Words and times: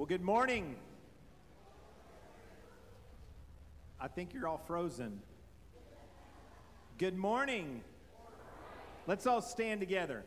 Well, 0.00 0.06
good 0.06 0.22
morning. 0.22 0.76
I 4.00 4.08
think 4.08 4.32
you're 4.32 4.48
all 4.48 4.62
frozen. 4.66 5.20
Good 6.96 7.18
morning. 7.18 7.82
Let's 9.06 9.26
all 9.26 9.42
stand 9.42 9.78
together. 9.78 10.24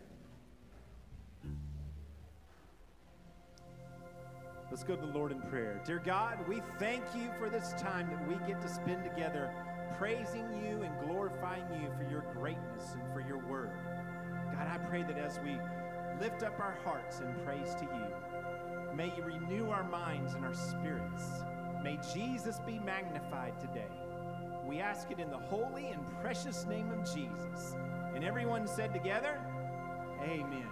Let's 4.69 4.83
go 4.83 4.95
to 4.95 5.01
the 5.01 5.11
Lord 5.11 5.31
in 5.31 5.41
prayer. 5.41 5.81
Dear 5.83 6.03
God, 6.05 6.47
we 6.47 6.61
thank 6.77 7.03
you 7.15 7.31
for 7.39 7.49
this 7.49 7.73
time 7.73 8.11
that 8.11 8.27
we 8.27 8.35
get 8.45 8.61
to 8.61 8.69
spend 8.69 9.03
together 9.03 9.51
praising 9.97 10.45
you 10.63 10.83
and 10.83 10.93
glorifying 11.07 11.65
you 11.81 11.89
for 11.97 12.07
your 12.11 12.31
greatness 12.31 12.93
and 12.93 13.11
for 13.11 13.27
your 13.27 13.39
word. 13.39 13.71
God, 14.51 14.67
I 14.67 14.77
pray 14.87 15.01
that 15.01 15.17
as 15.17 15.39
we 15.39 15.57
lift 16.21 16.43
up 16.43 16.59
our 16.59 16.77
hearts 16.83 17.21
in 17.21 17.33
praise 17.43 17.73
to 17.73 17.85
you, 17.85 18.32
may 18.95 19.13
you 19.15 19.23
renew 19.23 19.69
our 19.69 19.83
minds 19.83 20.33
and 20.33 20.45
our 20.45 20.53
spirits. 20.53 21.43
May 21.83 21.99
Jesus 22.13 22.59
be 22.65 22.79
magnified 22.79 23.59
today. 23.59 23.91
We 24.65 24.79
ask 24.79 25.11
it 25.11 25.19
in 25.19 25.29
the 25.29 25.37
holy 25.37 25.87
and 25.87 26.01
precious 26.21 26.65
name 26.65 26.91
of 26.91 26.99
Jesus. 26.99 27.75
And 28.15 28.23
everyone 28.23 28.67
said 28.67 28.93
together, 28.93 29.39
Amen. 30.21 30.67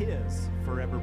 his 0.00 0.48
forever. 0.64 0.99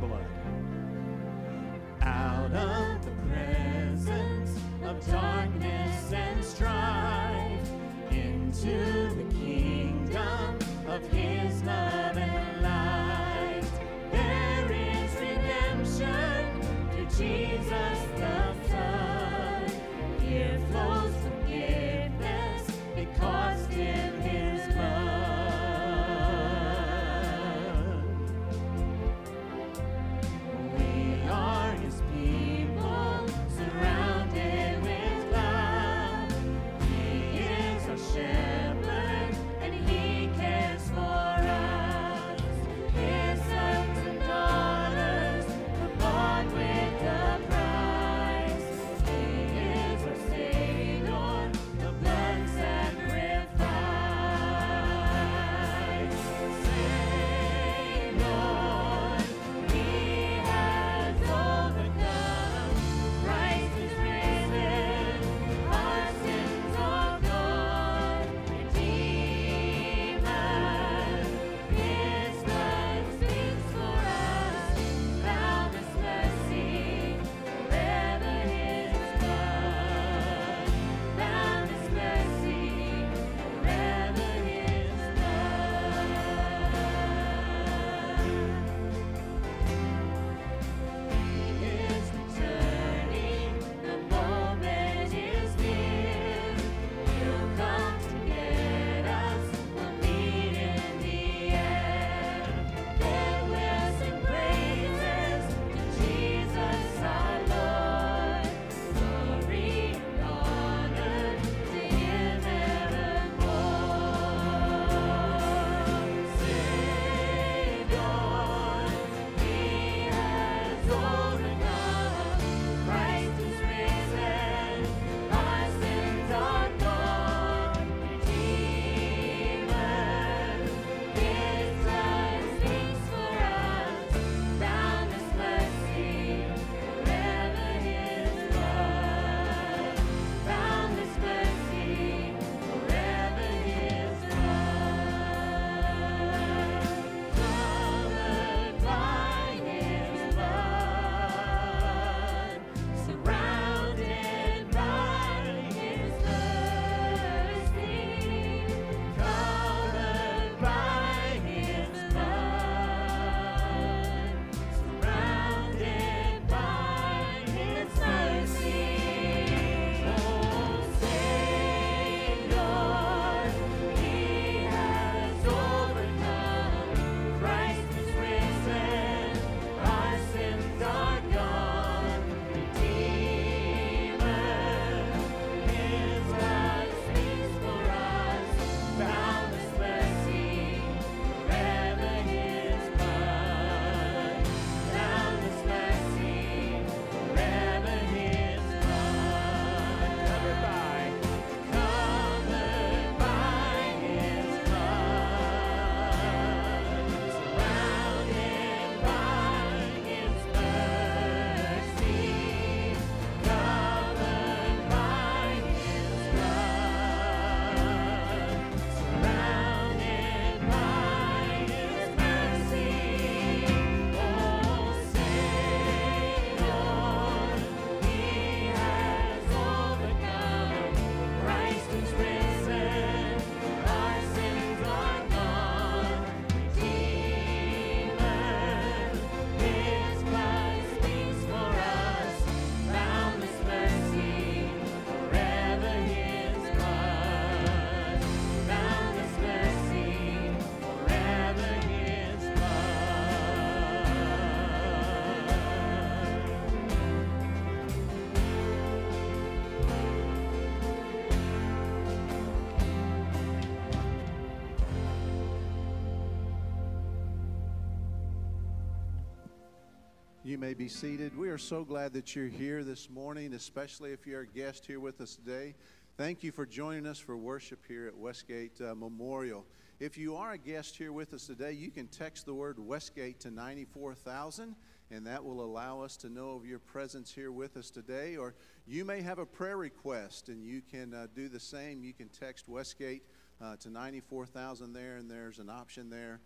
You 270.58 270.62
may 270.62 270.74
be 270.74 270.88
seated. 270.88 271.38
We 271.38 271.50
are 271.50 271.60
so 271.60 271.84
glad 271.84 272.14
that 272.14 272.36
you're 272.36 272.48
here 272.48 272.84
this 272.84 273.12
morning, 273.12 273.54
especially 273.54 274.12
if 274.12 274.26
you're 274.26 274.42
a 274.42 274.48
guest 274.48 274.88
here 274.88 275.00
with 275.00 275.22
us 275.22 275.36
today. 275.36 275.76
Thank 276.18 276.44
you 276.44 276.52
for 276.52 276.66
joining 276.66 277.06
us 277.06 277.20
for 277.20 277.38
worship 277.38 277.78
here 277.88 278.08
at 278.08 278.18
Westgate 278.18 278.82
uh, 278.82 278.96
Memorial. 278.96 279.68
If 280.00 280.18
you 280.18 280.36
are 280.36 280.54
a 280.54 280.58
guest 280.58 280.98
here 280.98 281.14
with 281.14 281.36
us 281.36 281.46
today, 281.46 281.74
you 281.74 281.92
can 281.92 282.08
text 282.08 282.48
the 282.48 282.56
word 282.56 282.80
Westgate 282.80 283.40
to 283.42 283.52
94000 283.52 284.76
and 285.12 285.28
that 285.28 285.46
will 285.46 285.64
allow 285.64 286.02
us 286.02 286.18
to 286.18 286.28
know 286.28 286.54
of 286.54 286.66
your 286.66 286.80
presence 286.80 287.32
here 287.32 287.52
with 287.52 287.78
us 287.78 287.92
today. 287.92 288.36
Or 288.36 288.56
you 288.88 289.06
may 289.06 289.22
have 289.22 289.38
a 289.38 289.46
prayer 289.46 289.78
request, 289.78 290.50
and 290.50 290.66
you 290.66 290.82
can 290.82 291.14
uh, 291.14 291.28
do 291.36 291.50
the 291.50 291.60
same. 291.60 292.04
You 292.04 292.14
can 292.14 292.30
text 292.30 292.68
Westgate 292.68 293.22
uh, 293.62 293.76
to 293.78 293.90
94000 293.92 294.92
there, 294.92 295.18
and 295.18 295.30
there's 295.30 295.60
an 295.60 295.70
option 295.70 296.10
there 296.10 296.42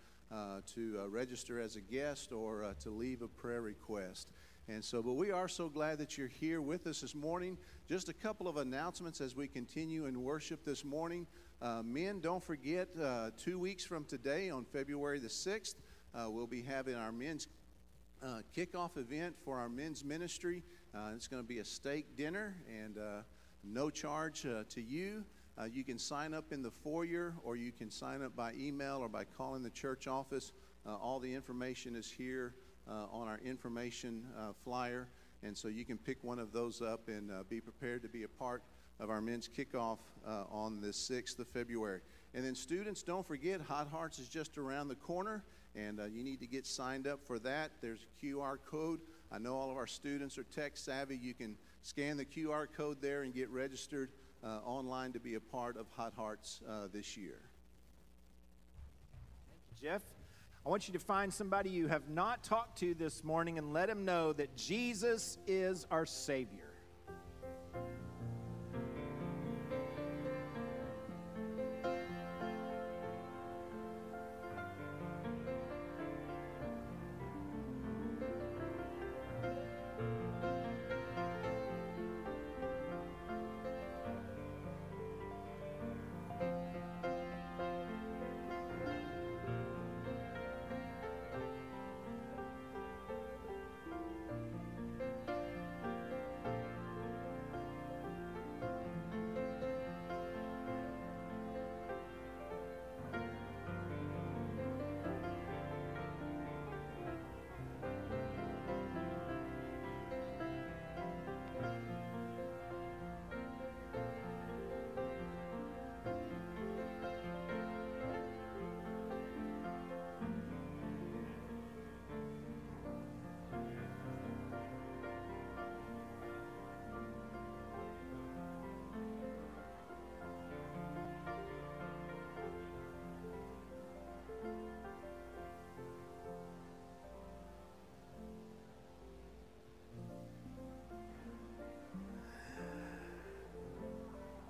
to 0.73 1.00
uh, 1.01 1.09
register 1.09 1.59
as 1.59 1.75
a 1.75 1.81
guest 1.81 2.31
or 2.31 2.63
uh, 2.63 2.73
to 2.81 2.89
leave 2.89 3.21
a 3.21 3.27
prayer 3.27 3.61
request. 3.61 4.31
And 4.67 4.83
so, 4.83 5.01
but 5.01 5.13
we 5.13 5.31
are 5.31 5.47
so 5.47 5.67
glad 5.67 5.97
that 5.97 6.17
you're 6.17 6.27
here 6.27 6.61
with 6.61 6.88
us 6.88 7.01
this 7.01 7.13
morning. 7.13 7.57
Just 7.89 8.09
a 8.09 8.13
couple 8.13 8.47
of 8.47 8.57
announcements 8.57 9.19
as 9.19 9.35
we 9.35 9.47
continue 9.47 10.05
in 10.05 10.23
worship 10.23 10.63
this 10.63 10.85
morning. 10.85 11.27
Uh, 11.61 11.81
men, 11.83 12.21
don't 12.21 12.43
forget, 12.43 12.88
uh, 13.01 13.31
two 13.38 13.59
weeks 13.59 13.83
from 13.83 14.05
today, 14.05 14.50
on 14.50 14.63
February 14.63 15.19
the 15.19 15.27
6th, 15.27 15.75
uh, 16.13 16.29
we'll 16.29 16.47
be 16.47 16.61
having 16.61 16.95
our 16.95 17.11
men's 17.11 17.47
uh, 18.23 18.41
kickoff 18.55 18.97
event 18.97 19.35
for 19.43 19.57
our 19.57 19.69
men's 19.69 20.05
ministry. 20.05 20.63
Uh, 20.93 21.11
it's 21.15 21.27
going 21.27 21.41
to 21.41 21.47
be 21.47 21.59
a 21.59 21.65
steak 21.65 22.15
dinner 22.15 22.55
and 22.69 22.97
uh, 22.97 23.21
no 23.63 23.89
charge 23.89 24.45
uh, 24.45 24.63
to 24.69 24.81
you. 24.81 25.23
Uh, 25.60 25.65
you 25.65 25.84
can 25.84 26.00
sign 26.00 26.34
up 26.34 26.51
in 26.51 26.62
the 26.62 26.72
foyer 26.72 27.34
or 27.43 27.55
you 27.55 27.72
can 27.72 27.91
sign 27.91 28.22
up 28.22 28.36
by 28.36 28.53
email 28.53 28.98
or 28.98 29.10
by 29.10 29.24
calling 29.24 29.62
the 29.62 29.70
church 29.70 30.08
office. 30.08 30.53
Uh, 30.86 30.96
all 30.96 31.20
the 31.20 31.34
information 31.34 31.96
is 31.96 32.10
here 32.10 32.55
uh, 32.89 33.05
on 33.12 33.27
our 33.27 33.39
information 33.39 34.25
uh, 34.38 34.53
flyer. 34.63 35.10
And 35.43 35.58
so 35.58 35.67
you 35.67 35.86
can 35.86 35.98
pick 35.98 36.24
one 36.24 36.39
of 36.39 36.51
those 36.51 36.81
up 36.81 37.08
and 37.08 37.31
uh, 37.31 37.43
be 37.50 37.60
prepared 37.60 38.01
to 38.03 38.10
be 38.10 38.24
a 38.24 38.27
part 38.27 38.63
of 39.00 39.10
our 39.10 39.22
men's 39.22 39.50
kickoff 39.50 39.98
uh, 40.25 40.43
on 40.51 40.79
the 40.79 40.89
6th 40.89 41.39
of 41.39 41.48
February. 41.48 42.01
And 42.34 42.46
then, 42.46 42.55
students, 42.55 43.03
don't 43.03 43.27
forget, 43.27 43.60
Hot 43.62 43.88
Hearts 43.89 44.20
is 44.20 44.29
just 44.29 44.58
around 44.58 44.88
the 44.88 44.96
corner, 44.96 45.43
and 45.75 46.00
you 46.13 46.24
need 46.24 46.39
to 46.39 46.48
get 46.48 46.65
signed 46.65 47.08
up 47.08 47.20
for 47.25 47.39
that. 47.39 47.72
There's 47.81 48.05
a 48.05 48.25
QR 48.25 48.58
code. 48.65 49.01
I 49.31 49.38
know 49.38 49.55
all 49.55 49.70
of 49.72 49.77
our 49.77 49.88
students 49.88 50.38
are 50.38 50.43
tech 50.43 50.77
savvy. 50.77 51.17
You 51.17 51.34
can 51.34 51.58
scan 51.81 52.15
the 52.15 52.25
QR 52.25 52.67
code 52.72 53.01
there 53.01 53.24
and 53.24 53.34
get 53.34 53.50
registered 53.50 54.12
online 54.48 55.13
to 55.13 55.19
be 55.19 55.36
a 55.36 55.39
part 55.39 55.77
of 55.77 55.88
Hot 55.95 56.13
Hearts 56.15 56.62
uh, 56.67 56.88
this 56.91 57.15
year. 57.17 57.39
Thank 59.50 59.62
you, 59.69 59.89
Jeff, 59.89 60.01
I 60.65 60.69
want 60.69 60.88
you 60.88 60.93
to 60.93 61.00
find 61.00 61.33
somebody 61.33 61.69
you 61.69 61.88
have 61.88 62.10
not 62.10 62.43
talked 62.43 62.79
to 62.79 62.93
this 62.93 63.24
morning 63.24 63.57
and 63.57 63.74
let 63.74 63.88
them 63.88 64.05
know 64.05 64.31
that 64.33 64.55
Jesus 64.55 65.38
is 65.48 65.88
our 65.89 66.05
Savior. 66.05 66.70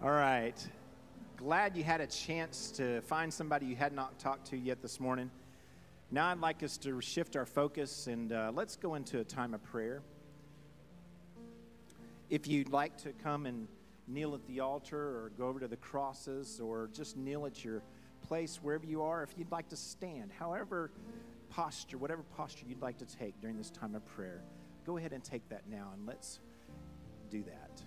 All 0.03 0.09
right. 0.09 0.55
Glad 1.37 1.77
you 1.77 1.83
had 1.83 2.01
a 2.01 2.07
chance 2.07 2.71
to 2.71 3.01
find 3.01 3.31
somebody 3.31 3.67
you 3.67 3.75
had 3.75 3.93
not 3.93 4.17
talked 4.17 4.47
to 4.47 4.57
yet 4.57 4.81
this 4.81 4.99
morning. 4.99 5.29
Now, 6.09 6.31
I'd 6.31 6.39
like 6.39 6.63
us 6.63 6.75
to 6.79 6.99
shift 7.01 7.35
our 7.35 7.45
focus 7.45 8.07
and 8.07 8.33
uh, 8.33 8.51
let's 8.51 8.75
go 8.75 8.95
into 8.95 9.19
a 9.19 9.23
time 9.23 9.53
of 9.53 9.61
prayer. 9.63 10.01
If 12.31 12.47
you'd 12.47 12.69
like 12.69 12.97
to 13.03 13.13
come 13.23 13.45
and 13.45 13.67
kneel 14.07 14.33
at 14.33 14.43
the 14.47 14.61
altar 14.61 14.97
or 14.97 15.31
go 15.37 15.47
over 15.47 15.59
to 15.59 15.67
the 15.67 15.77
crosses 15.77 16.59
or 16.59 16.89
just 16.91 17.15
kneel 17.15 17.45
at 17.45 17.63
your 17.63 17.83
place 18.27 18.57
wherever 18.59 18.87
you 18.87 19.03
are, 19.03 19.21
if 19.21 19.37
you'd 19.37 19.51
like 19.51 19.69
to 19.69 19.77
stand, 19.77 20.31
however 20.31 20.89
posture, 21.51 21.99
whatever 21.99 22.23
posture 22.35 22.65
you'd 22.67 22.81
like 22.81 22.97
to 22.97 23.05
take 23.05 23.39
during 23.39 23.55
this 23.55 23.69
time 23.69 23.93
of 23.93 24.03
prayer, 24.03 24.41
go 24.83 24.97
ahead 24.97 25.13
and 25.13 25.23
take 25.23 25.47
that 25.49 25.69
now 25.69 25.91
and 25.93 26.07
let's 26.07 26.39
do 27.29 27.43
that. 27.43 27.83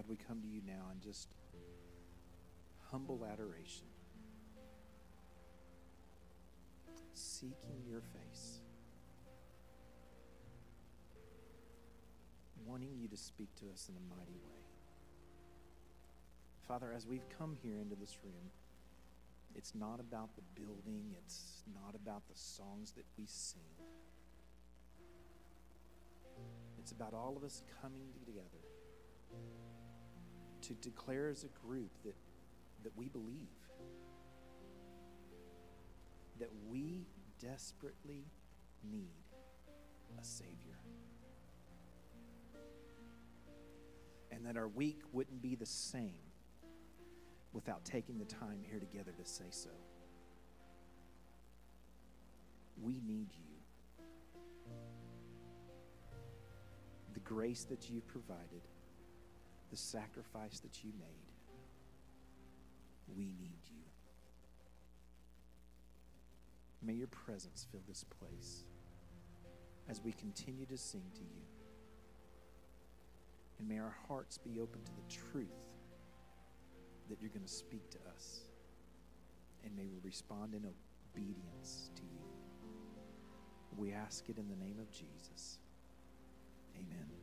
God, 0.00 0.08
we 0.08 0.16
come 0.16 0.40
to 0.40 0.48
you 0.48 0.62
now 0.66 0.88
in 0.94 1.00
just 1.02 1.28
humble 2.90 3.26
adoration, 3.30 3.84
seeking 7.12 7.84
your 7.86 8.00
face, 8.00 8.60
wanting 12.64 12.96
you 12.98 13.08
to 13.08 13.16
speak 13.16 13.54
to 13.56 13.66
us 13.70 13.90
in 13.90 13.96
a 13.96 14.16
mighty 14.16 14.38
way. 14.38 14.62
Father, 16.66 16.94
as 16.96 17.06
we've 17.06 17.28
come 17.38 17.54
here 17.62 17.78
into 17.78 17.94
this 17.94 18.16
room, 18.24 18.50
it's 19.54 19.74
not 19.74 20.00
about 20.00 20.30
the 20.34 20.42
building, 20.58 21.14
it's 21.18 21.62
not 21.74 21.94
about 21.94 22.22
the 22.26 22.38
songs 22.38 22.92
that 22.92 23.04
we 23.18 23.24
sing. 23.26 23.60
It's 26.78 26.92
about 26.92 27.12
all 27.12 27.36
of 27.36 27.44
us 27.44 27.62
coming 27.82 28.06
together 28.24 28.60
to 30.70 30.88
declare 30.88 31.28
as 31.28 31.42
a 31.42 31.66
group 31.66 31.90
that, 32.04 32.14
that 32.84 32.96
we 32.96 33.08
believe, 33.08 33.34
that 36.38 36.50
we 36.68 37.08
desperately 37.40 38.22
need 38.88 39.24
a 40.20 40.24
Savior. 40.24 40.78
And 44.30 44.46
that 44.46 44.56
our 44.56 44.68
week 44.68 45.00
wouldn't 45.12 45.42
be 45.42 45.56
the 45.56 45.66
same 45.66 46.14
without 47.52 47.84
taking 47.84 48.18
the 48.18 48.24
time 48.24 48.60
here 48.62 48.78
together 48.78 49.10
to 49.10 49.28
say 49.28 49.50
so. 49.50 49.70
We 52.80 53.00
need 53.04 53.30
you. 53.32 53.56
The 57.12 57.20
grace 57.20 57.64
that 57.64 57.90
you've 57.90 58.06
provided, 58.06 58.62
the 59.70 59.76
sacrifice 59.76 60.60
that 60.60 60.84
you 60.84 60.92
made, 60.98 61.30
we 63.16 63.24
need 63.24 63.60
you. 63.68 63.82
May 66.82 66.94
your 66.94 67.08
presence 67.08 67.66
fill 67.70 67.82
this 67.86 68.04
place 68.04 68.64
as 69.88 70.00
we 70.02 70.12
continue 70.12 70.66
to 70.66 70.76
sing 70.76 71.02
to 71.14 71.20
you. 71.20 71.42
And 73.58 73.68
may 73.68 73.78
our 73.78 73.94
hearts 74.08 74.38
be 74.38 74.60
open 74.60 74.82
to 74.84 74.92
the 74.92 75.30
truth 75.30 75.48
that 77.08 77.20
you're 77.20 77.30
going 77.30 77.44
to 77.44 77.52
speak 77.52 77.90
to 77.90 77.98
us. 78.14 78.40
And 79.64 79.76
may 79.76 79.86
we 79.86 79.98
respond 80.02 80.54
in 80.54 80.64
obedience 80.64 81.90
to 81.96 82.02
you. 82.02 82.20
We 83.76 83.92
ask 83.92 84.28
it 84.28 84.38
in 84.38 84.48
the 84.48 84.56
name 84.56 84.78
of 84.80 84.90
Jesus. 84.90 85.58
Amen. 86.76 87.19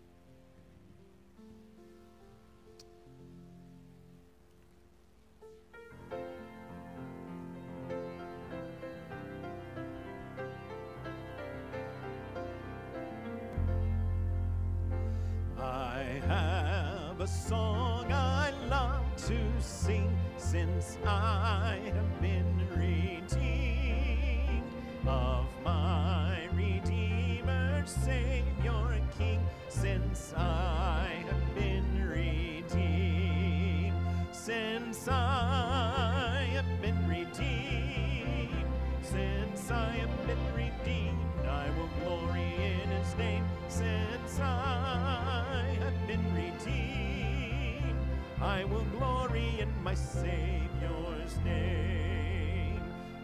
I 21.05 21.79
have 21.93 22.21
been 22.21 22.67
redeemed 22.75 24.63
of 25.05 25.45
my 25.63 26.47
Redeemer, 26.53 27.83
Savior, 27.85 29.01
King, 29.17 29.41
since 29.67 30.33
I 30.35 31.25
have 31.29 31.55
been 31.55 32.07
redeemed, 32.09 33.93
since 34.31 35.07
I 35.09 36.47
have 36.53 36.81
been 36.81 37.07
redeemed, 37.07 38.65
since 39.01 39.71
I 39.71 39.89
have 39.91 40.27
been 40.27 40.53
redeemed, 40.55 41.45
I 41.45 41.69
will 41.77 41.89
glory 42.03 42.55
in 42.55 42.89
His 42.89 43.15
name, 43.17 43.45
since 43.67 44.39
I 44.39 45.77
have 45.79 46.07
been 46.07 46.23
redeemed, 46.33 47.99
I 48.41 48.63
will 48.65 48.85
glory 48.97 49.59
in 49.59 49.69
my 49.83 49.93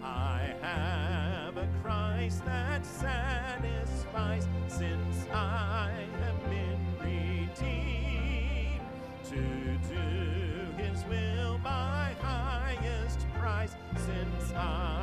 I 0.01 0.53
have 0.61 1.57
a 1.57 1.67
Christ 1.81 2.45
that 2.45 2.85
satisfies 2.85 4.47
since 4.67 5.27
I 5.31 5.91
have 6.19 6.49
been 6.49 6.79
redeemed. 6.99 8.81
To 9.29 9.77
do 9.89 10.83
his 10.83 11.03
will 11.05 11.57
by 11.63 12.15
highest 12.21 13.25
price 13.33 13.75
since 13.95 14.53
I 14.53 15.02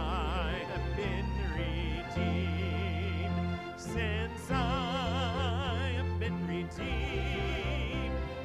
I 0.00 0.64
have 0.72 0.96
been 0.96 1.30
redeemed 1.56 3.38
since 3.76 4.50
I 4.50 5.92
have 5.96 6.18
been 6.18 6.46
redeemed 6.48 7.50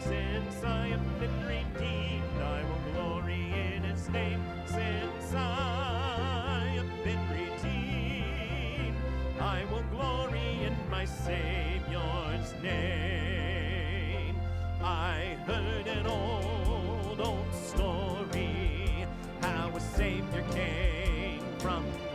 since 0.08 0.63
I 0.63 0.88
have 0.89 1.20
been 1.20 1.48
redeemed 1.48 2.41
I 2.41 2.63
will 2.63 2.94
glory 2.94 3.44
in 3.74 3.84
his 3.84 4.08
name. 4.10 4.41
Since 4.65 5.34
I 5.34 6.74
have 6.76 7.04
been 7.04 7.28
redeemed 7.30 8.98
I 9.39 9.65
will 9.72 9.84
glory 9.91 10.63
in 10.63 10.76
my 10.91 11.06
Savior's 11.06 12.54
name. 12.62 14.36
I 14.82 15.38
heard 15.48 15.88
an 15.88 16.06
old, 16.06 17.20
old 17.20 17.54
story 17.54 19.08
how 19.41 19.72
a 19.76 19.80
Savior 19.80 20.44
came 20.52 20.94
from 21.65 22.14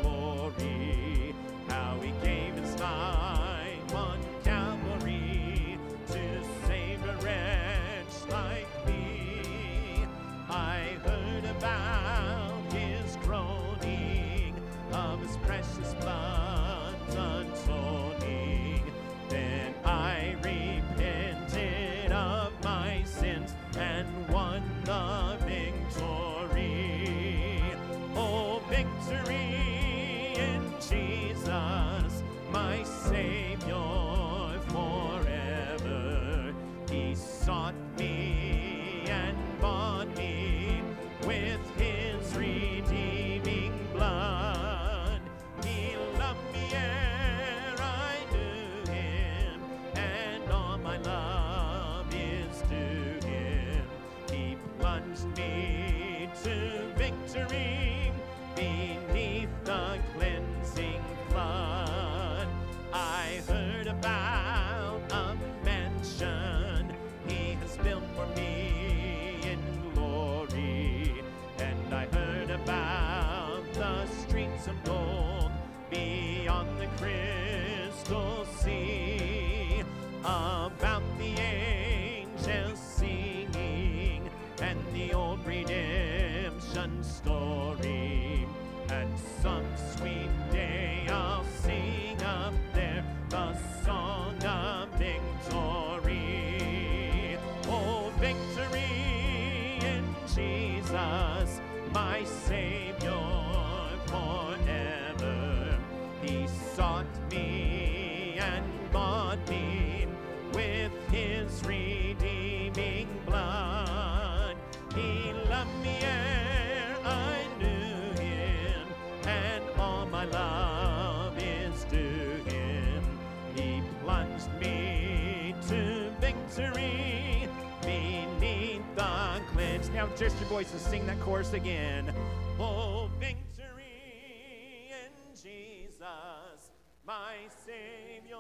Now, 130.11 130.17
just 130.17 130.41
your 130.41 130.49
voices, 130.49 130.81
sing 130.83 131.07
that 131.07 131.21
chorus 131.21 131.53
again. 131.53 132.13
Oh, 132.59 133.09
victory 133.19 134.91
in 134.91 135.35
Jesus, 135.35 136.71
my 137.07 137.35
Savior 137.65 138.37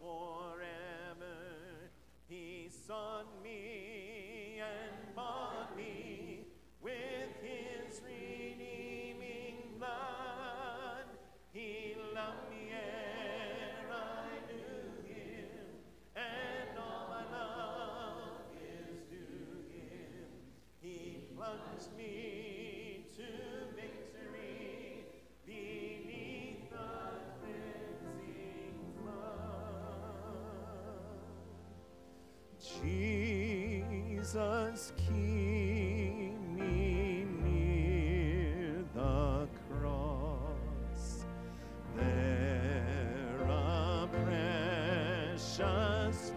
forever. 0.00 1.36
He 2.28 2.68
sought 2.86 3.26
me 3.42 4.60
and 4.60 5.14
bought 5.14 5.76
me 5.76 6.40
with 6.80 7.15
Jesus, 34.26 34.92
keep 34.96 36.34
me 36.56 37.24
near 37.42 38.84
the 38.94 39.46
cross. 39.70 41.24
There 41.94 43.46
a 43.48 44.08
precious 44.24 46.32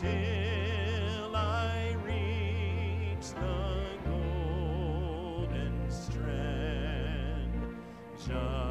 till 0.00 1.34
I 1.34 1.96
reach 2.04 3.32
the 3.34 3.98
golden 4.06 5.74
strand. 5.90 7.50
Just 8.16 8.67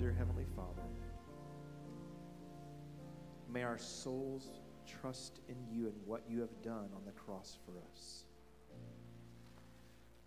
dear 0.00 0.14
Heavenly 0.16 0.46
Father, 0.56 0.88
may 3.52 3.62
our 3.62 3.76
souls 3.76 4.48
trust 4.86 5.40
in 5.46 5.56
you 5.70 5.88
and 5.88 5.94
what 6.06 6.22
you 6.26 6.40
have 6.40 6.62
done 6.62 6.88
on 6.96 7.02
the 7.04 7.12
cross 7.12 7.58
for 7.66 7.72
us. 7.92 8.24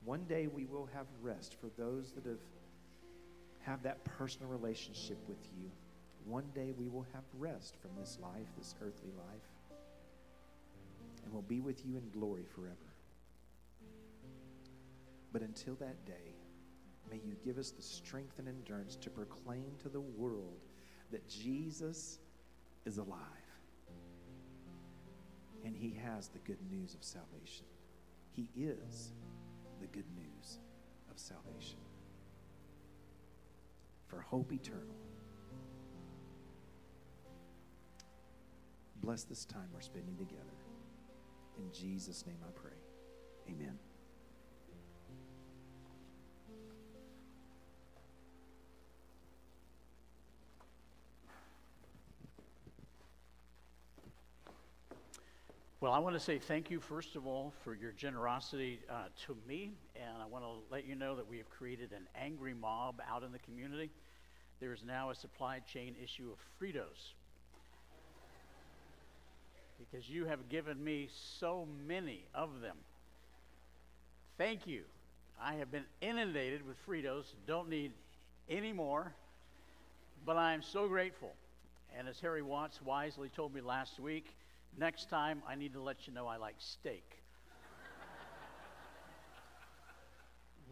One 0.05 0.25
day 0.25 0.45
we 0.45 0.65
will 0.65 0.87
have 0.93 1.07
rest 1.23 1.55
for 1.59 1.69
those 1.75 2.11
that 2.11 2.23
have 2.25 2.37
have 3.63 3.81
that 3.81 4.03
personal 4.03 4.47
relationship 4.47 5.17
with 5.27 5.39
you. 5.57 5.71
One 6.27 6.45
day 6.53 6.71
we 6.77 6.87
will 6.87 7.07
have 7.11 7.23
rest 7.39 7.75
from 7.81 7.91
this 7.99 8.19
life, 8.21 8.45
this 8.55 8.75
earthly 8.79 9.11
life. 9.17 9.77
And 11.23 11.33
we'll 11.33 11.41
be 11.41 11.61
with 11.61 11.83
you 11.83 11.97
in 11.97 12.19
glory 12.19 12.43
forever. 12.53 12.75
But 15.31 15.41
until 15.41 15.73
that 15.75 16.05
day, 16.05 16.35
may 17.09 17.17
you 17.17 17.35
give 17.43 17.57
us 17.57 17.71
the 17.71 17.81
strength 17.81 18.39
and 18.39 18.47
endurance 18.47 18.95
to 18.97 19.09
proclaim 19.09 19.71
to 19.81 19.89
the 19.89 20.01
world 20.01 20.59
that 21.11 21.27
Jesus 21.29 22.19
is 22.85 22.97
alive. 22.97 23.19
And 25.65 25.75
he 25.75 25.97
has 26.03 26.27
the 26.27 26.39
good 26.39 26.59
news 26.69 26.93
of 26.93 27.03
salvation. 27.03 27.65
He 28.31 28.49
is 28.55 29.13
the 29.79 29.87
good 29.87 30.05
news 30.15 30.59
of 31.09 31.17
salvation. 31.17 31.77
For 34.07 34.19
hope 34.19 34.51
eternal. 34.51 34.95
Bless 39.01 39.23
this 39.23 39.45
time 39.45 39.67
we're 39.73 39.81
spending 39.81 40.15
together. 40.17 40.43
In 41.57 41.71
Jesus' 41.71 42.25
name 42.25 42.39
I 42.45 42.51
pray. 42.51 42.71
Amen. 43.49 43.77
Well, 55.83 55.91
I 55.91 55.99
want 55.99 56.15
to 56.15 56.19
say 56.21 56.39
thank 56.39 56.71
you, 56.71 56.79
first 56.79 57.17
of 57.17 57.27
all, 57.27 57.51
for 57.61 57.75
your 57.75 57.91
generosity 57.91 58.79
uh, 58.89 59.07
to 59.25 59.35
me. 59.45 59.73
And 59.97 60.23
I 60.23 60.25
want 60.25 60.45
to 60.45 60.51
let 60.71 60.87
you 60.87 60.95
know 60.95 61.13
that 61.17 61.29
we 61.29 61.37
have 61.39 61.49
created 61.49 61.91
an 61.91 62.07
angry 62.15 62.53
mob 62.53 63.01
out 63.05 63.21
in 63.21 63.33
the 63.33 63.39
community. 63.39 63.91
There 64.61 64.71
is 64.71 64.81
now 64.85 65.09
a 65.09 65.15
supply 65.15 65.59
chain 65.59 65.97
issue 66.01 66.31
of 66.31 66.37
Fritos. 66.57 67.11
Because 69.77 70.09
you 70.09 70.23
have 70.23 70.47
given 70.47 70.81
me 70.81 71.09
so 71.11 71.67
many 71.85 72.23
of 72.33 72.61
them. 72.61 72.77
Thank 74.37 74.65
you. 74.65 74.83
I 75.37 75.55
have 75.55 75.69
been 75.69 75.83
inundated 75.99 76.65
with 76.65 76.77
Fritos, 76.87 77.25
don't 77.45 77.67
need 77.67 77.91
any 78.49 78.71
more, 78.71 79.11
but 80.25 80.37
I 80.37 80.53
am 80.53 80.61
so 80.61 80.87
grateful. 80.87 81.33
And 81.99 82.07
as 82.07 82.21
Harry 82.21 82.41
Watts 82.41 82.81
wisely 82.81 83.27
told 83.27 83.53
me 83.53 83.59
last 83.59 83.99
week, 83.99 84.33
next 84.77 85.09
time 85.09 85.41
I 85.47 85.55
need 85.55 85.73
to 85.73 85.81
let 85.81 86.07
you 86.07 86.13
know 86.13 86.27
I 86.27 86.37
like 86.37 86.55
steak. 86.57 87.23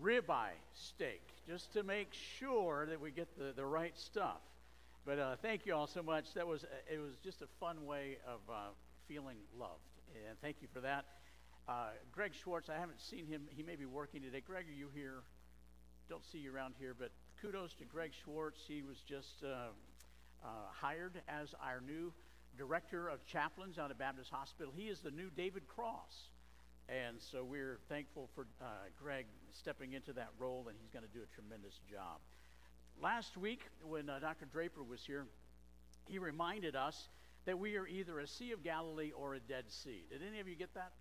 Ribeye 0.01 0.57
steak, 0.73 1.21
just 1.47 1.73
to 1.73 1.83
make 1.83 2.07
sure 2.11 2.87
that 2.87 2.99
we 2.99 3.11
get 3.11 3.37
the, 3.37 3.53
the 3.55 3.65
right 3.65 3.95
stuff. 3.97 4.41
But 5.05 5.19
uh, 5.19 5.35
thank 5.41 5.65
you 5.65 5.75
all 5.75 5.87
so 5.87 6.01
much. 6.01 6.33
That 6.33 6.47
was 6.47 6.65
it 6.91 6.99
was 6.99 7.13
just 7.23 7.41
a 7.41 7.47
fun 7.59 7.85
way 7.85 8.17
of 8.27 8.39
uh, 8.49 8.69
feeling 9.07 9.37
loved, 9.57 9.79
and 10.27 10.39
thank 10.41 10.57
you 10.61 10.67
for 10.73 10.81
that. 10.81 11.05
Uh, 11.67 11.89
Greg 12.11 12.33
Schwartz, 12.33 12.69
I 12.69 12.79
haven't 12.79 12.99
seen 12.99 13.27
him. 13.27 13.43
He 13.49 13.61
may 13.61 13.75
be 13.75 13.85
working 13.85 14.21
today. 14.21 14.41
Greg, 14.45 14.65
are 14.67 14.73
you 14.73 14.89
here? 14.93 15.23
Don't 16.09 16.25
see 16.25 16.39
you 16.39 16.53
around 16.53 16.73
here, 16.79 16.95
but 16.97 17.11
kudos 17.41 17.73
to 17.75 17.85
Greg 17.85 18.11
Schwartz. 18.23 18.59
He 18.67 18.81
was 18.81 18.97
just 19.07 19.43
uh, 19.43 19.69
uh, 20.43 20.47
hired 20.71 21.21
as 21.27 21.53
our 21.61 21.81
new 21.85 22.11
director 22.61 23.07
of 23.07 23.25
chaplains 23.25 23.79
out 23.79 23.89
of 23.89 23.97
Baptist 23.97 24.29
Hospital. 24.29 24.71
He 24.75 24.83
is 24.83 24.99
the 24.99 25.09
new 25.09 25.31
David 25.35 25.67
Cross. 25.67 26.29
And 26.87 27.17
so 27.19 27.43
we're 27.43 27.79
thankful 27.89 28.29
for 28.35 28.45
uh, 28.61 28.65
Greg 29.01 29.25
stepping 29.51 29.93
into 29.93 30.13
that 30.13 30.29
role, 30.37 30.67
and 30.67 30.77
he's 30.79 30.91
going 30.91 31.03
to 31.03 31.11
do 31.11 31.23
a 31.23 31.35
tremendous 31.35 31.73
job. 31.89 32.19
Last 33.01 33.35
week, 33.35 33.61
when 33.83 34.11
uh, 34.11 34.19
Dr. 34.19 34.45
Draper 34.45 34.83
was 34.83 35.03
here, 35.03 35.25
he 36.07 36.19
reminded 36.19 36.75
us 36.75 37.09
that 37.45 37.57
we 37.57 37.77
are 37.77 37.87
either 37.87 38.19
a 38.19 38.27
Sea 38.27 38.51
of 38.51 38.63
Galilee 38.63 39.11
or 39.11 39.33
a 39.33 39.39
Dead 39.39 39.63
Sea. 39.67 40.03
Did 40.11 40.21
any 40.21 40.39
of 40.39 40.47
you 40.47 40.55
get 40.55 40.71
that? 40.75 40.91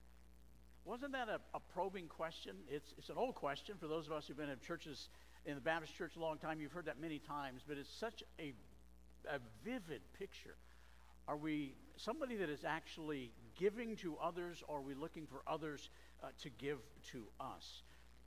Wasn't 0.86 1.12
that 1.12 1.28
a, 1.28 1.40
a 1.52 1.60
probing 1.74 2.06
question? 2.06 2.56
It's, 2.70 2.94
it's 2.96 3.10
an 3.10 3.16
old 3.18 3.34
question 3.34 3.74
for 3.78 3.86
those 3.86 4.06
of 4.06 4.12
us 4.12 4.26
who've 4.26 4.36
been 4.36 4.48
in 4.48 4.60
churches 4.66 5.10
in 5.44 5.56
the 5.56 5.60
Baptist 5.60 5.94
church 5.94 6.12
a 6.16 6.20
long 6.20 6.38
time. 6.38 6.58
You've 6.58 6.72
heard 6.72 6.86
that 6.86 6.98
many 6.98 7.18
times, 7.18 7.60
but 7.68 7.76
it's 7.76 7.92
such 7.92 8.22
a, 8.38 8.54
a 9.28 9.40
vivid 9.62 10.00
picture. 10.18 10.56
Are 11.28 11.36
we 11.36 11.74
somebody 11.96 12.36
that 12.36 12.48
is 12.48 12.64
actually 12.64 13.30
giving 13.58 13.96
to 13.96 14.16
others, 14.16 14.62
or 14.68 14.78
are 14.78 14.82
we 14.82 14.94
looking 14.94 15.26
for 15.26 15.42
others 15.46 15.90
uh, 16.22 16.28
to 16.42 16.50
give 16.50 16.78
to 17.12 17.24
us? 17.40 17.82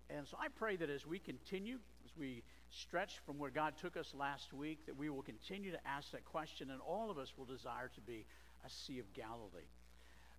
And 0.10 0.28
so 0.28 0.38
I 0.40 0.48
pray 0.48 0.76
that 0.76 0.90
as 0.90 1.06
we 1.06 1.20
continue, 1.20 1.80
as 2.06 2.12
we 2.18 2.44
stretch 2.70 3.20
from 3.26 3.40
where 3.40 3.50
God 3.50 3.74
took 3.78 3.98
us 3.98 4.14
last 4.18 4.54
week, 4.54 4.86
that 4.86 4.98
we 4.98 5.10
will 5.10 5.22
continue 5.22 5.72
to 5.72 5.88
ask 5.88 6.12
that 6.12 6.26
question, 6.26 6.72
and 6.72 6.82
all 6.82 7.10
of 7.10 7.18
us 7.18 7.34
will 7.38 7.46
desire 7.46 7.90
to 7.96 8.02
be 8.02 8.26
a 8.66 8.70
Sea 8.70 9.00
of 9.00 9.12
Galilee. 9.14 9.70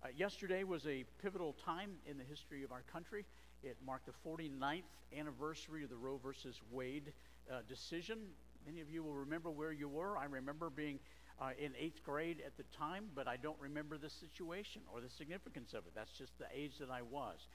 Uh, 0.03 0.07
yesterday 0.15 0.63
was 0.63 0.85
a 0.85 1.03
pivotal 1.21 1.53
time 1.53 1.91
in 2.05 2.17
the 2.17 2.23
history 2.23 2.63
of 2.63 2.71
our 2.71 2.83
country. 2.91 3.25
It 3.63 3.77
marked 3.85 4.05
the 4.05 4.29
49th 4.29 4.83
anniversary 5.17 5.83
of 5.83 5.89
the 5.89 5.97
Roe 5.97 6.19
versus 6.21 6.61
Wade 6.71 7.13
uh, 7.51 7.61
decision. 7.67 8.19
Many 8.65 8.81
of 8.81 8.89
you 8.89 9.03
will 9.03 9.13
remember 9.13 9.51
where 9.51 9.71
you 9.71 9.87
were. 9.87 10.17
I 10.17 10.25
remember 10.25 10.69
being 10.69 10.99
uh, 11.39 11.49
in 11.59 11.73
eighth 11.79 12.03
grade 12.03 12.41
at 12.45 12.57
the 12.57 12.63
time, 12.77 13.05
but 13.13 13.27
I 13.27 13.37
don't 13.37 13.59
remember 13.59 13.97
the 13.97 14.09
situation 14.09 14.81
or 14.93 15.01
the 15.01 15.09
significance 15.09 15.73
of 15.73 15.85
it. 15.85 15.93
That's 15.95 16.11
just 16.11 16.37
the 16.37 16.45
age 16.53 16.77
that 16.79 16.89
I 16.89 17.01
was. 17.01 17.47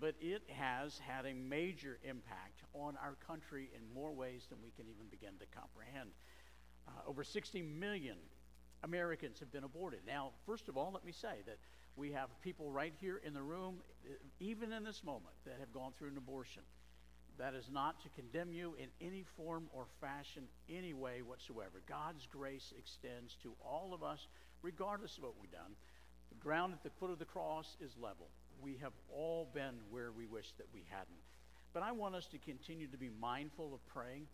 But 0.00 0.14
it 0.20 0.42
has 0.48 0.98
had 0.98 1.26
a 1.26 1.34
major 1.34 1.98
impact 2.04 2.62
on 2.72 2.96
our 3.02 3.16
country 3.26 3.70
in 3.74 3.94
more 3.94 4.12
ways 4.12 4.46
than 4.48 4.58
we 4.62 4.70
can 4.70 4.86
even 4.88 5.06
begin 5.10 5.32
to 5.40 5.46
comprehend. 5.58 6.10
Uh, 6.86 6.90
over 7.08 7.24
60 7.24 7.62
million 7.62 8.16
Americans 8.84 9.40
have 9.40 9.52
been 9.52 9.64
aborted. 9.64 10.00
Now, 10.06 10.30
first 10.46 10.68
of 10.68 10.76
all, 10.76 10.92
let 10.92 11.04
me 11.04 11.12
say 11.12 11.42
that 11.46 11.58
we 11.96 12.12
have 12.12 12.28
people 12.42 12.70
right 12.70 12.94
here 13.00 13.20
in 13.24 13.34
the 13.34 13.42
room, 13.42 13.78
uh, 14.04 14.14
even 14.38 14.72
in 14.72 14.84
this 14.84 15.02
moment, 15.02 15.34
that 15.44 15.56
have 15.58 15.72
gone 15.72 15.92
through 15.98 16.08
an 16.08 16.16
abortion. 16.16 16.62
That 17.38 17.54
is 17.54 17.70
not 17.72 18.02
to 18.02 18.08
condemn 18.10 18.52
you 18.52 18.74
in 18.78 18.88
any 19.00 19.24
form 19.36 19.68
or 19.72 19.86
fashion, 20.00 20.44
any 20.68 20.92
way 20.92 21.22
whatsoever. 21.22 21.82
God's 21.88 22.26
grace 22.26 22.72
extends 22.76 23.36
to 23.42 23.54
all 23.64 23.94
of 23.94 24.02
us, 24.02 24.26
regardless 24.62 25.16
of 25.16 25.22
what 25.22 25.34
we've 25.40 25.52
done. 25.52 25.76
The 26.30 26.42
ground 26.42 26.72
at 26.72 26.82
the 26.82 26.90
foot 26.98 27.10
of 27.10 27.18
the 27.18 27.24
cross 27.24 27.76
is 27.80 27.92
level. 27.96 28.28
We 28.60 28.76
have 28.82 28.92
all 29.08 29.48
been 29.54 29.74
where 29.90 30.10
we 30.10 30.26
wish 30.26 30.52
that 30.58 30.66
we 30.74 30.84
hadn't. 30.90 31.22
But 31.72 31.84
I 31.84 31.92
want 31.92 32.16
us 32.16 32.26
to 32.28 32.38
continue 32.38 32.88
to 32.88 32.98
be 32.98 33.10
mindful 33.20 33.72
of 33.72 33.86
praying. 33.86 34.26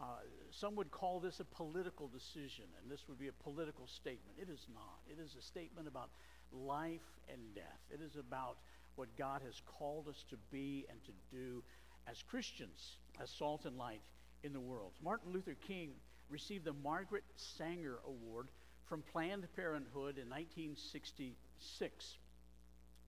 Uh, 0.00 0.04
some 0.50 0.76
would 0.76 0.90
call 0.90 1.20
this 1.20 1.40
a 1.40 1.44
political 1.44 2.08
decision, 2.08 2.64
and 2.80 2.90
this 2.90 3.08
would 3.08 3.18
be 3.18 3.28
a 3.28 3.42
political 3.44 3.86
statement. 3.86 4.36
It 4.40 4.50
is 4.50 4.66
not. 4.74 5.00
It 5.08 5.22
is 5.22 5.34
a 5.38 5.42
statement 5.42 5.88
about 5.88 6.10
life 6.52 7.08
and 7.32 7.40
death. 7.54 7.80
It 7.90 8.00
is 8.00 8.16
about 8.16 8.56
what 8.96 9.08
God 9.16 9.40
has 9.44 9.62
called 9.64 10.08
us 10.08 10.24
to 10.30 10.36
be 10.50 10.84
and 10.90 10.98
to 11.04 11.12
do 11.30 11.62
as 12.10 12.22
Christians, 12.22 12.96
as 13.20 13.30
salt 13.30 13.64
and 13.64 13.76
light 13.76 14.02
in 14.42 14.52
the 14.52 14.60
world. 14.60 14.92
Martin 15.02 15.32
Luther 15.32 15.54
King 15.54 15.92
received 16.28 16.64
the 16.64 16.72
Margaret 16.72 17.24
Sanger 17.36 17.98
Award 18.06 18.48
from 18.86 19.02
Planned 19.12 19.46
Parenthood 19.54 20.18
in 20.18 20.28
1966. 20.28 22.18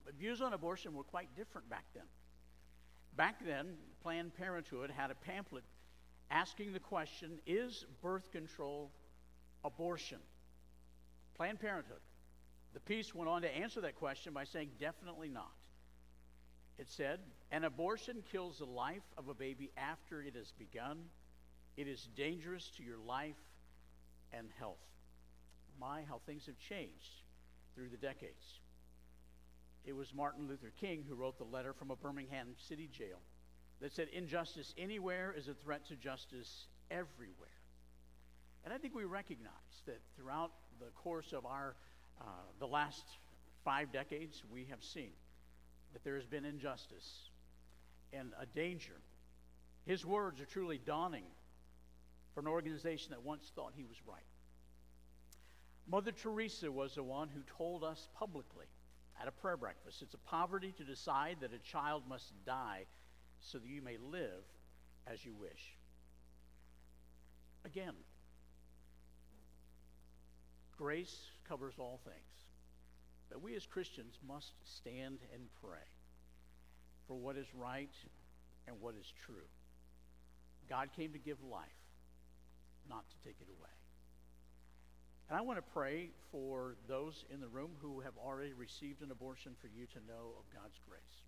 But 0.05 0.15
views 0.15 0.41
on 0.41 0.53
abortion 0.53 0.93
were 0.93 1.03
quite 1.03 1.35
different 1.35 1.69
back 1.69 1.85
then. 1.93 2.03
Back 3.15 3.45
then, 3.45 3.75
Planned 4.01 4.35
Parenthood 4.35 4.89
had 4.89 5.11
a 5.11 5.15
pamphlet 5.15 5.63
asking 6.31 6.73
the 6.73 6.79
question 6.79 7.39
Is 7.45 7.85
birth 8.01 8.31
control 8.31 8.91
abortion? 9.63 10.19
Planned 11.35 11.59
Parenthood. 11.59 12.01
The 12.73 12.79
piece 12.79 13.13
went 13.13 13.29
on 13.29 13.41
to 13.43 13.55
answer 13.55 13.81
that 13.81 13.95
question 13.95 14.33
by 14.33 14.45
saying, 14.45 14.71
Definitely 14.79 15.29
not. 15.29 15.51
It 16.77 16.89
said, 16.89 17.19
An 17.53 17.65
abortion 17.65 18.23
kills 18.31 18.57
the 18.57 18.65
life 18.65 19.03
of 19.15 19.27
a 19.27 19.35
baby 19.35 19.71
after 19.77 20.23
it 20.23 20.35
has 20.35 20.51
begun. 20.57 20.97
It 21.77 21.87
is 21.87 22.09
dangerous 22.15 22.71
to 22.77 22.83
your 22.83 22.97
life 22.97 23.37
and 24.31 24.47
health. 24.57 24.81
My, 25.79 26.01
how 26.01 26.19
things 26.25 26.47
have 26.47 26.57
changed 26.57 27.21
through 27.75 27.89
the 27.89 27.97
decades. 27.97 28.59
It 29.85 29.95
was 29.95 30.15
Martin 30.15 30.47
Luther 30.47 30.73
King 30.81 31.05
who 31.07 31.13
wrote 31.13 31.37
the 31.37 31.43
letter 31.43 31.73
from 31.73 31.91
a 31.91 31.95
Birmingham 31.95 32.55
city 32.57 32.89
jail 32.91 33.19
that 33.81 33.93
said, 33.93 34.07
Injustice 34.07 34.73
anywhere 34.75 35.31
is 35.37 35.47
a 35.47 35.53
threat 35.53 35.85
to 35.89 35.95
justice 35.95 36.65
everywhere. 36.89 37.49
And 38.65 38.73
I 38.73 38.79
think 38.79 38.95
we 38.95 39.03
recognize 39.03 39.51
that 39.85 39.99
throughout 40.17 40.53
the 40.79 40.89
course 40.95 41.33
of 41.33 41.45
our, 41.45 41.75
uh, 42.19 42.23
the 42.59 42.67
last 42.67 43.03
five 43.63 43.91
decades, 43.91 44.41
we 44.51 44.65
have 44.71 44.83
seen 44.83 45.11
that 45.93 46.03
there 46.03 46.15
has 46.15 46.25
been 46.25 46.45
injustice 46.45 47.29
and 48.17 48.31
a 48.39 48.45
danger. 48.45 48.99
His 49.85 50.05
words 50.05 50.39
are 50.39 50.45
truly 50.45 50.77
dawning 50.77 51.25
for 52.33 52.39
an 52.39 52.47
organization 52.47 53.11
that 53.11 53.23
once 53.23 53.51
thought 53.55 53.73
he 53.75 53.83
was 53.83 53.97
right. 54.07 54.23
Mother 55.87 56.11
Teresa 56.11 56.71
was 56.71 56.95
the 56.95 57.03
one 57.03 57.27
who 57.27 57.41
told 57.57 57.83
us 57.83 58.07
publicly 58.17 58.65
at 59.21 59.27
a 59.27 59.31
prayer 59.31 59.57
breakfast 59.57 60.01
it's 60.01 60.13
a 60.13 60.29
poverty 60.29 60.73
to 60.77 60.83
decide 60.83 61.37
that 61.41 61.53
a 61.53 61.59
child 61.59 62.03
must 62.07 62.33
die 62.45 62.85
so 63.41 63.57
that 63.57 63.67
you 63.67 63.81
may 63.81 63.97
live 63.97 64.43
as 65.05 65.23
you 65.25 65.33
wish. 65.33 65.77
Again, 67.65 67.93
grace 70.77 71.27
covers 71.47 71.75
all 71.77 71.99
things. 72.03 72.17
But 73.29 73.41
we 73.41 73.55
as 73.55 73.65
Christians 73.65 74.17
must 74.27 74.53
stand 74.63 75.19
and 75.33 75.43
pray 75.61 75.79
for 77.13 77.19
what 77.19 77.37
is 77.37 77.45
right 77.53 77.93
and 78.67 78.75
what 78.81 78.95
is 78.99 79.05
true. 79.23 79.45
God 80.67 80.89
came 80.95 81.13
to 81.13 81.19
give 81.19 81.37
life, 81.43 81.77
not 82.89 83.05
to 83.07 83.15
take 83.27 83.35
it 83.39 83.47
away. 83.47 83.69
And 85.29 85.37
I 85.37 85.41
want 85.41 85.59
to 85.59 85.73
pray 85.73 86.09
for 86.31 86.75
those 86.87 87.23
in 87.31 87.39
the 87.39 87.47
room 87.47 87.71
who 87.81 87.99
have 87.99 88.13
already 88.17 88.53
received 88.53 89.03
an 89.03 89.11
abortion 89.11 89.51
for 89.61 89.67
you 89.67 89.85
to 89.93 89.99
know 90.07 90.33
of 90.39 90.45
God's 90.51 90.79
grace. 90.89 91.21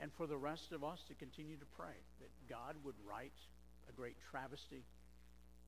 And 0.00 0.10
for 0.12 0.26
the 0.26 0.36
rest 0.36 0.72
of 0.72 0.82
us 0.82 1.04
to 1.06 1.14
continue 1.14 1.56
to 1.56 1.66
pray 1.76 1.94
that 2.18 2.30
God 2.48 2.74
would 2.82 2.96
right 3.08 3.38
a 3.88 3.92
great 3.92 4.16
travesty 4.32 4.82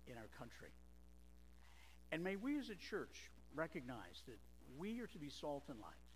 in 0.09 0.17
our 0.17 0.29
country. 0.37 0.71
And 2.11 2.25
may 2.25 2.35
we 2.35 2.59
as 2.59 2.69
a 2.69 2.75
church 2.75 3.31
recognize 3.55 4.23
that 4.27 4.39
we 4.77 5.01
are 5.01 5.07
to 5.07 5.19
be 5.19 5.31
salt 5.31 5.65
and 5.69 5.79
light. 5.79 6.12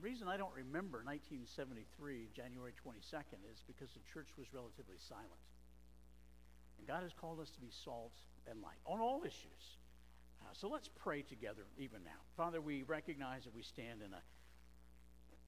The 0.00 0.08
reason 0.08 0.28
I 0.28 0.38
don't 0.38 0.54
remember 0.56 1.04
1973, 1.04 2.32
January 2.32 2.72
22nd, 2.72 3.44
is 3.52 3.60
because 3.66 3.92
the 3.92 4.00
church 4.10 4.28
was 4.38 4.48
relatively 4.54 4.96
silent. 4.96 5.44
And 6.78 6.88
God 6.88 7.02
has 7.02 7.12
called 7.12 7.38
us 7.38 7.50
to 7.50 7.60
be 7.60 7.68
salt 7.68 8.16
and 8.48 8.62
light 8.62 8.80
on 8.86 9.00
all 9.00 9.20
issues. 9.26 9.76
Uh, 10.40 10.46
so 10.54 10.68
let's 10.68 10.88
pray 10.88 11.20
together 11.20 11.66
even 11.76 12.02
now. 12.02 12.16
Father, 12.34 12.62
we 12.62 12.82
recognize 12.84 13.44
that 13.44 13.54
we 13.54 13.60
stand 13.60 14.00
in 14.00 14.14
a, 14.14 14.22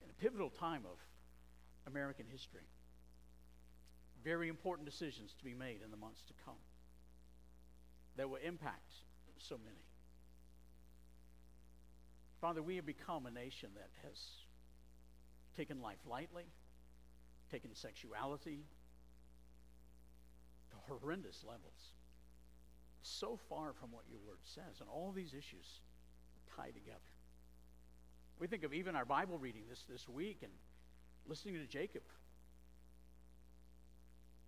in 0.05 0.11
a 0.11 0.17
pivotal 0.21 0.51
time 0.51 0.83
of 0.85 0.99
American 1.87 2.27
history. 2.31 2.69
Very 4.23 4.51
important 4.51 4.85
decisions 4.85 5.33
to 5.39 5.45
be 5.45 5.55
made 5.55 5.81
in 5.83 5.91
the 5.91 5.97
months 5.97 6.21
to 6.29 6.35
come 6.45 6.61
that 8.19 8.29
will 8.29 8.37
impact 8.45 8.93
so 9.39 9.57
many. 9.65 9.81
Father, 12.43 12.61
we 12.61 12.75
have 12.75 12.85
become 12.85 13.27
a 13.27 13.31
nation 13.31 13.69
that 13.77 13.91
has 14.03 14.19
taken 15.57 15.81
life 15.81 16.01
lightly, 16.11 16.43
taken 17.53 17.73
sexuality 17.73 18.65
to 20.71 20.77
horrendous 20.89 21.45
levels 21.45 21.93
so 23.01 23.39
far 23.49 23.73
from 23.73 23.93
what 23.93 24.03
your 24.11 24.19
word 24.27 24.41
says. 24.43 24.81
And 24.81 24.89
all 24.89 25.13
these 25.13 25.35
issues 25.35 25.83
tie 26.57 26.73
together. 26.73 26.99
We 28.41 28.49
think 28.49 28.65
of 28.65 28.75
even 28.75 28.97
our 28.97 29.05
Bible 29.05 29.39
reading 29.39 29.63
this, 29.71 29.85
this 29.89 30.09
week 30.09 30.41
and 30.43 30.51
listening 31.29 31.55
to 31.55 31.67
Jacob, 31.67 32.03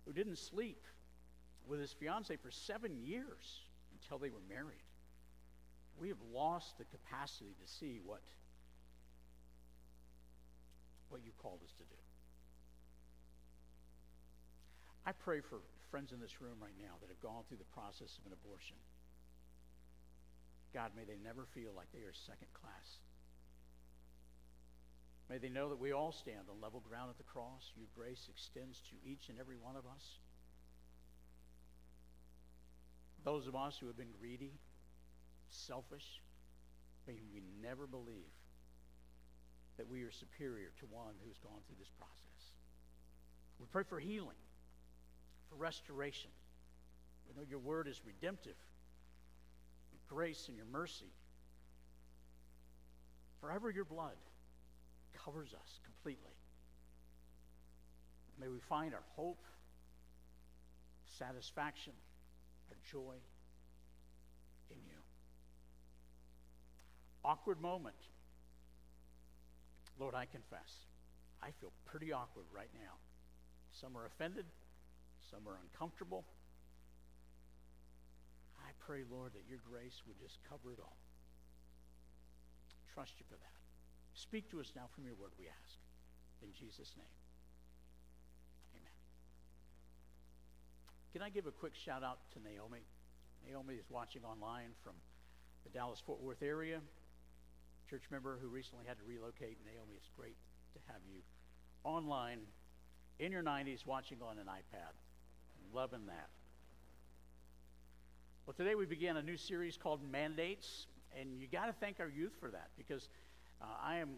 who 0.05 0.11
didn't 0.11 0.37
sleep 0.37 0.83
with 1.65 1.79
his 1.79 1.93
fiancee 1.93 2.35
for 2.35 2.51
seven 2.51 2.97
years 2.97 3.61
until 3.93 4.17
they 4.17 4.31
were 4.31 4.43
married. 4.49 4.83
We 5.99 6.09
have 6.09 6.21
lost 6.33 6.77
the 6.77 6.85
capacity 6.85 7.55
to 7.61 7.67
see 7.67 7.99
what 8.03 8.21
what 11.09 11.23
you 11.23 11.31
called 11.41 11.59
us 11.63 11.71
to 11.77 11.83
do. 11.83 12.01
I 15.05 15.11
pray 15.13 15.39
for 15.39 15.61
friends 15.91 16.11
in 16.11 16.19
this 16.19 16.41
room 16.41 16.57
right 16.59 16.75
now 16.81 16.97
that 16.99 17.09
have 17.09 17.21
gone 17.21 17.43
through 17.47 17.61
the 17.61 17.73
process 17.77 18.17
of 18.17 18.25
an 18.25 18.33
abortion. 18.33 18.75
God, 20.73 20.91
may 20.97 21.05
they 21.05 21.21
never 21.23 21.45
feel 21.53 21.71
like 21.77 21.87
they 21.93 22.03
are 22.03 22.11
second 22.11 22.51
class. 22.51 22.99
May 25.29 25.37
they 25.37 25.49
know 25.49 25.69
that 25.69 25.79
we 25.79 25.93
all 25.93 26.11
stand 26.11 26.49
on 26.49 26.59
level 26.59 26.81
ground 26.81 27.09
at 27.09 27.17
the 27.17 27.23
cross. 27.23 27.71
Your 27.77 27.87
grace 27.95 28.27
extends 28.29 28.81
to 28.89 29.09
each 29.09 29.29
and 29.29 29.39
every 29.39 29.55
one 29.55 29.75
of 29.75 29.85
us. 29.85 30.19
Those 33.23 33.47
of 33.47 33.55
us 33.55 33.77
who 33.79 33.87
have 33.87 33.97
been 33.97 34.13
greedy, 34.19 34.53
selfish, 35.49 36.21
may 37.07 37.19
we 37.33 37.41
never 37.61 37.87
believe 37.87 38.33
that 39.77 39.87
we 39.89 40.03
are 40.03 40.11
superior 40.11 40.71
to 40.79 40.85
one 40.85 41.13
who's 41.25 41.37
gone 41.39 41.59
through 41.67 41.75
this 41.79 41.91
process. 41.97 42.51
We 43.59 43.65
pray 43.71 43.83
for 43.83 43.99
healing, 43.99 44.37
for 45.49 45.55
restoration. 45.55 46.31
We 47.27 47.35
know 47.35 47.47
your 47.49 47.59
word 47.59 47.87
is 47.87 48.01
redemptive, 48.05 48.55
your 49.91 50.01
grace 50.07 50.47
and 50.47 50.57
your 50.57 50.65
mercy. 50.65 51.11
Forever 53.41 53.69
your 53.69 53.85
blood 53.85 54.15
covers 55.23 55.53
us 55.53 55.79
completely. 55.83 56.33
May 58.39 58.47
we 58.47 58.59
find 58.59 58.93
our 58.93 59.03
hope, 59.15 59.43
satisfaction, 61.17 61.93
our 62.69 62.77
joy 62.91 63.15
in 64.69 64.77
you. 64.85 65.04
Awkward 67.25 67.59
moment. 67.59 67.95
Lord, 69.99 70.13
I 70.13 70.25
confess, 70.25 70.85
I 71.41 71.49
feel 71.59 71.71
pretty 71.85 72.11
awkward 72.11 72.45
right 72.53 72.69
now. 72.75 73.01
Some 73.71 73.97
are 73.97 74.05
offended, 74.05 74.45
some 75.31 75.47
are 75.47 75.57
uncomfortable. 75.63 76.23
I 78.59 78.69
pray, 78.85 79.01
Lord, 79.09 79.33
that 79.33 79.49
your 79.49 79.57
grace 79.65 80.03
would 80.05 80.19
just 80.19 80.37
cover 80.47 80.71
it 80.71 80.79
all. 80.79 80.97
Trust 82.93 83.13
you 83.17 83.25
for 83.27 83.37
that. 83.37 83.57
Speak 84.13 84.47
to 84.51 84.59
us 84.59 84.73
now 84.75 84.85
from 84.93 85.05
your 85.05 85.15
word, 85.15 85.31
we 85.39 85.47
ask. 85.47 85.79
In 86.43 86.53
Jesus' 86.53 86.93
name. 86.95 87.15
Amen. 88.77 88.95
Can 91.11 91.21
I 91.23 91.29
give 91.29 91.47
a 91.47 91.51
quick 91.51 91.73
shout 91.73 92.03
out 92.03 92.19
to 92.33 92.39
Naomi? 92.39 92.85
Naomi 93.49 93.75
is 93.75 93.85
watching 93.89 94.23
online 94.23 94.77
from 94.83 94.93
the 95.63 95.71
Dallas 95.71 96.01
Fort 96.05 96.21
Worth 96.21 96.43
area. 96.43 96.81
Church 97.95 98.11
member 98.11 98.37
who 98.41 98.49
recently 98.49 98.83
had 98.85 98.97
to 98.97 99.05
relocate. 99.07 99.57
Naomi, 99.63 99.93
it's 99.95 100.09
great 100.17 100.35
to 100.73 100.79
have 100.91 100.99
you 101.07 101.21
online 101.85 102.39
in 103.19 103.31
your 103.31 103.41
90s 103.41 103.85
watching 103.85 104.17
on 104.21 104.37
an 104.37 104.47
iPad. 104.47 104.91
Loving 105.73 106.05
that. 106.07 106.27
Well, 108.45 108.53
today 108.53 108.75
we 108.75 108.85
began 108.85 109.15
a 109.15 109.21
new 109.21 109.37
series 109.37 109.77
called 109.77 110.01
Mandates, 110.11 110.87
and 111.17 111.39
you 111.39 111.47
got 111.47 111.67
to 111.67 111.71
thank 111.71 112.01
our 112.01 112.09
youth 112.09 112.33
for 112.37 112.51
that 112.51 112.67
because 112.77 113.07
uh, 113.61 113.65
I 113.81 113.99
am 113.99 114.09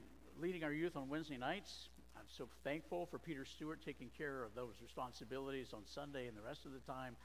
leading 0.42 0.64
our 0.64 0.74
youth 0.74 0.98
on 0.98 1.08
Wednesday 1.08 1.38
nights. 1.38 1.90
I'm 2.18 2.26
so 2.36 2.50
thankful 2.64 3.06
for 3.06 3.20
Peter 3.20 3.46
Stewart 3.46 3.86
taking 3.86 4.10
care 4.18 4.44
of 4.44 4.56
those 4.56 4.74
responsibilities 4.82 5.68
on 5.72 5.82
Sunday 5.86 6.26
and 6.26 6.36
the 6.36 6.42
rest 6.42 6.66
of 6.66 6.72
the 6.72 6.80
time. 6.92 7.16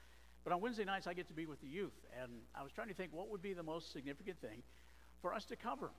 But 0.45 0.53
on 0.53 0.61
Wednesday 0.61 0.85
nights, 0.85 1.07
I 1.07 1.15
get 1.15 1.29
to 1.29 1.35
be 1.35 1.47
with 1.47 1.63
the 1.63 1.69
youth, 1.69 1.97
and 2.23 2.31
I 2.55 2.63
was 2.63 2.73
trying 2.73 2.89
to 2.89 2.95
think 2.95 3.11
what 3.15 3.31
would 3.31 3.41
be 3.41 3.55
the 3.55 3.63
most 3.63 3.91
significant 3.91 4.39
thing 4.43 4.63
for 5.23 5.33
us 5.33 5.47
to 5.47 5.57
cover. 5.57 5.93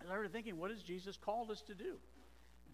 I 0.00 0.04
started 0.04 0.32
thinking, 0.32 0.58
what 0.58 0.70
has 0.70 0.82
Jesus 0.82 1.16
called 1.16 1.50
us 1.50 1.62
to 1.62 1.74
do? 1.74 1.96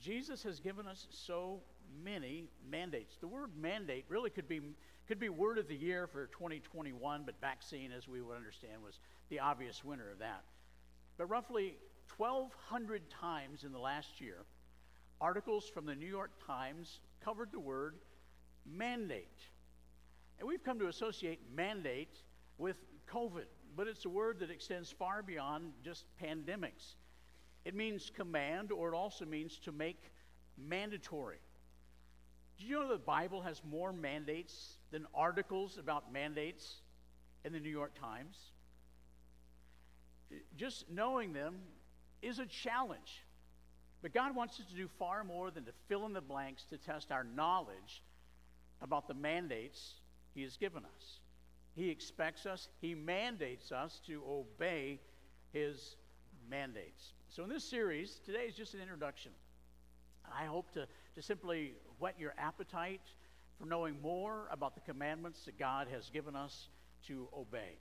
Jesus 0.00 0.42
has 0.42 0.58
given 0.60 0.86
us 0.86 1.06
so 1.10 1.60
many 2.02 2.44
mandates. 2.68 3.16
The 3.20 3.28
word 3.28 3.50
mandate 3.56 4.04
really 4.08 4.30
could 4.30 4.48
be 4.48 4.60
could 5.08 5.18
be 5.18 5.28
word 5.28 5.58
of 5.58 5.68
the 5.68 5.74
year 5.76 6.06
for 6.06 6.26
2021, 6.28 7.22
but 7.26 7.34
vaccine, 7.40 7.90
as 7.92 8.06
we 8.06 8.22
would 8.22 8.36
understand, 8.36 8.82
was 8.82 9.00
the 9.30 9.40
obvious 9.40 9.84
winner 9.84 10.10
of 10.10 10.20
that. 10.20 10.44
But 11.18 11.26
roughly 11.26 11.76
1,200 12.16 13.10
times 13.10 13.64
in 13.64 13.72
the 13.72 13.78
last 13.78 14.20
year, 14.20 14.44
articles 15.20 15.68
from 15.68 15.86
the 15.86 15.94
New 15.94 16.06
York 16.06 16.30
Times 16.46 17.00
covered 17.22 17.50
the 17.52 17.60
word 17.60 17.96
mandate. 18.64 19.40
And 20.38 20.48
we've 20.48 20.62
come 20.64 20.78
to 20.78 20.88
associate 20.88 21.40
mandate 21.54 22.22
with 22.58 22.76
COVID, 23.10 23.46
but 23.76 23.88
it's 23.88 24.04
a 24.04 24.08
word 24.08 24.38
that 24.40 24.50
extends 24.50 24.90
far 24.90 25.22
beyond 25.22 25.72
just 25.84 26.04
pandemics. 26.22 26.94
It 27.64 27.74
means 27.74 28.10
command, 28.14 28.72
or 28.72 28.92
it 28.92 28.96
also 28.96 29.24
means 29.24 29.58
to 29.64 29.72
make 29.72 30.10
mandatory. 30.58 31.38
Do 32.58 32.66
you 32.66 32.80
know 32.80 32.88
the 32.88 32.98
Bible 32.98 33.42
has 33.42 33.62
more 33.68 33.92
mandates 33.92 34.78
than 34.90 35.06
articles 35.14 35.78
about 35.78 36.12
mandates 36.12 36.80
in 37.44 37.52
the 37.52 37.60
New 37.60 37.70
York 37.70 37.92
Times? 37.98 38.36
Just 40.56 40.90
knowing 40.90 41.32
them 41.32 41.56
is 42.20 42.38
a 42.38 42.46
challenge. 42.46 43.24
But 44.00 44.12
God 44.12 44.34
wants 44.34 44.58
us 44.58 44.66
to 44.66 44.74
do 44.74 44.88
far 44.98 45.22
more 45.22 45.50
than 45.50 45.64
to 45.64 45.72
fill 45.88 46.06
in 46.06 46.12
the 46.12 46.20
blanks 46.20 46.64
to 46.70 46.76
test 46.76 47.12
our 47.12 47.24
knowledge 47.24 48.02
about 48.80 49.06
the 49.06 49.14
mandates 49.14 49.94
He 50.34 50.42
has 50.42 50.56
given 50.56 50.84
us. 50.84 51.20
He 51.74 51.88
expects 51.88 52.44
us, 52.44 52.68
He 52.80 52.94
mandates 52.94 53.70
us 53.70 54.00
to 54.06 54.22
obey 54.28 55.00
His 55.52 55.96
mandates. 56.48 57.12
So, 57.28 57.42
in 57.44 57.48
this 57.48 57.64
series, 57.64 58.20
today 58.24 58.44
is 58.48 58.54
just 58.54 58.74
an 58.74 58.80
introduction. 58.80 59.32
I 60.24 60.44
hope 60.44 60.70
to, 60.72 60.86
to 61.14 61.22
simply 61.22 61.74
whet 61.98 62.18
your 62.18 62.34
appetite 62.38 63.00
for 63.58 63.66
knowing 63.66 64.00
more 64.00 64.48
about 64.50 64.74
the 64.74 64.80
commandments 64.80 65.44
that 65.44 65.58
God 65.58 65.88
has 65.92 66.10
given 66.10 66.36
us 66.36 66.68
to 67.06 67.28
obey. 67.36 67.78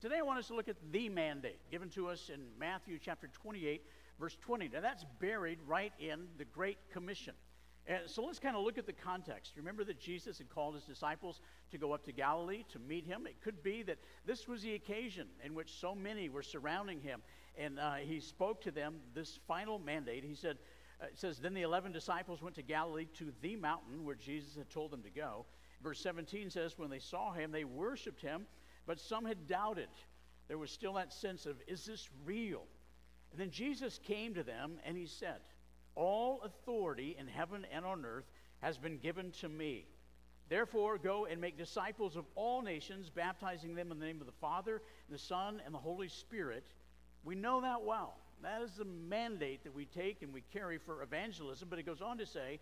Today, 0.00 0.18
I 0.18 0.22
want 0.22 0.38
us 0.38 0.48
to 0.48 0.54
look 0.54 0.68
at 0.68 0.76
the 0.92 1.08
mandate 1.08 1.58
given 1.70 1.88
to 1.90 2.08
us 2.08 2.30
in 2.32 2.40
Matthew 2.58 2.98
chapter 3.02 3.28
28, 3.28 3.82
verse 4.20 4.36
20. 4.40 4.68
Now, 4.68 4.80
that's 4.80 5.04
buried 5.20 5.58
right 5.66 5.92
in 5.98 6.26
the 6.38 6.44
Great 6.44 6.78
Commission. 6.92 7.34
And 7.88 8.00
so 8.04 8.22
let's 8.22 8.38
kind 8.38 8.54
of 8.54 8.62
look 8.62 8.76
at 8.76 8.86
the 8.86 8.92
context. 8.92 9.54
Remember 9.56 9.82
that 9.84 9.98
Jesus 9.98 10.36
had 10.36 10.50
called 10.50 10.74
his 10.74 10.84
disciples 10.84 11.40
to 11.70 11.78
go 11.78 11.92
up 11.92 12.04
to 12.04 12.12
Galilee 12.12 12.64
to 12.72 12.78
meet 12.78 13.06
him. 13.06 13.26
It 13.26 13.40
could 13.42 13.62
be 13.62 13.82
that 13.84 13.96
this 14.26 14.46
was 14.46 14.60
the 14.60 14.74
occasion 14.74 15.26
in 15.42 15.54
which 15.54 15.80
so 15.80 15.94
many 15.94 16.28
were 16.28 16.42
surrounding 16.42 17.00
him, 17.00 17.22
and 17.58 17.78
uh, 17.78 17.94
he 17.94 18.20
spoke 18.20 18.62
to 18.62 18.70
them 18.70 18.96
this 19.14 19.38
final 19.46 19.78
mandate. 19.78 20.24
He 20.24 20.34
said, 20.34 20.58
uh, 21.00 21.06
it 21.06 21.18
says, 21.18 21.38
Then 21.38 21.54
the 21.54 21.62
11 21.62 21.92
disciples 21.92 22.42
went 22.42 22.56
to 22.56 22.62
Galilee 22.62 23.06
to 23.18 23.32
the 23.40 23.56
mountain 23.56 24.04
where 24.04 24.14
Jesus 24.14 24.56
had 24.56 24.70
told 24.70 24.90
them 24.90 25.02
to 25.02 25.10
go. 25.10 25.44
Verse 25.82 26.00
17 26.00 26.50
says, 26.50 26.78
When 26.78 26.90
they 26.90 26.98
saw 26.98 27.32
him, 27.32 27.52
they 27.52 27.64
worshiped 27.64 28.20
him, 28.20 28.46
but 28.86 29.00
some 29.00 29.24
had 29.24 29.46
doubted. 29.46 29.88
There 30.48 30.58
was 30.58 30.70
still 30.70 30.94
that 30.94 31.12
sense 31.12 31.46
of, 31.46 31.56
Is 31.66 31.84
this 31.84 32.08
real? 32.24 32.64
And 33.32 33.40
then 33.40 33.50
Jesus 33.50 34.00
came 34.02 34.34
to 34.34 34.42
them 34.42 34.78
and 34.84 34.96
he 34.96 35.06
said, 35.06 35.40
All 35.94 36.40
authority 36.42 37.16
in 37.18 37.26
heaven 37.26 37.66
and 37.72 37.84
on 37.84 38.04
earth 38.04 38.30
has 38.60 38.78
been 38.78 38.98
given 38.98 39.30
to 39.40 39.48
me. 39.48 39.86
Therefore, 40.48 40.96
go 40.96 41.26
and 41.26 41.40
make 41.40 41.58
disciples 41.58 42.16
of 42.16 42.24
all 42.34 42.62
nations, 42.62 43.10
baptizing 43.10 43.74
them 43.74 43.92
in 43.92 43.98
the 43.98 44.06
name 44.06 44.20
of 44.20 44.26
the 44.26 44.32
Father, 44.32 44.80
the 45.10 45.18
Son, 45.18 45.60
and 45.64 45.74
the 45.74 45.78
Holy 45.78 46.08
Spirit. 46.08 46.66
We 47.28 47.34
know 47.34 47.60
that 47.60 47.82
well. 47.82 48.14
That 48.42 48.62
is 48.62 48.70
the 48.78 48.86
mandate 48.86 49.62
that 49.64 49.74
we 49.74 49.84
take 49.84 50.22
and 50.22 50.32
we 50.32 50.40
carry 50.50 50.78
for 50.78 51.02
evangelism. 51.02 51.68
But 51.68 51.78
it 51.78 51.82
goes 51.82 52.00
on 52.00 52.16
to 52.16 52.24
say, 52.24 52.58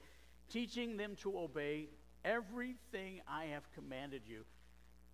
teaching 0.51 0.97
them 0.97 1.15
to 1.23 1.39
obey 1.39 1.87
everything 2.25 3.21
I 3.29 3.45
have 3.45 3.63
commanded 3.77 4.23
you. 4.27 4.43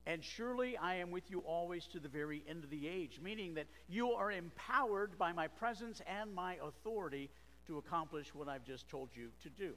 And 0.06 0.24
surely 0.24 0.78
I 0.78 0.94
am 0.94 1.10
with 1.10 1.30
you 1.30 1.40
always 1.40 1.86
to 1.88 2.00
the 2.00 2.08
very 2.08 2.42
end 2.48 2.64
of 2.64 2.70
the 2.70 2.88
age, 2.88 3.20
meaning 3.22 3.52
that 3.52 3.66
you 3.90 4.12
are 4.12 4.32
empowered 4.32 5.18
by 5.18 5.32
my 5.32 5.48
presence 5.48 6.00
and 6.06 6.32
my 6.32 6.56
authority 6.64 7.28
to 7.66 7.76
accomplish 7.76 8.34
what 8.34 8.48
I've 8.48 8.64
just 8.64 8.88
told 8.88 9.10
you 9.14 9.28
to 9.42 9.50
do. 9.50 9.74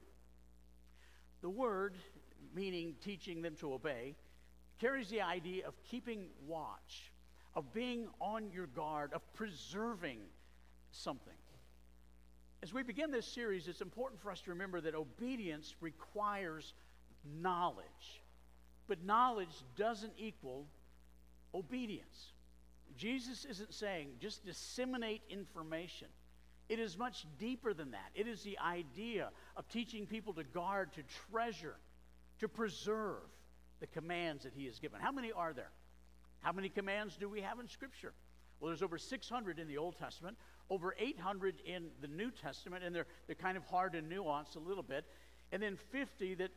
The 1.42 1.50
word, 1.50 1.96
meaning 2.56 2.96
teaching 3.04 3.42
them 3.42 3.58
to 3.58 3.74
obey, 3.74 4.16
carries 4.80 5.10
the 5.10 5.20
idea 5.20 5.68
of 5.68 5.74
keeping 5.84 6.28
watch, 6.48 7.12
of 7.56 7.74
being 7.74 8.08
on 8.20 8.52
your 8.52 8.68
guard, 8.68 9.14
of 9.14 9.22
preserving 9.34 10.20
something. 10.92 11.34
As 12.62 12.74
we 12.74 12.84
begin 12.84 13.12
this 13.12 13.28
series, 13.28 13.68
it's 13.68 13.82
important 13.82 14.20
for 14.22 14.32
us 14.32 14.42
to 14.42 14.52
remember 14.52 14.82
that 14.82 14.96
obedience 14.96 15.76
requires 15.82 16.74
knowledge, 17.42 18.24
but 18.88 19.04
knowledge 19.04 19.64
doesn't 19.76 20.14
equal 20.18 20.66
obedience. 21.54 22.34
Jesus 22.98 23.46
isn't 23.46 23.74
saying 23.74 24.08
just 24.20 24.46
disseminate 24.46 25.22
information. 25.30 26.08
It 26.68 26.80
is 26.80 26.98
much 26.98 27.26
deeper 27.38 27.74
than 27.74 27.92
that. 27.92 28.10
It 28.16 28.28
is 28.28 28.42
the 28.42 28.58
idea 28.60 29.30
of 29.56 29.68
teaching 29.70 30.08
people 30.08 30.34
to 30.34 30.44
guard, 30.44 30.94
to 30.94 31.04
treasure, 31.30 31.76
to 32.40 32.48
preserve 32.48 33.22
the 33.80 33.88
commands 33.88 34.44
that 34.44 34.54
He 34.56 34.66
has 34.66 34.80
given. 34.80 35.00
How 35.00 35.12
many 35.12 35.32
are 35.32 35.54
there? 35.54 35.70
How 36.46 36.52
many 36.52 36.70
commands 36.70 37.18
do 37.18 37.28
we 37.28 37.42
have 37.42 37.60
in 37.60 37.68
Scripture? 37.68 38.14
Well, 38.60 38.70
there's 38.70 38.84
over 38.84 39.00
600 39.00 39.58
in 39.58 39.68
the 39.68 39.80
Old 39.80 39.98
Testament, 39.98 40.38
over 40.70 40.94
800 41.00 41.56
in 41.66 41.88
the 42.02 42.08
New 42.08 42.30
Testament, 42.30 42.84
and 42.84 42.96
they're, 42.96 43.08
they're 43.26 43.36
kind 43.36 43.58
of 43.58 43.64
hard 43.64 43.94
to 43.94 44.02
nuance 44.04 44.54
a 44.54 44.60
little 44.60 44.84
bit. 44.84 45.06
And 45.52 45.60
then 45.60 45.76
50 45.76 46.36
that 46.36 46.52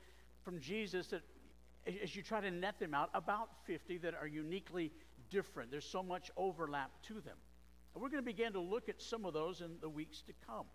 from 0.45 0.61
Jesus 0.61 1.07
that, 1.07 1.23
as 2.03 2.15
you 2.15 2.23
try 2.23 2.43
to 2.43 2.51
net 2.51 2.79
them 2.79 2.93
out, 2.93 3.09
about 3.15 3.49
50 3.65 3.97
that 3.99 4.13
are 4.13 4.27
uniquely 4.27 4.93
different. 5.31 5.71
There's 5.71 5.89
so 5.89 6.03
much 6.03 6.31
overlap 6.37 6.91
to 7.05 7.15
them. 7.15 7.39
And 7.95 8.03
we're 8.03 8.11
going 8.11 8.23
to 8.23 8.31
begin 8.31 8.53
to 8.53 8.61
look 8.61 8.91
at 8.91 9.01
some 9.01 9.25
of 9.25 9.33
those 9.33 9.63
in 9.63 9.79
the 9.81 9.89
weeks 9.89 10.21
to 10.27 10.35
come. 10.47 10.67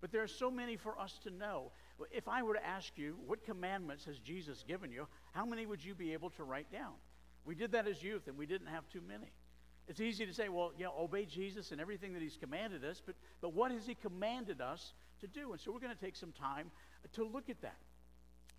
But 0.00 0.12
there 0.12 0.22
are 0.22 0.28
so 0.28 0.50
many 0.50 0.76
for 0.76 0.98
us 0.98 1.18
to 1.24 1.30
know. 1.30 1.72
If 2.10 2.26
I 2.26 2.42
were 2.42 2.54
to 2.54 2.66
ask 2.66 2.96
you, 2.96 3.18
what 3.26 3.44
commandments 3.44 4.06
has 4.06 4.18
Jesus 4.18 4.64
given 4.66 4.90
you, 4.90 5.08
how 5.32 5.44
many 5.44 5.66
would 5.66 5.84
you 5.84 5.94
be 5.94 6.14
able 6.14 6.30
to 6.30 6.44
write 6.44 6.72
down? 6.72 6.94
We 7.44 7.54
did 7.54 7.72
that 7.72 7.86
as 7.86 8.02
youth, 8.02 8.26
and 8.26 8.36
we 8.36 8.46
didn't 8.46 8.68
have 8.68 8.88
too 8.88 9.02
many. 9.06 9.30
It's 9.86 10.00
easy 10.00 10.24
to 10.24 10.32
say, 10.32 10.48
well, 10.48 10.72
know, 10.78 10.94
obey 10.98 11.26
Jesus 11.26 11.70
and 11.70 11.80
everything 11.80 12.14
that 12.14 12.22
he's 12.22 12.38
commanded 12.38 12.84
us, 12.84 13.02
but, 13.04 13.16
but 13.40 13.52
what 13.52 13.70
has 13.70 13.86
he 13.86 13.94
commanded 13.94 14.60
us 14.60 14.94
to 15.20 15.26
do? 15.26 15.52
And 15.52 15.60
so 15.60 15.72
we're 15.72 15.80
going 15.80 15.94
to 15.94 16.00
take 16.00 16.16
some 16.16 16.32
time 16.32 16.70
to 17.12 17.24
look 17.24 17.50
at 17.50 17.60
that. 17.60 17.76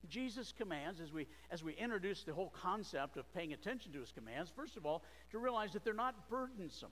Jesus 0.07 0.53
commands, 0.55 0.99
as 1.01 1.11
we, 1.11 1.25
as 1.49 1.63
we 1.63 1.73
introduce 1.73 2.23
the 2.23 2.33
whole 2.33 2.53
concept 2.61 3.17
of 3.17 3.31
paying 3.33 3.53
attention 3.53 3.91
to 3.93 3.99
his 3.99 4.11
commands, 4.11 4.51
first 4.55 4.77
of 4.77 4.85
all, 4.85 5.03
to 5.31 5.39
realize 5.39 5.73
that 5.73 5.83
they're 5.83 5.93
not 5.95 6.29
burdensome, 6.29 6.91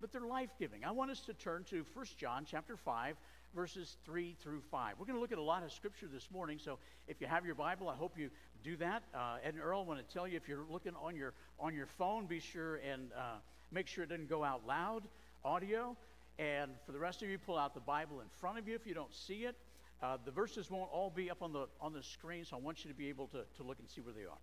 but 0.00 0.12
they're 0.12 0.22
life-giving. 0.22 0.82
I 0.84 0.92
want 0.92 1.10
us 1.10 1.20
to 1.22 1.34
turn 1.34 1.64
to 1.64 1.84
1 1.92 2.06
John 2.16 2.46
chapter 2.48 2.76
5, 2.76 3.16
verses 3.54 3.98
3 4.06 4.34
through 4.42 4.62
5. 4.70 4.94
We're 4.98 5.04
going 5.04 5.16
to 5.16 5.20
look 5.20 5.32
at 5.32 5.38
a 5.38 5.42
lot 5.42 5.62
of 5.62 5.72
scripture 5.72 6.08
this 6.10 6.30
morning, 6.30 6.58
so 6.58 6.78
if 7.06 7.20
you 7.20 7.26
have 7.26 7.44
your 7.44 7.54
Bible, 7.54 7.88
I 7.88 7.94
hope 7.94 8.18
you 8.18 8.30
do 8.62 8.76
that. 8.76 9.02
Uh, 9.14 9.36
Ed 9.42 9.54
and 9.54 9.62
Earl 9.62 9.84
want 9.84 10.06
to 10.06 10.14
tell 10.14 10.26
you 10.26 10.36
if 10.36 10.48
you're 10.48 10.64
looking 10.70 10.92
on 11.02 11.16
your, 11.16 11.34
on 11.58 11.74
your 11.74 11.86
phone, 11.86 12.26
be 12.26 12.40
sure 12.40 12.76
and 12.76 13.10
uh, 13.16 13.36
make 13.70 13.86
sure 13.86 14.04
it 14.04 14.10
doesn't 14.10 14.28
go 14.28 14.44
out 14.44 14.66
loud, 14.66 15.02
audio. 15.44 15.96
And 16.38 16.72
for 16.86 16.92
the 16.92 16.98
rest 16.98 17.22
of 17.22 17.28
you, 17.28 17.38
pull 17.38 17.58
out 17.58 17.74
the 17.74 17.80
Bible 17.80 18.20
in 18.20 18.26
front 18.40 18.58
of 18.58 18.66
you 18.66 18.74
if 18.74 18.86
you 18.86 18.94
don't 18.94 19.14
see 19.14 19.44
it. 19.44 19.56
Uh, 20.02 20.16
the 20.24 20.30
verses 20.30 20.70
won't 20.70 20.90
all 20.92 21.10
be 21.10 21.30
up 21.30 21.42
on 21.42 21.52
the, 21.52 21.66
on 21.80 21.92
the 21.92 22.02
screen, 22.02 22.44
so 22.44 22.56
I 22.56 22.60
want 22.60 22.84
you 22.84 22.90
to 22.90 22.96
be 22.96 23.08
able 23.08 23.28
to, 23.28 23.44
to 23.56 23.62
look 23.62 23.78
and 23.78 23.88
see 23.88 24.00
where 24.00 24.14
they 24.14 24.22
are. 24.22 24.38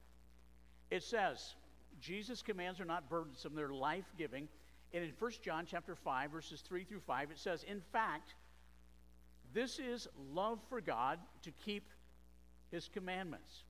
It 0.89 1.03
says, 1.03 1.55
Jesus' 1.99 2.41
commands 2.41 2.79
are 2.79 2.85
not 2.85 3.09
burdensome, 3.09 3.55
they're 3.55 3.73
life 3.73 4.05
giving. 4.17 4.47
And 4.93 5.03
in 5.03 5.11
1 5.19 5.31
John 5.43 5.65
chapter 5.69 5.95
5, 5.95 6.31
verses 6.31 6.61
3 6.61 6.83
through 6.83 7.01
5, 7.01 7.31
it 7.31 7.39
says, 7.39 7.63
In 7.63 7.81
fact, 7.91 8.33
this 9.53 9.79
is 9.79 10.07
love 10.33 10.59
for 10.69 10.79
God 10.81 11.19
to 11.43 11.51
keep 11.65 11.83
his 12.71 12.87
commandments. 12.87 13.63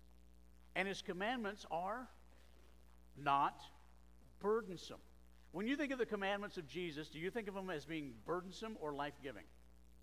And 0.80 0.88
his 0.88 1.01
commandments 1.01 1.65
are 1.71 2.07
not 3.21 3.61
burdensome. 4.39 5.01
When 5.51 5.67
you 5.67 5.75
think 5.75 5.91
of 5.91 5.99
the 5.99 6.05
commandments 6.05 6.55
of 6.55 6.69
Jesus, 6.69 7.09
do 7.09 7.19
you 7.19 7.30
think 7.30 7.49
of 7.49 7.53
them 7.53 7.69
as 7.69 7.84
being 7.84 8.13
burdensome 8.25 8.77
or 8.80 8.93
life 8.93 9.15
giving? 9.21 9.43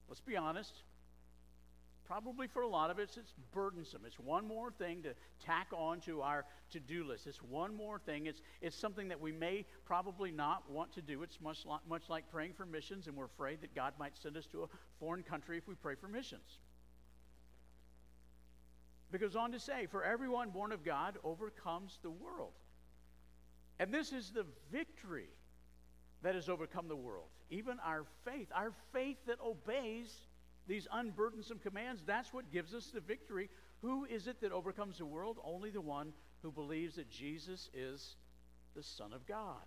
Let's 0.06 0.20
be 0.20 0.36
honest. 0.36 0.74
Probably 2.04 2.46
for 2.46 2.60
a 2.60 2.68
lot 2.68 2.90
of 2.90 2.98
us, 2.98 3.16
it's 3.16 3.32
burdensome. 3.52 4.02
It's 4.04 4.18
one 4.18 4.46
more 4.46 4.70
thing 4.70 5.02
to 5.04 5.14
tack 5.42 5.68
on 5.74 6.00
to 6.00 6.20
our 6.20 6.44
to 6.72 6.78
do 6.78 7.04
list. 7.04 7.26
It's 7.26 7.42
one 7.42 7.74
more 7.74 7.98
thing. 7.98 8.26
It's, 8.26 8.42
it's 8.60 8.76
something 8.76 9.08
that 9.08 9.18
we 9.18 9.32
may 9.32 9.64
probably 9.86 10.30
not 10.30 10.70
want 10.70 10.92
to 10.92 11.00
do. 11.00 11.22
It's 11.22 11.40
much, 11.40 11.64
much 11.88 12.10
like 12.10 12.30
praying 12.30 12.52
for 12.52 12.66
missions, 12.66 13.06
and 13.06 13.16
we're 13.16 13.24
afraid 13.24 13.62
that 13.62 13.74
God 13.74 13.94
might 13.98 14.18
send 14.18 14.36
us 14.36 14.44
to 14.48 14.64
a 14.64 14.66
foreign 15.00 15.22
country 15.22 15.56
if 15.56 15.66
we 15.66 15.74
pray 15.74 15.94
for 15.94 16.06
missions. 16.06 16.58
But 19.10 19.20
goes 19.20 19.36
on 19.36 19.52
to 19.52 19.60
say, 19.60 19.86
For 19.86 20.04
everyone 20.04 20.50
born 20.50 20.72
of 20.72 20.84
God 20.84 21.16
overcomes 21.22 21.98
the 22.02 22.10
world. 22.10 22.52
And 23.78 23.92
this 23.92 24.12
is 24.12 24.30
the 24.30 24.46
victory 24.72 25.28
that 26.22 26.34
has 26.34 26.48
overcome 26.48 26.88
the 26.88 26.96
world. 26.96 27.28
Even 27.50 27.78
our 27.84 28.04
faith, 28.24 28.48
our 28.54 28.72
faith 28.92 29.18
that 29.26 29.38
obeys 29.40 30.12
these 30.66 30.88
unburdensome 30.92 31.60
commands, 31.62 32.02
that's 32.04 32.32
what 32.32 32.50
gives 32.50 32.74
us 32.74 32.86
the 32.86 33.00
victory. 33.00 33.48
Who 33.82 34.04
is 34.06 34.26
it 34.26 34.40
that 34.40 34.52
overcomes 34.52 34.98
the 34.98 35.06
world? 35.06 35.38
Only 35.44 35.70
the 35.70 35.80
one 35.80 36.12
who 36.42 36.50
believes 36.50 36.96
that 36.96 37.10
Jesus 37.10 37.70
is 37.72 38.16
the 38.74 38.82
Son 38.82 39.12
of 39.12 39.26
God. 39.26 39.62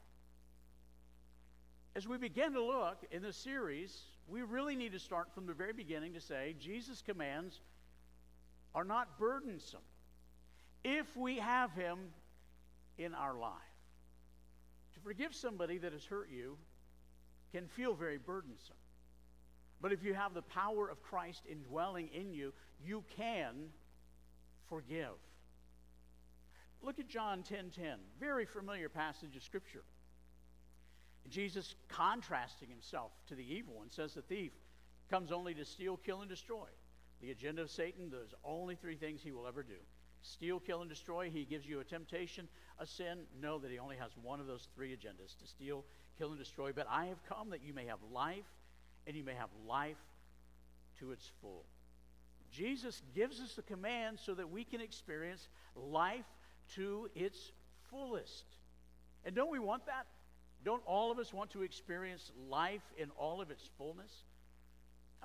As 1.96 2.08
we 2.08 2.18
begin 2.18 2.54
to 2.54 2.64
look 2.64 3.06
in 3.12 3.22
this 3.22 3.38
series, 3.38 3.98
we 4.28 4.42
really 4.42 4.76
need 4.76 4.92
to 4.92 5.00
start 5.00 5.34
from 5.34 5.46
the 5.46 5.54
very 5.54 5.74
beginning 5.74 6.14
to 6.14 6.22
say 6.22 6.56
Jesus' 6.60 7.02
commands 7.02 7.62
are 8.74 8.84
not 8.84 9.20
burdensome 9.20 9.82
if 10.84 11.16
we 11.18 11.38
have 11.38 11.72
Him 11.74 11.98
in 12.98 13.14
our 13.14 13.36
life. 13.36 13.54
To 14.94 15.00
forgive 15.00 15.34
somebody 15.34 15.78
that 15.80 15.94
has 15.94 16.06
hurt 16.06 16.30
you 16.30 16.58
can 17.52 17.68
feel 17.68 17.94
very 17.94 18.18
burdensome. 18.18 18.76
But 19.82 19.94
if 19.94 20.04
you 20.04 20.14
have 20.14 20.34
the 20.34 20.42
power 20.42 20.90
of 20.90 21.02
Christ 21.02 21.44
indwelling 21.50 22.10
in 22.14 22.34
you, 22.34 22.54
you 22.84 23.04
can 23.16 23.70
forgive. 24.68 25.16
Look 26.82 27.00
at 27.00 27.08
John 27.08 27.44
10:10, 27.44 27.46
10, 27.46 27.70
10, 27.72 28.00
very 28.20 28.46
familiar 28.46 28.90
passage 28.90 29.36
of 29.36 29.44
scripture. 29.44 29.84
Jesus 31.30 31.76
contrasting 31.88 32.70
himself 32.70 33.12
to 33.28 33.36
the 33.36 33.54
evil 33.54 33.76
one 33.76 33.90
says 33.90 34.14
the 34.14 34.22
thief 34.22 34.52
comes 35.10 35.32
only 35.32 35.54
to 35.54 35.66
steal, 35.66 35.98
kill 35.98 36.22
and 36.22 36.30
destroy. 36.30 36.68
The 37.22 37.32
agenda 37.32 37.62
of 37.62 37.70
Satan, 37.70 38.10
there's 38.10 38.34
only 38.44 38.76
three 38.76 38.96
things 38.96 39.22
he 39.22 39.32
will 39.32 39.48
ever 39.48 39.64
do. 39.64 39.76
Steal, 40.22 40.60
kill, 40.60 40.82
and 40.82 40.90
destroy. 40.90 41.30
He 41.30 41.46
gives 41.46 41.66
you 41.66 41.80
a 41.80 41.84
temptation, 41.84 42.48
a 42.78 42.86
sin. 42.86 43.20
Know 43.42 43.60
that 43.60 43.72
he 43.72 43.80
only 43.80 43.96
has 43.98 44.12
one 44.22 44.40
of 44.40 44.48
those 44.48 44.68
three 44.76 44.92
agendas 44.92 45.38
to 45.40 45.48
steal, 45.48 45.86
kill, 46.18 46.30
and 46.30 46.40
destroy. 46.40 46.72
But 46.74 46.88
I 46.90 47.06
have 47.06 47.24
come 47.28 47.50
that 47.52 47.64
you 47.64 47.74
may 47.74 47.86
have 47.86 48.00
life 48.12 48.46
and 49.08 49.16
you 49.16 49.24
may 49.24 49.34
have 49.34 49.50
life 49.68 49.98
to 51.00 51.12
its 51.12 51.30
full. 51.42 51.66
Jesus 52.52 53.02
gives 53.16 53.40
us 53.40 53.54
the 53.54 53.62
command 53.62 54.20
so 54.20 54.34
that 54.34 54.50
we 54.50 54.64
can 54.64 54.82
experience 54.82 55.48
life 55.76 56.26
to 56.76 57.10
its 57.16 57.52
fullest. 57.90 58.46
And 59.26 59.36
don't 59.36 59.52
we 59.52 59.60
want 59.60 59.86
that? 59.86 60.06
Don't 60.64 60.84
all 60.86 61.12
of 61.12 61.20
us 61.20 61.34
want 61.34 61.52
to 61.52 61.62
experience 61.62 62.32
life 62.50 62.82
in 62.98 63.10
all 63.12 63.42
of 63.42 63.52
its 63.52 63.70
fullness? 63.78 64.12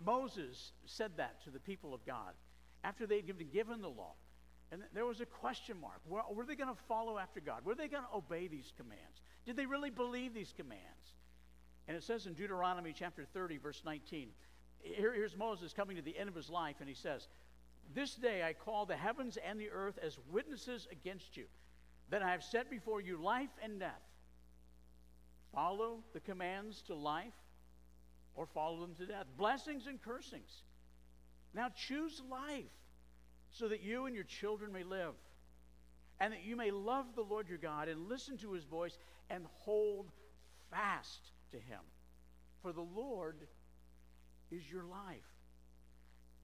Moses 0.02 0.72
said 0.86 1.12
that 1.16 1.42
to 1.44 1.50
the 1.50 1.60
people 1.60 1.94
of 1.94 2.04
God 2.04 2.34
after 2.82 3.06
they'd 3.06 3.26
been 3.26 3.48
given 3.48 3.80
the 3.80 3.88
law. 3.88 4.14
And 4.72 4.82
there 4.92 5.06
was 5.06 5.20
a 5.20 5.26
question 5.26 5.80
mark. 5.80 6.00
Were, 6.06 6.22
were 6.32 6.44
they 6.44 6.56
going 6.56 6.74
to 6.74 6.82
follow 6.88 7.18
after 7.18 7.40
God? 7.40 7.64
Were 7.64 7.74
they 7.74 7.88
going 7.88 8.02
to 8.02 8.16
obey 8.16 8.48
these 8.48 8.72
commands? 8.76 9.20
Did 9.46 9.56
they 9.56 9.66
really 9.66 9.90
believe 9.90 10.34
these 10.34 10.52
commands? 10.56 11.14
And 11.86 11.96
it 11.96 12.02
says 12.02 12.26
in 12.26 12.34
Deuteronomy 12.34 12.94
chapter 12.96 13.24
30, 13.24 13.58
verse 13.58 13.82
19, 13.84 14.28
here, 14.80 15.14
here's 15.14 15.36
Moses 15.36 15.72
coming 15.72 15.96
to 15.96 16.02
the 16.02 16.16
end 16.16 16.28
of 16.28 16.34
his 16.34 16.50
life, 16.50 16.76
and 16.80 16.88
he 16.88 16.94
says, 16.94 17.28
This 17.94 18.14
day 18.14 18.42
I 18.42 18.52
call 18.52 18.84
the 18.86 18.96
heavens 18.96 19.38
and 19.46 19.60
the 19.60 19.70
earth 19.70 19.98
as 20.02 20.18
witnesses 20.30 20.88
against 20.90 21.36
you, 21.36 21.44
that 22.10 22.22
I 22.22 22.30
have 22.32 22.42
set 22.42 22.70
before 22.70 23.00
you 23.00 23.16
life 23.22 23.50
and 23.62 23.78
death. 23.78 24.02
Follow 25.54 26.00
the 26.12 26.20
commands 26.20 26.82
to 26.82 26.94
life 26.94 27.32
or 28.34 28.46
follow 28.46 28.80
them 28.80 28.94
to 28.96 29.06
death. 29.06 29.26
Blessings 29.36 29.86
and 29.86 30.00
cursings. 30.02 30.62
Now 31.54 31.68
choose 31.68 32.22
life 32.30 32.64
so 33.50 33.68
that 33.68 33.82
you 33.82 34.06
and 34.06 34.14
your 34.14 34.24
children 34.24 34.72
may 34.72 34.82
live, 34.82 35.14
and 36.18 36.32
that 36.32 36.44
you 36.44 36.56
may 36.56 36.70
love 36.70 37.06
the 37.14 37.22
Lord 37.22 37.48
your 37.48 37.58
God 37.58 37.88
and 37.88 38.08
listen 38.08 38.36
to 38.38 38.52
his 38.52 38.64
voice 38.64 38.98
and 39.30 39.44
hold 39.60 40.10
fast 40.70 41.30
to 41.52 41.58
him. 41.58 41.80
For 42.62 42.72
the 42.72 42.80
Lord 42.80 43.36
is 44.50 44.70
your 44.70 44.84
life. 44.84 45.22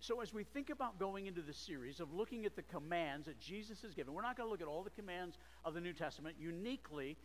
So, 0.03 0.23
as 0.23 0.33
we 0.33 0.45
think 0.45 0.71
about 0.71 0.99
going 0.99 1.27
into 1.27 1.43
the 1.43 1.53
series 1.53 2.01
of 2.01 2.11
looking 2.13 2.47
at 2.47 2.57
the 2.57 2.63
commands 2.63 3.27
that 3.27 3.39
Jesus 3.39 3.83
has 3.83 3.93
given, 3.93 4.15
we're 4.15 4.23
not 4.23 4.35
going 4.35 4.47
to 4.47 4.51
look 4.51 4.63
at 4.63 4.67
all 4.67 4.83
the 4.83 4.89
commands 4.91 5.37
of 5.63 5.75
the 5.75 5.81
New 5.81 5.93
Testament 5.93 6.37
uniquely, 6.41 7.19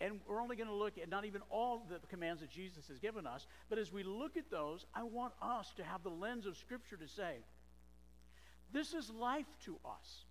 and 0.00 0.20
we're 0.26 0.40
only 0.40 0.56
going 0.56 0.68
to 0.68 0.74
look 0.74 0.98
at 0.98 1.08
not 1.08 1.24
even 1.24 1.40
all 1.50 1.86
the 1.88 1.98
commands 2.08 2.40
that 2.40 2.50
Jesus 2.50 2.86
has 2.88 2.98
given 2.98 3.26
us, 3.26 3.46
but 3.68 3.78
as 3.78 3.92
we 3.92 4.02
look 4.02 4.36
at 4.36 4.50
those, 4.50 4.86
I 4.94 5.02
want 5.02 5.32
us 5.42 5.72
to 5.76 5.84
have 5.84 6.02
the 6.02 6.10
lens 6.10 6.46
of 6.46 6.56
Scripture 6.56 6.96
to 6.96 7.08
say, 7.08 7.38
this 8.72 8.94
is 8.94 9.10
life 9.10 9.46
to 9.64 9.78
us. 9.84 10.24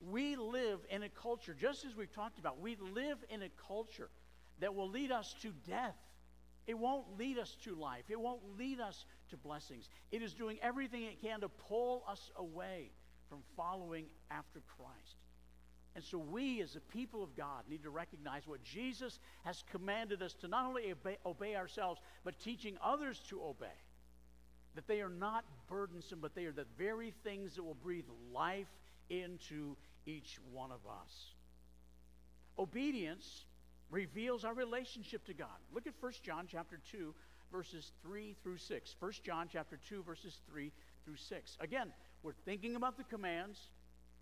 We 0.00 0.36
live 0.36 0.80
in 0.90 1.02
a 1.02 1.08
culture, 1.08 1.54
just 1.58 1.84
as 1.84 1.94
we've 1.96 2.12
talked 2.12 2.38
about, 2.38 2.60
we 2.60 2.76
live 2.76 3.18
in 3.30 3.42
a 3.42 3.48
culture 3.68 4.10
that 4.60 4.74
will 4.74 4.88
lead 4.88 5.10
us 5.10 5.34
to 5.42 5.52
death. 5.66 5.96
It 6.66 6.78
won't 6.78 7.18
lead 7.18 7.38
us 7.38 7.56
to 7.64 7.74
life. 7.74 8.04
It 8.08 8.18
won't 8.18 8.56
lead 8.56 8.80
us 8.80 9.04
to 9.30 9.36
blessings. 9.36 9.88
It 10.10 10.22
is 10.22 10.32
doing 10.32 10.58
everything 10.62 11.02
it 11.02 11.20
can 11.20 11.40
to 11.40 11.48
pull 11.48 12.04
us 12.08 12.30
away 12.36 12.90
from 13.28 13.40
following 13.56 14.06
after 14.30 14.60
Christ. 14.78 15.16
And 15.94 16.02
so 16.02 16.18
we, 16.18 16.60
as 16.60 16.72
the 16.72 16.80
people 16.80 17.22
of 17.22 17.36
God, 17.36 17.62
need 17.70 17.84
to 17.84 17.90
recognize 17.90 18.46
what 18.46 18.62
Jesus 18.64 19.20
has 19.44 19.62
commanded 19.70 20.22
us 20.22 20.34
to 20.40 20.48
not 20.48 20.66
only 20.66 20.90
obey, 20.90 21.18
obey, 21.24 21.54
ourselves, 21.54 22.00
but 22.24 22.38
teaching 22.40 22.76
others 22.82 23.20
to 23.28 23.40
obey. 23.42 23.66
That 24.74 24.88
they 24.88 25.00
are 25.02 25.08
not 25.08 25.44
burdensome, 25.68 26.18
but 26.20 26.34
they 26.34 26.46
are 26.46 26.52
the 26.52 26.66
very 26.76 27.12
things 27.22 27.54
that 27.54 27.62
will 27.62 27.76
breathe 27.76 28.08
life 28.32 28.66
into 29.08 29.76
each 30.04 30.38
one 30.52 30.72
of 30.72 30.80
us. 30.86 31.34
Obedience 32.58 33.44
reveals 33.90 34.44
our 34.44 34.54
relationship 34.54 35.24
to 35.26 35.34
God. 35.34 35.46
Look 35.72 35.86
at 35.86 35.94
1 36.00 36.12
John 36.24 36.46
chapter 36.50 36.80
2 36.90 37.14
verses 37.52 37.92
3 38.02 38.34
through 38.42 38.56
6. 38.56 38.96
1 38.98 39.12
John 39.22 39.48
chapter 39.50 39.78
2 39.88 40.02
verses 40.02 40.40
3 40.50 40.72
through 41.04 41.16
6. 41.16 41.56
Again, 41.60 41.92
we're 42.24 42.32
thinking 42.44 42.74
about 42.74 42.96
the 42.96 43.04
commands. 43.04 43.68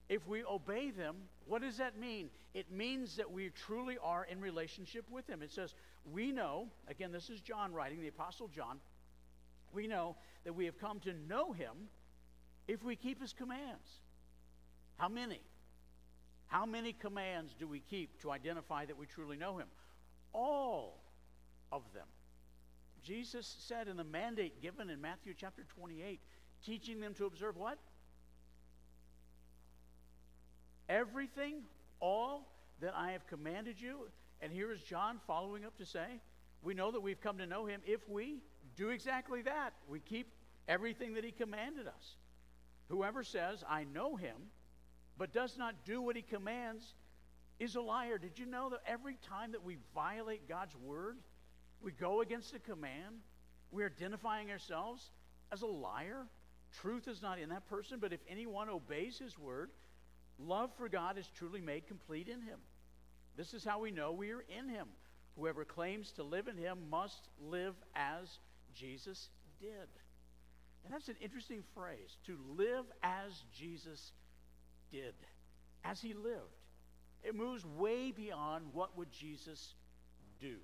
If 0.08 0.26
we 0.26 0.44
obey 0.44 0.90
them, 0.90 1.16
what 1.46 1.62
does 1.62 1.78
that 1.78 1.98
mean? 1.98 2.30
It 2.54 2.70
means 2.70 3.16
that 3.16 3.30
we 3.30 3.50
truly 3.50 3.96
are 3.98 4.24
in 4.24 4.40
relationship 4.40 5.08
with 5.10 5.26
him. 5.26 5.42
It 5.42 5.50
says, 5.50 5.74
"We 6.04 6.32
know, 6.32 6.70
again 6.88 7.12
this 7.12 7.30
is 7.30 7.40
John 7.40 7.72
writing, 7.72 8.00
the 8.00 8.08
apostle 8.08 8.48
John, 8.48 8.80
we 9.72 9.86
know 9.86 10.16
that 10.44 10.52
we 10.52 10.66
have 10.66 10.78
come 10.78 11.00
to 11.00 11.14
know 11.14 11.52
him 11.52 11.88
if 12.68 12.82
we 12.82 12.96
keep 12.96 13.20
his 13.20 13.32
commands." 13.32 14.00
How 14.98 15.08
many? 15.08 15.40
How 16.46 16.66
many 16.66 16.92
commands 16.92 17.54
do 17.54 17.66
we 17.66 17.80
keep 17.80 18.20
to 18.20 18.30
identify 18.30 18.84
that 18.84 18.96
we 18.96 19.06
truly 19.06 19.36
know 19.38 19.56
him? 19.56 19.68
All 20.34 21.02
of 21.70 21.90
them. 21.94 22.06
Jesus 23.02 23.46
said 23.46 23.88
in 23.88 23.96
the 23.96 24.04
mandate 24.04 24.60
given 24.60 24.90
in 24.90 25.00
Matthew 25.00 25.34
chapter 25.34 25.64
28, 25.64 26.20
teaching 26.62 27.00
them 27.00 27.14
to 27.14 27.24
observe 27.24 27.56
what? 27.56 27.78
Everything, 30.92 31.62
all 32.00 32.52
that 32.80 32.92
I 32.94 33.12
have 33.12 33.26
commanded 33.26 33.80
you. 33.80 34.08
And 34.42 34.52
here 34.52 34.70
is 34.72 34.82
John 34.82 35.20
following 35.26 35.64
up 35.64 35.78
to 35.78 35.86
say, 35.86 36.20
we 36.62 36.74
know 36.74 36.90
that 36.90 37.00
we've 37.00 37.20
come 37.20 37.38
to 37.38 37.46
know 37.46 37.64
him 37.64 37.80
if 37.86 38.06
we 38.10 38.42
do 38.76 38.90
exactly 38.90 39.40
that. 39.42 39.72
We 39.88 40.00
keep 40.00 40.28
everything 40.68 41.14
that 41.14 41.24
he 41.24 41.30
commanded 41.30 41.86
us. 41.86 42.16
Whoever 42.88 43.24
says, 43.24 43.64
I 43.66 43.84
know 43.84 44.16
him, 44.16 44.36
but 45.16 45.32
does 45.32 45.56
not 45.56 45.86
do 45.86 46.02
what 46.02 46.14
he 46.14 46.22
commands, 46.22 46.92
is 47.58 47.74
a 47.74 47.80
liar. 47.80 48.18
Did 48.18 48.38
you 48.38 48.44
know 48.44 48.68
that 48.68 48.82
every 48.86 49.16
time 49.28 49.52
that 49.52 49.64
we 49.64 49.78
violate 49.94 50.46
God's 50.46 50.76
word, 50.76 51.16
we 51.80 51.92
go 51.92 52.20
against 52.20 52.54
a 52.54 52.58
command, 52.58 53.22
we're 53.70 53.86
identifying 53.86 54.50
ourselves 54.50 55.10
as 55.50 55.62
a 55.62 55.66
liar? 55.66 56.26
Truth 56.80 57.08
is 57.08 57.22
not 57.22 57.38
in 57.38 57.48
that 57.48 57.66
person, 57.66 57.98
but 57.98 58.12
if 58.12 58.20
anyone 58.28 58.68
obeys 58.68 59.18
his 59.18 59.38
word, 59.38 59.70
love 60.46 60.70
for 60.76 60.88
God 60.88 61.18
is 61.18 61.28
truly 61.36 61.60
made 61.60 61.86
complete 61.86 62.28
in 62.28 62.40
him. 62.40 62.58
This 63.36 63.54
is 63.54 63.64
how 63.64 63.80
we 63.80 63.90
know 63.90 64.12
we 64.12 64.30
are 64.30 64.44
in 64.58 64.68
him. 64.68 64.86
Whoever 65.38 65.64
claims 65.64 66.12
to 66.12 66.22
live 66.22 66.48
in 66.48 66.56
him 66.56 66.78
must 66.90 67.28
live 67.40 67.74
as 67.94 68.38
Jesus 68.74 69.30
did. 69.60 69.88
And 70.84 70.92
that's 70.92 71.08
an 71.08 71.16
interesting 71.20 71.62
phrase 71.74 72.16
to 72.26 72.36
live 72.56 72.84
as 73.02 73.44
Jesus 73.56 74.12
did, 74.90 75.14
as 75.84 76.00
he 76.00 76.12
lived. 76.12 76.58
It 77.22 77.34
moves 77.34 77.64
way 77.64 78.10
beyond 78.10 78.66
what 78.72 78.96
would 78.98 79.10
Jesus 79.12 79.74
do. 80.40 80.56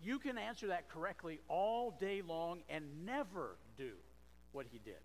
You 0.00 0.18
can 0.18 0.38
answer 0.38 0.68
that 0.68 0.88
correctly 0.88 1.40
all 1.48 1.90
day 1.90 2.22
long 2.22 2.60
and 2.68 3.04
never 3.04 3.56
do 3.76 3.92
what 4.52 4.66
he 4.70 4.78
did. 4.78 5.02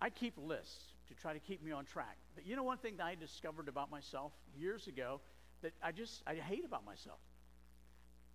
I 0.00 0.08
keep 0.08 0.34
lists 0.38 0.94
to 1.08 1.14
try 1.14 1.34
to 1.34 1.38
keep 1.38 1.62
me 1.62 1.72
on 1.72 1.84
track. 1.84 2.16
But 2.40 2.48
you 2.48 2.56
know 2.56 2.62
one 2.62 2.78
thing 2.78 2.96
that 2.96 3.04
I 3.04 3.16
discovered 3.16 3.68
about 3.68 3.90
myself 3.90 4.32
years 4.58 4.86
ago 4.86 5.20
that 5.60 5.74
I 5.82 5.92
just 5.92 6.22
I 6.26 6.36
hate 6.36 6.64
about 6.64 6.86
myself. 6.86 7.18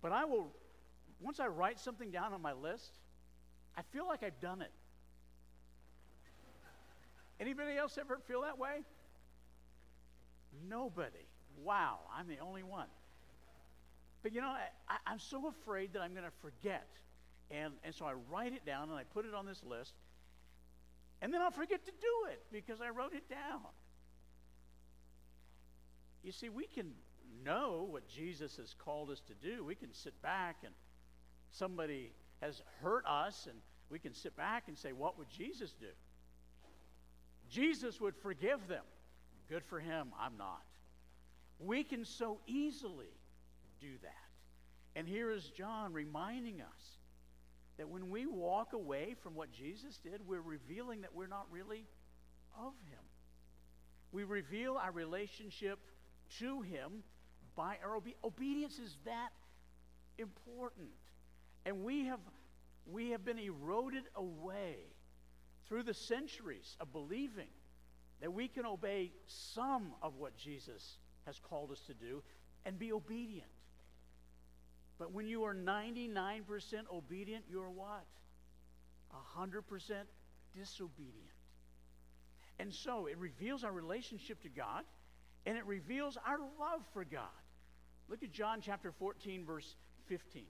But 0.00 0.12
I 0.12 0.24
will 0.26 0.54
once 1.20 1.40
I 1.40 1.48
write 1.48 1.80
something 1.80 2.12
down 2.12 2.32
on 2.32 2.40
my 2.40 2.52
list, 2.52 2.92
I 3.76 3.82
feel 3.92 4.06
like 4.06 4.22
I've 4.22 4.38
done 4.40 4.62
it. 4.62 4.70
Anybody 7.40 7.76
else 7.76 7.98
ever 7.98 8.20
feel 8.28 8.42
that 8.42 8.60
way? 8.60 8.84
Nobody. 10.68 11.26
Wow, 11.64 11.98
I'm 12.16 12.28
the 12.28 12.38
only 12.38 12.62
one. 12.62 12.86
But 14.22 14.32
you 14.32 14.40
know, 14.40 14.54
I, 14.88 15.12
am 15.12 15.18
so 15.18 15.48
afraid 15.48 15.94
that 15.94 16.02
I'm 16.02 16.12
going 16.12 16.22
to 16.22 16.30
forget. 16.40 16.86
And, 17.50 17.72
and 17.82 17.92
so 17.92 18.04
I 18.04 18.12
write 18.30 18.52
it 18.52 18.64
down 18.64 18.88
and 18.88 18.96
I 18.96 19.02
put 19.02 19.26
it 19.26 19.34
on 19.34 19.46
this 19.46 19.64
list. 19.64 19.94
And 21.20 21.34
then 21.34 21.42
I'll 21.42 21.50
forget 21.50 21.84
to 21.86 21.90
do 21.90 22.30
it 22.30 22.44
because 22.52 22.80
I 22.80 22.90
wrote 22.90 23.12
it 23.12 23.28
down. 23.28 23.62
You 26.26 26.32
see, 26.32 26.48
we 26.48 26.66
can 26.66 26.90
know 27.44 27.86
what 27.88 28.08
Jesus 28.08 28.56
has 28.56 28.74
called 28.76 29.10
us 29.10 29.22
to 29.28 29.34
do. 29.34 29.64
We 29.64 29.76
can 29.76 29.94
sit 29.94 30.20
back 30.22 30.56
and 30.64 30.74
somebody 31.52 32.10
has 32.42 32.60
hurt 32.82 33.04
us, 33.06 33.46
and 33.48 33.56
we 33.90 34.00
can 34.00 34.12
sit 34.12 34.36
back 34.36 34.64
and 34.66 34.76
say, 34.76 34.92
What 34.92 35.16
would 35.18 35.28
Jesus 35.30 35.72
do? 35.78 35.86
Jesus 37.48 38.00
would 38.00 38.16
forgive 38.16 38.66
them. 38.66 38.82
Good 39.48 39.64
for 39.64 39.78
him, 39.78 40.08
I'm 40.20 40.36
not. 40.36 40.64
We 41.60 41.84
can 41.84 42.04
so 42.04 42.40
easily 42.48 43.14
do 43.80 43.92
that. 44.02 44.98
And 44.98 45.06
here 45.06 45.30
is 45.30 45.44
John 45.56 45.92
reminding 45.92 46.60
us 46.60 46.98
that 47.78 47.88
when 47.88 48.10
we 48.10 48.26
walk 48.26 48.72
away 48.72 49.14
from 49.22 49.36
what 49.36 49.52
Jesus 49.52 49.98
did, 49.98 50.26
we're 50.26 50.40
revealing 50.40 51.02
that 51.02 51.14
we're 51.14 51.28
not 51.28 51.46
really 51.52 51.86
of 52.58 52.72
him. 52.90 52.98
We 54.10 54.24
reveal 54.24 54.76
our 54.76 54.90
relationship 54.90 55.78
to 56.38 56.60
him 56.62 57.02
by 57.54 57.76
our 57.82 57.96
obe- 57.96 58.14
obedience 58.24 58.78
is 58.78 58.96
that 59.04 59.30
important. 60.18 60.88
And 61.64 61.84
we 61.84 62.06
have 62.06 62.20
we 62.86 63.10
have 63.10 63.24
been 63.24 63.38
eroded 63.38 64.04
away 64.14 64.76
through 65.68 65.82
the 65.82 65.94
centuries 65.94 66.76
of 66.80 66.92
believing 66.92 67.48
that 68.20 68.32
we 68.32 68.46
can 68.48 68.64
obey 68.64 69.12
some 69.26 69.92
of 70.02 70.14
what 70.16 70.36
Jesus 70.36 70.98
has 71.26 71.38
called 71.40 71.72
us 71.72 71.80
to 71.88 71.94
do 71.94 72.22
and 72.64 72.78
be 72.78 72.92
obedient. 72.92 73.48
But 74.98 75.12
when 75.12 75.26
you 75.26 75.44
are 75.44 75.54
99% 75.54 76.42
obedient, 76.92 77.44
you're 77.50 77.70
what? 77.70 78.06
100% 79.36 79.62
disobedient. 80.54 81.14
And 82.58 82.72
so 82.72 83.06
it 83.06 83.18
reveals 83.18 83.64
our 83.64 83.72
relationship 83.72 84.40
to 84.42 84.48
God 84.48 84.84
and 85.46 85.56
it 85.56 85.64
reveals 85.64 86.18
our 86.26 86.38
love 86.38 86.82
for 86.92 87.04
God. 87.04 87.22
Look 88.08 88.22
at 88.22 88.32
John 88.32 88.60
chapter 88.60 88.92
14, 88.92 89.44
verse 89.44 89.76
15. 90.08 90.44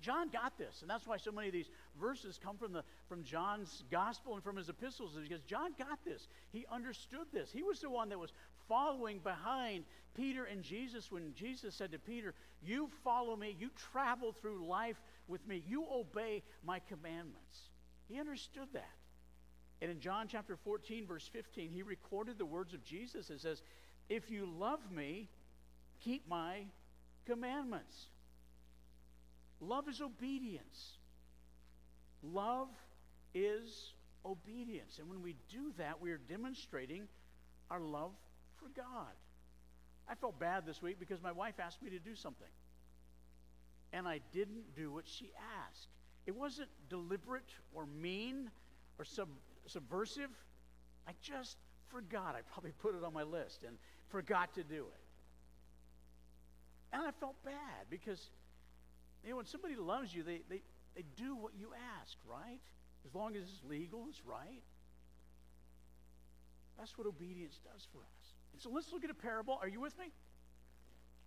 John 0.00 0.28
got 0.28 0.56
this, 0.56 0.82
and 0.82 0.90
that's 0.90 1.06
why 1.06 1.16
so 1.16 1.32
many 1.32 1.48
of 1.48 1.52
these 1.52 1.70
verses 2.00 2.38
come 2.42 2.56
from, 2.56 2.72
the, 2.72 2.84
from 3.08 3.24
John's 3.24 3.82
gospel 3.90 4.34
and 4.34 4.44
from 4.44 4.56
his 4.56 4.68
epistles, 4.68 5.18
because 5.20 5.42
John 5.42 5.72
got 5.76 6.04
this. 6.04 6.28
He 6.52 6.66
understood 6.70 7.26
this. 7.32 7.50
He 7.50 7.64
was 7.64 7.80
the 7.80 7.90
one 7.90 8.08
that 8.10 8.18
was 8.18 8.32
following 8.68 9.18
behind 9.18 9.84
Peter 10.14 10.44
and 10.44 10.62
Jesus 10.62 11.10
when 11.10 11.34
Jesus 11.34 11.74
said 11.74 11.90
to 11.92 11.98
Peter, 11.98 12.34
You 12.62 12.88
follow 13.02 13.34
me, 13.34 13.56
you 13.58 13.70
travel 13.92 14.32
through 14.32 14.66
life 14.66 15.00
with 15.26 15.46
me, 15.48 15.62
you 15.66 15.86
obey 15.90 16.42
my 16.64 16.78
commandments. 16.78 17.70
He 18.08 18.20
understood 18.20 18.68
that. 18.74 18.94
And 19.80 19.90
in 19.90 20.00
John 20.00 20.26
chapter 20.28 20.56
14, 20.56 21.06
verse 21.06 21.28
15, 21.32 21.70
he 21.70 21.82
recorded 21.82 22.38
the 22.38 22.46
words 22.46 22.74
of 22.74 22.84
Jesus. 22.84 23.30
It 23.30 23.40
says, 23.40 23.62
If 24.08 24.30
you 24.30 24.46
love 24.46 24.80
me, 24.90 25.28
keep 26.00 26.28
my 26.28 26.64
commandments. 27.26 28.06
Love 29.60 29.88
is 29.88 30.00
obedience. 30.00 30.98
Love 32.22 32.68
is 33.34 33.92
obedience. 34.24 34.98
And 34.98 35.08
when 35.08 35.22
we 35.22 35.36
do 35.48 35.72
that, 35.78 36.00
we 36.00 36.10
are 36.10 36.18
demonstrating 36.18 37.06
our 37.70 37.80
love 37.80 38.12
for 38.56 38.68
God. 38.74 39.14
I 40.08 40.14
felt 40.14 40.40
bad 40.40 40.64
this 40.66 40.80
week 40.82 40.98
because 40.98 41.22
my 41.22 41.32
wife 41.32 41.54
asked 41.60 41.82
me 41.82 41.90
to 41.90 41.98
do 41.98 42.14
something. 42.14 42.48
And 43.92 44.08
I 44.08 44.20
didn't 44.32 44.74
do 44.74 44.90
what 44.92 45.06
she 45.06 45.30
asked. 45.68 45.88
It 46.26 46.34
wasn't 46.34 46.68
deliberate 46.88 47.50
or 47.74 47.86
mean 47.86 48.50
or 48.98 49.04
sub- 49.04 49.28
subversive. 49.68 50.30
I 51.06 51.12
just 51.22 51.56
forgot. 51.88 52.34
I 52.36 52.40
probably 52.52 52.72
put 52.72 52.94
it 52.94 53.04
on 53.04 53.12
my 53.12 53.22
list 53.22 53.64
and 53.66 53.76
forgot 54.08 54.54
to 54.54 54.64
do 54.64 54.86
it. 54.86 55.04
And 56.92 57.02
I 57.02 57.10
felt 57.20 57.42
bad 57.44 57.86
because 57.90 58.30
you 59.24 59.30
know, 59.30 59.36
when 59.36 59.46
somebody 59.46 59.76
loves 59.76 60.14
you, 60.14 60.22
they, 60.22 60.40
they, 60.48 60.62
they 60.94 61.04
do 61.16 61.34
what 61.34 61.52
you 61.58 61.68
ask, 62.00 62.16
right? 62.26 62.60
As 63.06 63.14
long 63.14 63.36
as 63.36 63.42
it's 63.42 63.62
legal, 63.68 64.06
it's 64.08 64.22
right. 64.24 64.62
That's 66.78 66.96
what 66.96 67.06
obedience 67.06 67.60
does 67.72 67.86
for 67.92 67.98
us. 67.98 68.62
So 68.62 68.70
let's 68.70 68.92
look 68.92 69.04
at 69.04 69.10
a 69.10 69.14
parable. 69.14 69.58
Are 69.60 69.68
you 69.68 69.80
with 69.80 69.98
me? 69.98 70.12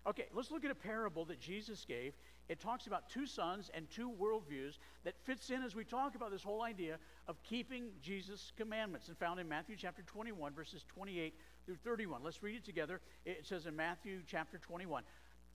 Okay, 0.07 0.25
let's 0.33 0.49
look 0.49 0.65
at 0.65 0.71
a 0.71 0.75
parable 0.75 1.25
that 1.25 1.39
Jesus 1.39 1.85
gave. 1.85 2.13
It 2.49 2.59
talks 2.59 2.87
about 2.87 3.09
two 3.09 3.27
sons 3.27 3.69
and 3.73 3.89
two 3.89 4.11
worldviews 4.11 4.77
that 5.03 5.13
fits 5.23 5.49
in 5.49 5.61
as 5.63 5.75
we 5.75 5.83
talk 5.83 6.15
about 6.15 6.31
this 6.31 6.41
whole 6.41 6.63
idea 6.63 6.97
of 7.27 7.41
keeping 7.43 7.89
Jesus' 8.01 8.51
commandments 8.57 9.07
and 9.07 9.17
found 9.17 9.39
in 9.39 9.47
Matthew 9.47 9.75
chapter 9.77 10.01
21, 10.01 10.53
verses 10.53 10.83
28 10.93 11.33
through 11.65 11.77
31. 11.83 12.21
Let's 12.23 12.41
read 12.41 12.55
it 12.55 12.65
together. 12.65 13.01
It 13.25 13.45
says 13.45 13.65
in 13.65 13.75
Matthew 13.75 14.21
chapter 14.27 14.57
21, 14.57 15.03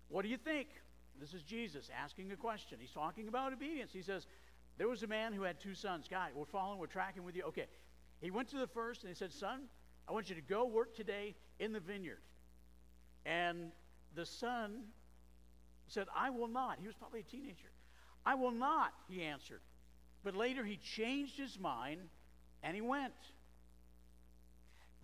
What 0.09 0.23
do 0.23 0.29
you 0.29 0.37
think? 0.37 0.69
This 1.21 1.35
is 1.35 1.43
Jesus 1.43 1.91
asking 2.03 2.31
a 2.33 2.37
question. 2.37 2.79
He's 2.81 2.91
talking 2.91 3.29
about 3.29 3.53
obedience. 3.53 3.93
He 3.93 4.03
says, 4.03 4.27
There 4.79 4.89
was 4.89 5.03
a 5.03 5.07
man 5.07 5.33
who 5.33 5.43
had 5.43 5.61
two 5.61 5.75
sons. 5.75 6.07
God, 6.09 6.31
we're 6.35 6.45
following, 6.45 6.79
we're 6.79 6.87
tracking 6.87 7.25
with 7.25 7.35
you. 7.35 7.43
Okay. 7.45 7.67
He 8.21 8.31
went 8.31 8.49
to 8.49 8.59
the 8.59 8.67
first 8.67 9.03
and 9.03 9.09
he 9.09 9.15
said, 9.15 9.33
Son, 9.33 9.63
I 10.09 10.13
want 10.13 10.29
you 10.29 10.37
to 10.37 10.43
go 10.43 10.67
work 10.67 10.95
today 10.95 11.35
in 11.59 11.73
the 11.73 11.81
vineyard. 11.81 12.21
And 13.25 13.73
the 14.15 14.25
son 14.25 14.85
said, 15.89 16.07
I 16.17 16.31
will 16.31 16.49
not. 16.49 16.79
He 16.81 16.87
was 16.87 16.97
probably 16.97 17.21
a 17.21 17.25
teenager. 17.25 17.71
I 18.25 18.35
will 18.35 18.53
not, 18.53 18.93
he 19.09 19.23
answered. 19.23 19.61
But 20.27 20.35
later 20.35 20.65
he 20.65 20.77
changed 20.79 21.39
his 21.39 21.57
mind 21.57 22.01
and 22.65 22.75
he 22.75 22.81
went. 22.81 23.15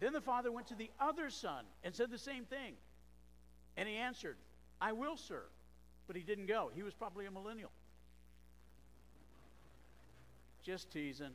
Then 0.00 0.12
the 0.12 0.20
father 0.20 0.50
went 0.50 0.66
to 0.66 0.74
the 0.74 0.90
other 0.98 1.30
son 1.30 1.64
and 1.84 1.94
said 1.94 2.10
the 2.10 2.18
same 2.18 2.44
thing. 2.44 2.74
And 3.76 3.88
he 3.88 3.94
answered, 3.94 4.36
I 4.80 4.90
will, 4.90 5.16
sir. 5.16 5.44
But 6.08 6.16
he 6.16 6.22
didn't 6.22 6.46
go. 6.46 6.72
He 6.74 6.82
was 6.82 6.92
probably 6.92 7.26
a 7.26 7.30
millennial. 7.30 7.70
Just 10.64 10.90
teasing. 10.90 11.34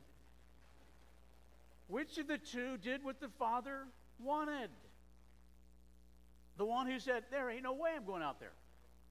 Which 1.86 2.18
of 2.18 2.28
the 2.28 2.36
two 2.36 2.76
did 2.76 3.02
what 3.02 3.20
the 3.20 3.30
father 3.38 3.86
wanted? 4.22 4.68
The 6.58 6.66
one 6.66 6.86
who 6.86 7.00
said, 7.00 7.24
There 7.30 7.48
ain't 7.48 7.62
no 7.62 7.72
way 7.72 7.92
I'm 7.96 8.04
going 8.04 8.22
out 8.22 8.38
there. 8.38 8.52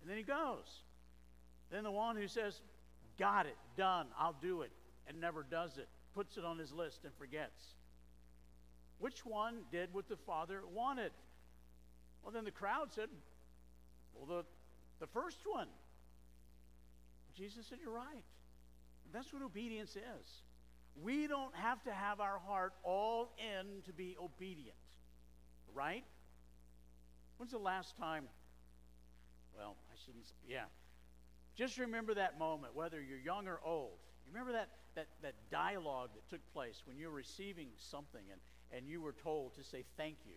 And 0.01 0.09
then 0.09 0.17
he 0.17 0.23
goes. 0.23 0.83
Then 1.71 1.83
the 1.83 1.89
one 1.89 2.15
who 2.15 2.27
says, 2.27 2.61
Got 3.17 3.45
it, 3.47 3.57
done, 3.75 4.07
I'll 4.17 4.35
do 4.41 4.61
it, 4.61 4.71
and 5.07 5.19
never 5.19 5.43
does 5.43 5.77
it, 5.77 5.87
puts 6.13 6.37
it 6.37 6.45
on 6.45 6.57
his 6.57 6.71
list 6.71 6.99
and 7.03 7.13
forgets. 7.15 7.75
Which 8.99 9.25
one 9.25 9.59
did 9.71 9.93
what 9.93 10.07
the 10.07 10.17
father 10.17 10.61
wanted? 10.73 11.11
Well, 12.23 12.31
then 12.31 12.45
the 12.45 12.51
crowd 12.51 12.91
said, 12.93 13.09
Well, 14.13 14.25
the, 14.25 14.45
the 14.99 15.07
first 15.07 15.39
one. 15.45 15.67
Jesus 17.35 17.67
said, 17.67 17.79
You're 17.81 17.93
right. 17.93 18.23
That's 19.13 19.31
what 19.31 19.41
obedience 19.41 19.95
is. 19.95 20.41
We 21.01 21.27
don't 21.27 21.55
have 21.55 21.83
to 21.83 21.91
have 21.91 22.19
our 22.19 22.39
heart 22.39 22.73
all 22.83 23.29
in 23.37 23.83
to 23.83 23.93
be 23.93 24.17
obedient, 24.21 24.77
right? 25.73 26.03
When's 27.37 27.51
the 27.51 27.59
last 27.59 27.95
time? 27.97 28.25
Well, 29.55 29.75
I 29.91 29.95
shouldn't, 30.03 30.25
yeah. 30.47 30.65
Just 31.57 31.79
remember 31.79 32.13
that 32.13 32.37
moment, 32.37 32.75
whether 32.75 33.01
you're 33.01 33.17
young 33.17 33.47
or 33.47 33.59
old. 33.65 33.97
You 34.25 34.31
remember 34.31 34.53
that, 34.53 34.69
that, 34.95 35.07
that 35.23 35.33
dialogue 35.51 36.11
that 36.13 36.29
took 36.29 36.41
place 36.53 36.83
when 36.85 36.97
you 36.97 37.07
were 37.07 37.15
receiving 37.15 37.69
something 37.77 38.21
and, 38.31 38.39
and 38.71 38.87
you 38.87 39.01
were 39.01 39.13
told 39.23 39.55
to 39.55 39.63
say 39.63 39.83
thank 39.97 40.17
you. 40.25 40.35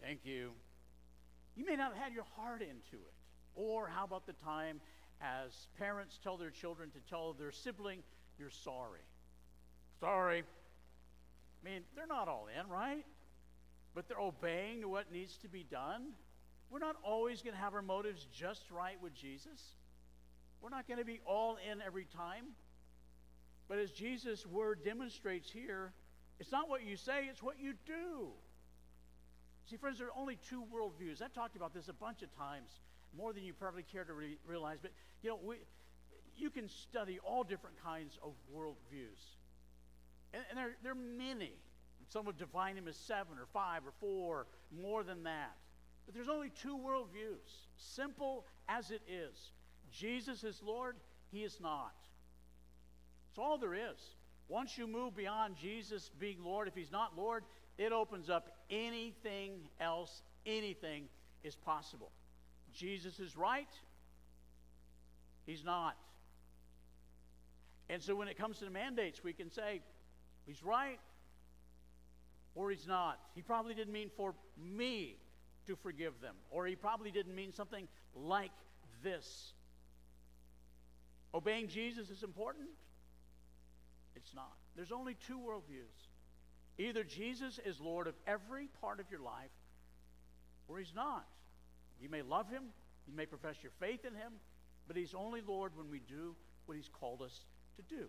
Thank 0.00 0.20
you. 0.24 0.52
You 1.54 1.66
may 1.66 1.76
not 1.76 1.92
have 1.92 2.02
had 2.02 2.12
your 2.14 2.24
heart 2.36 2.62
into 2.62 2.96
it. 2.96 3.14
Or 3.54 3.86
how 3.86 4.04
about 4.04 4.26
the 4.26 4.32
time 4.44 4.80
as 5.20 5.66
parents 5.78 6.18
tell 6.22 6.38
their 6.38 6.50
children 6.50 6.90
to 6.90 6.98
tell 7.10 7.34
their 7.34 7.52
sibling, 7.52 8.02
you're 8.38 8.50
sorry. 8.50 9.00
Sorry. 10.00 10.42
I 11.62 11.68
mean, 11.68 11.82
they're 11.94 12.06
not 12.06 12.26
all 12.26 12.48
in, 12.58 12.68
right? 12.68 13.04
But 13.94 14.08
they're 14.08 14.18
obeying 14.18 14.80
to 14.80 14.88
what 14.88 15.12
needs 15.12 15.36
to 15.38 15.48
be 15.48 15.62
done. 15.62 16.12
We're 16.72 16.78
not 16.78 16.96
always 17.04 17.42
going 17.42 17.54
to 17.54 17.60
have 17.60 17.74
our 17.74 17.82
motives 17.82 18.26
just 18.32 18.70
right 18.70 18.96
with 19.02 19.14
Jesus. 19.14 19.60
We're 20.62 20.70
not 20.70 20.88
going 20.88 20.98
to 20.98 21.04
be 21.04 21.20
all 21.26 21.58
in 21.70 21.82
every 21.82 22.06
time. 22.06 22.46
But 23.68 23.78
as 23.78 23.90
Jesus' 23.90 24.46
word 24.46 24.82
demonstrates 24.82 25.50
here, 25.50 25.92
it's 26.40 26.50
not 26.50 26.70
what 26.70 26.82
you 26.82 26.96
say, 26.96 27.26
it's 27.30 27.42
what 27.42 27.60
you 27.60 27.74
do. 27.84 28.30
See, 29.68 29.76
friends, 29.76 29.98
there 29.98 30.06
are 30.06 30.16
only 30.16 30.38
two 30.48 30.64
worldviews. 30.74 31.20
I've 31.20 31.34
talked 31.34 31.56
about 31.56 31.74
this 31.74 31.88
a 31.88 31.92
bunch 31.92 32.22
of 32.22 32.34
times, 32.36 32.70
more 33.14 33.34
than 33.34 33.44
you 33.44 33.52
probably 33.52 33.82
care 33.82 34.04
to 34.04 34.14
re- 34.14 34.38
realize. 34.46 34.78
But, 34.80 34.92
you 35.22 35.28
know, 35.28 35.38
we, 35.44 35.56
you 36.38 36.48
can 36.48 36.70
study 36.70 37.18
all 37.22 37.44
different 37.44 37.76
kinds 37.84 38.18
of 38.22 38.32
worldviews. 38.54 39.20
And, 40.32 40.42
and 40.48 40.58
there, 40.58 40.70
there 40.82 40.92
are 40.92 40.94
many. 40.94 41.52
Some 42.08 42.24
would 42.24 42.38
define 42.38 42.76
them 42.76 42.88
as 42.88 42.96
seven 42.96 43.38
or 43.38 43.46
five 43.52 43.82
or 43.86 43.92
four, 44.00 44.46
more 44.74 45.04
than 45.04 45.24
that. 45.24 45.52
But 46.04 46.14
there's 46.14 46.28
only 46.28 46.50
two 46.50 46.76
worldviews, 46.76 47.66
simple 47.76 48.46
as 48.68 48.90
it 48.90 49.02
is. 49.08 49.52
Jesus 49.90 50.44
is 50.44 50.60
Lord, 50.62 50.96
He 51.30 51.42
is 51.42 51.58
not. 51.60 51.94
That's 53.28 53.38
all 53.38 53.58
there 53.58 53.74
is. 53.74 54.16
Once 54.48 54.76
you 54.76 54.86
move 54.86 55.16
beyond 55.16 55.56
Jesus 55.56 56.10
being 56.18 56.42
Lord, 56.42 56.68
if 56.68 56.74
He's 56.74 56.92
not 56.92 57.16
Lord, 57.16 57.44
it 57.78 57.92
opens 57.92 58.28
up 58.28 58.50
anything 58.70 59.68
else, 59.80 60.22
anything 60.44 61.04
is 61.42 61.56
possible. 61.56 62.10
Jesus 62.74 63.18
is 63.20 63.36
right, 63.36 63.68
He's 65.46 65.64
not. 65.64 65.96
And 67.88 68.02
so 68.02 68.14
when 68.14 68.28
it 68.28 68.38
comes 68.38 68.58
to 68.58 68.64
the 68.64 68.70
mandates, 68.70 69.22
we 69.22 69.32
can 69.32 69.50
say, 69.50 69.80
He's 70.46 70.62
right 70.62 70.98
or 72.54 72.70
He's 72.70 72.86
not. 72.86 73.18
He 73.34 73.42
probably 73.42 73.74
didn't 73.74 73.92
mean 73.92 74.10
for 74.16 74.34
me 74.58 75.16
to 75.66 75.76
forgive 75.76 76.20
them, 76.20 76.34
or 76.50 76.66
He 76.66 76.76
probably 76.76 77.10
didn't 77.10 77.34
mean 77.34 77.52
something 77.52 77.88
like 78.14 78.52
this. 79.02 79.52
Obeying 81.34 81.68
Jesus 81.68 82.10
is 82.10 82.22
important? 82.22 82.68
It's 84.14 84.34
not. 84.34 84.52
There's 84.76 84.92
only 84.92 85.16
two 85.26 85.38
worldviews. 85.38 86.08
Either 86.78 87.04
Jesus 87.04 87.58
is 87.64 87.80
Lord 87.80 88.06
of 88.06 88.14
every 88.26 88.68
part 88.80 89.00
of 89.00 89.10
your 89.10 89.20
life, 89.20 89.50
or 90.68 90.78
He's 90.78 90.94
not. 90.94 91.26
You 92.00 92.08
may 92.08 92.22
love 92.22 92.48
Him, 92.50 92.64
you 93.06 93.14
may 93.14 93.26
profess 93.26 93.56
your 93.62 93.72
faith 93.78 94.04
in 94.04 94.14
Him, 94.14 94.32
but 94.86 94.96
He's 94.96 95.14
only 95.14 95.40
Lord 95.40 95.72
when 95.76 95.90
we 95.90 96.00
do 96.00 96.34
what 96.66 96.76
He's 96.76 96.88
called 96.88 97.22
us 97.22 97.44
to 97.76 97.82
do. 97.82 98.06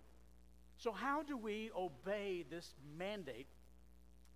So, 0.77 0.91
how 0.91 1.23
do 1.23 1.37
we 1.37 1.69
obey 1.77 2.45
this 2.49 2.73
mandate? 2.97 3.47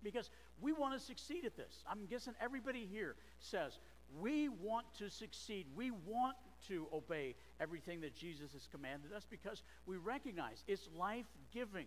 Because 0.02 0.30
we 0.60 0.72
want 0.72 0.98
to 0.98 1.00
succeed 1.00 1.44
at 1.44 1.56
this. 1.56 1.84
I'm 1.90 2.06
guessing 2.06 2.34
everybody 2.40 2.88
here 2.90 3.16
says, 3.38 3.78
we 4.20 4.48
want 4.48 4.86
to 4.98 5.10
succeed. 5.10 5.66
We 5.76 5.90
want 5.90 6.36
to 6.68 6.86
obey 6.92 7.34
everything 7.60 8.00
that 8.00 8.16
Jesus 8.16 8.52
has 8.52 8.66
commanded 8.70 9.12
us 9.12 9.26
because 9.28 9.62
we 9.86 9.96
recognize 9.96 10.64
it's 10.66 10.88
life 10.96 11.26
giving. 11.52 11.86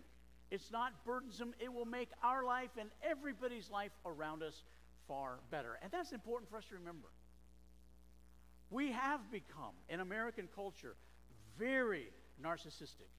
It's 0.51 0.71
not 0.71 1.05
burdensome. 1.05 1.53
It 1.59 1.73
will 1.73 1.85
make 1.85 2.09
our 2.23 2.45
life 2.45 2.71
and 2.79 2.89
everybody's 3.03 3.69
life 3.69 3.91
around 4.05 4.43
us 4.43 4.63
far 5.07 5.39
better. 5.49 5.79
And 5.81 5.91
that's 5.91 6.11
important 6.11 6.49
for 6.49 6.57
us 6.57 6.65
to 6.69 6.75
remember. 6.75 7.07
We 8.69 8.91
have 8.91 9.31
become, 9.31 9.73
in 9.89 9.99
American 9.99 10.47
culture, 10.55 10.95
very 11.57 12.07
narcissistic. 12.41 13.09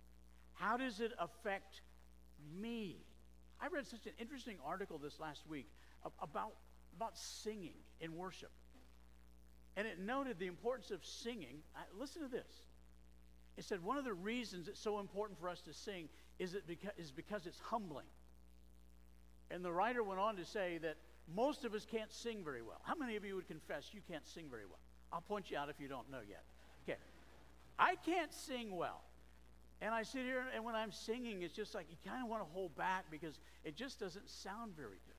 How 0.55 0.77
does 0.77 1.01
it 1.01 1.13
affect 1.19 1.83
me? 2.61 2.99
I 3.63 3.69
read 3.69 3.87
such 3.87 4.07
an 4.07 4.13
interesting 4.19 4.57
article 4.67 4.99
this 4.99 5.21
last 5.21 5.47
week 5.49 5.69
about, 6.21 6.55
about 6.97 7.17
singing 7.17 7.77
in 8.01 8.17
worship. 8.17 8.51
And 9.77 9.87
it 9.87 10.01
noted 10.01 10.39
the 10.39 10.49
importance 10.49 10.91
of 10.91 11.05
singing. 11.05 11.63
listen 11.99 12.23
to 12.23 12.29
this. 12.29 12.67
It 13.57 13.65
said 13.65 13.83
one 13.83 13.99
of 13.99 14.05
the 14.05 14.13
reasons 14.13 14.67
it's 14.67 14.81
so 14.81 14.99
important 14.99 15.39
for 15.39 15.49
us 15.49 15.61
to 15.63 15.73
sing 15.73 16.09
is, 16.39 16.55
it 16.55 16.65
is 16.99 17.13
because 17.13 17.47
it's 17.47 17.61
humbling. 17.61 18.07
And 19.51 19.65
the 19.65 19.73
writer 19.73 20.03
went 20.03 20.19
on 20.19 20.37
to 20.37 20.45
say 20.45 20.79
that 20.79 20.97
most 21.33 21.65
of 21.65 21.75
us 21.75 21.87
can't 21.89 22.11
sing 22.11 22.43
very 22.43 22.63
well. 22.63 22.81
How 22.83 22.95
many 22.95 23.17
of 23.17 23.25
you 23.25 23.37
would 23.37 23.47
confess 23.47 23.91
you 23.93 24.01
can't 24.11 24.27
sing 24.27 24.47
very 24.51 24.67
well? 24.67 24.81
I'll 25.13 25.21
point 25.21 25.51
you 25.51 25.59
out 25.59 25.69
if 25.69 25.79
you 25.79 25.89
don't 25.89 26.11
know 26.11 26.21
yet. 26.29 26.43
Okay. 26.83 26.99
I 27.79 27.95
can't 28.05 28.33
sing 28.33 28.75
well. 28.75 29.03
And 29.83 29.93
I 29.93 30.05
sit 30.05 30.23
here, 30.23 30.45
and 30.55 30.65
when 30.65 30.77
I'm 30.77 30.93
singing, 30.93 31.43
it's 31.43 31.55
just 31.55 31.75
like 31.75 31.87
you 31.91 31.97
kind 32.09 32.23
of 32.23 32.31
want 32.31 32.41
to 32.41 32.49
hold 32.53 32.77
back 32.77 33.07
because 33.11 33.41
it 33.65 33.77
just 33.77 33.99
doesn't 33.99 34.31
sound 34.31 34.77
very 34.77 35.01
good. 35.05 35.17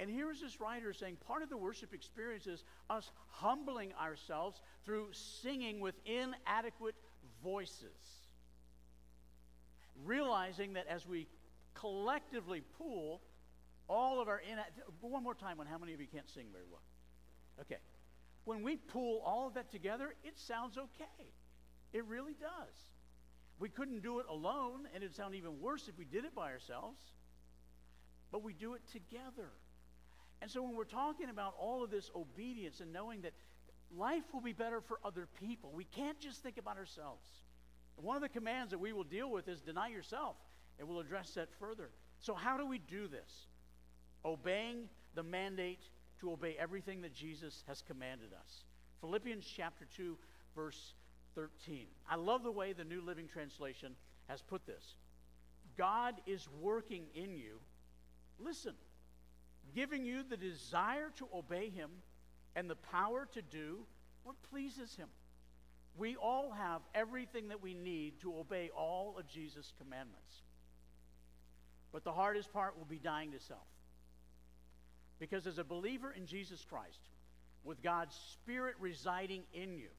And 0.00 0.10
here 0.10 0.32
is 0.32 0.40
this 0.40 0.60
writer 0.60 0.92
saying 0.92 1.16
part 1.24 1.44
of 1.44 1.48
the 1.48 1.56
worship 1.56 1.94
experience 1.94 2.48
is 2.48 2.64
us 2.90 3.08
humbling 3.30 3.92
ourselves 4.00 4.60
through 4.84 5.08
singing 5.12 5.78
with 5.78 5.94
inadequate 6.06 6.96
voices. 7.42 8.26
Realizing 10.04 10.72
that 10.72 10.88
as 10.88 11.06
we 11.06 11.28
collectively 11.74 12.62
pool 12.78 13.20
all 13.86 14.20
of 14.20 14.26
our 14.26 14.40
in 14.40 14.58
one 15.00 15.22
more 15.22 15.34
time 15.34 15.60
on 15.60 15.66
how 15.66 15.78
many 15.78 15.94
of 15.94 16.00
you 16.00 16.08
can't 16.12 16.28
sing 16.28 16.46
very 16.52 16.64
well. 16.68 16.82
Okay. 17.60 17.78
When 18.44 18.62
we 18.62 18.76
pool 18.76 19.22
all 19.24 19.46
of 19.46 19.54
that 19.54 19.70
together, 19.70 20.14
it 20.24 20.36
sounds 20.36 20.76
okay. 20.78 21.30
It 21.92 22.04
really 22.06 22.34
does. 22.34 22.74
We 23.58 23.68
couldn't 23.68 24.02
do 24.02 24.20
it 24.20 24.26
alone, 24.28 24.86
and 24.94 25.02
it'd 25.02 25.16
sound 25.16 25.34
even 25.34 25.60
worse 25.60 25.88
if 25.88 25.98
we 25.98 26.04
did 26.04 26.24
it 26.24 26.34
by 26.34 26.52
ourselves. 26.52 27.00
But 28.30 28.42
we 28.42 28.52
do 28.52 28.74
it 28.74 28.82
together. 28.92 29.50
And 30.40 30.50
so 30.50 30.62
when 30.62 30.76
we're 30.76 30.84
talking 30.84 31.30
about 31.30 31.54
all 31.58 31.82
of 31.82 31.90
this 31.90 32.10
obedience 32.14 32.80
and 32.80 32.92
knowing 32.92 33.22
that 33.22 33.32
life 33.96 34.22
will 34.32 34.40
be 34.40 34.52
better 34.52 34.80
for 34.80 35.00
other 35.04 35.26
people, 35.40 35.72
we 35.74 35.84
can't 35.84 36.20
just 36.20 36.42
think 36.42 36.58
about 36.58 36.76
ourselves. 36.76 37.26
one 37.96 38.14
of 38.14 38.22
the 38.22 38.28
commands 38.28 38.70
that 38.70 38.78
we 38.78 38.92
will 38.92 39.02
deal 39.02 39.28
with 39.28 39.48
is 39.48 39.60
deny 39.60 39.88
yourself, 39.88 40.36
and 40.78 40.86
we'll 40.86 41.00
address 41.00 41.32
that 41.32 41.48
further. 41.58 41.90
So, 42.20 42.32
how 42.32 42.56
do 42.56 42.64
we 42.64 42.78
do 42.78 43.08
this? 43.08 43.46
Obeying 44.24 44.88
the 45.14 45.22
mandate 45.24 45.82
to 46.20 46.30
obey 46.30 46.54
everything 46.60 47.00
that 47.00 47.12
Jesus 47.12 47.64
has 47.66 47.82
commanded 47.82 48.32
us. 48.32 48.64
Philippians 49.00 49.44
chapter 49.44 49.84
2, 49.96 50.16
verse 50.54 50.94
13. 51.38 51.86
I 52.10 52.16
love 52.16 52.42
the 52.42 52.50
way 52.50 52.72
the 52.72 52.82
New 52.82 53.00
Living 53.00 53.28
Translation 53.28 53.92
has 54.26 54.42
put 54.42 54.66
this. 54.66 54.96
God 55.76 56.14
is 56.26 56.48
working 56.60 57.04
in 57.14 57.36
you. 57.36 57.60
Listen, 58.40 58.74
giving 59.72 60.04
you 60.04 60.24
the 60.24 60.36
desire 60.36 61.12
to 61.16 61.28
obey 61.32 61.70
Him 61.70 61.90
and 62.56 62.68
the 62.68 62.74
power 62.74 63.28
to 63.34 63.42
do 63.42 63.78
what 64.24 64.34
pleases 64.50 64.96
Him. 64.96 65.06
We 65.96 66.16
all 66.16 66.50
have 66.50 66.80
everything 66.92 67.48
that 67.48 67.62
we 67.62 67.72
need 67.72 68.20
to 68.22 68.36
obey 68.36 68.70
all 68.76 69.14
of 69.16 69.28
Jesus' 69.28 69.72
commandments. 69.78 70.42
But 71.92 72.02
the 72.02 72.12
hardest 72.12 72.52
part 72.52 72.76
will 72.76 72.84
be 72.84 72.98
dying 72.98 73.30
to 73.30 73.38
self. 73.38 73.60
Because 75.20 75.46
as 75.46 75.58
a 75.58 75.64
believer 75.64 76.10
in 76.10 76.26
Jesus 76.26 76.64
Christ, 76.68 77.00
with 77.62 77.80
God's 77.80 78.16
Spirit 78.32 78.74
residing 78.80 79.42
in 79.54 79.76
you, 79.76 79.90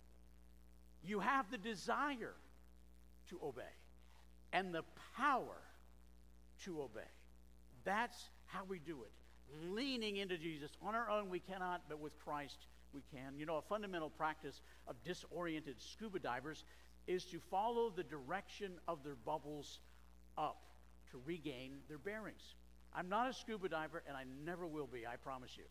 you 1.03 1.19
have 1.19 1.49
the 1.51 1.57
desire 1.57 2.33
to 3.29 3.39
obey 3.43 3.61
and 4.53 4.73
the 4.73 4.83
power 5.15 5.61
to 6.63 6.81
obey. 6.81 7.01
That's 7.85 8.29
how 8.47 8.63
we 8.67 8.79
do 8.79 9.03
it. 9.03 9.11
Leaning 9.71 10.17
into 10.17 10.37
Jesus. 10.37 10.71
On 10.81 10.95
our 10.95 11.09
own, 11.09 11.29
we 11.29 11.39
cannot, 11.39 11.81
but 11.87 11.99
with 11.99 12.17
Christ, 12.19 12.67
we 12.93 13.01
can. 13.13 13.37
You 13.37 13.45
know, 13.45 13.57
a 13.57 13.61
fundamental 13.61 14.09
practice 14.09 14.61
of 14.87 14.95
disoriented 15.03 15.75
scuba 15.81 16.19
divers 16.19 16.65
is 17.07 17.25
to 17.25 17.39
follow 17.49 17.89
the 17.89 18.03
direction 18.03 18.73
of 18.87 19.03
their 19.03 19.15
bubbles 19.15 19.79
up 20.37 20.61
to 21.11 21.19
regain 21.25 21.77
their 21.87 21.97
bearings. 21.97 22.55
I'm 22.93 23.09
not 23.09 23.29
a 23.29 23.33
scuba 23.33 23.69
diver, 23.69 24.03
and 24.07 24.15
I 24.15 24.23
never 24.45 24.67
will 24.67 24.87
be, 24.87 25.05
I 25.07 25.15
promise 25.15 25.51
you. 25.57 25.65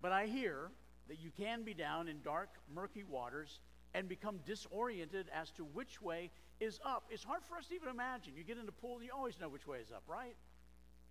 But 0.00 0.12
I 0.12 0.26
hear 0.26 0.70
that 1.08 1.20
you 1.20 1.30
can 1.36 1.62
be 1.62 1.74
down 1.74 2.08
in 2.08 2.22
dark, 2.22 2.48
murky 2.72 3.04
waters 3.04 3.60
and 3.94 4.08
become 4.08 4.38
disoriented 4.46 5.26
as 5.34 5.50
to 5.52 5.64
which 5.64 6.00
way 6.00 6.30
is 6.60 6.78
up. 6.84 7.04
It's 7.10 7.24
hard 7.24 7.42
for 7.48 7.56
us 7.56 7.66
to 7.68 7.74
even 7.74 7.88
imagine. 7.88 8.34
You 8.36 8.44
get 8.44 8.58
in 8.58 8.66
the 8.66 8.72
pool, 8.72 8.96
and 8.96 9.04
you 9.04 9.10
always 9.14 9.38
know 9.40 9.48
which 9.48 9.66
way 9.66 9.78
is 9.78 9.90
up, 9.90 10.02
right? 10.06 10.36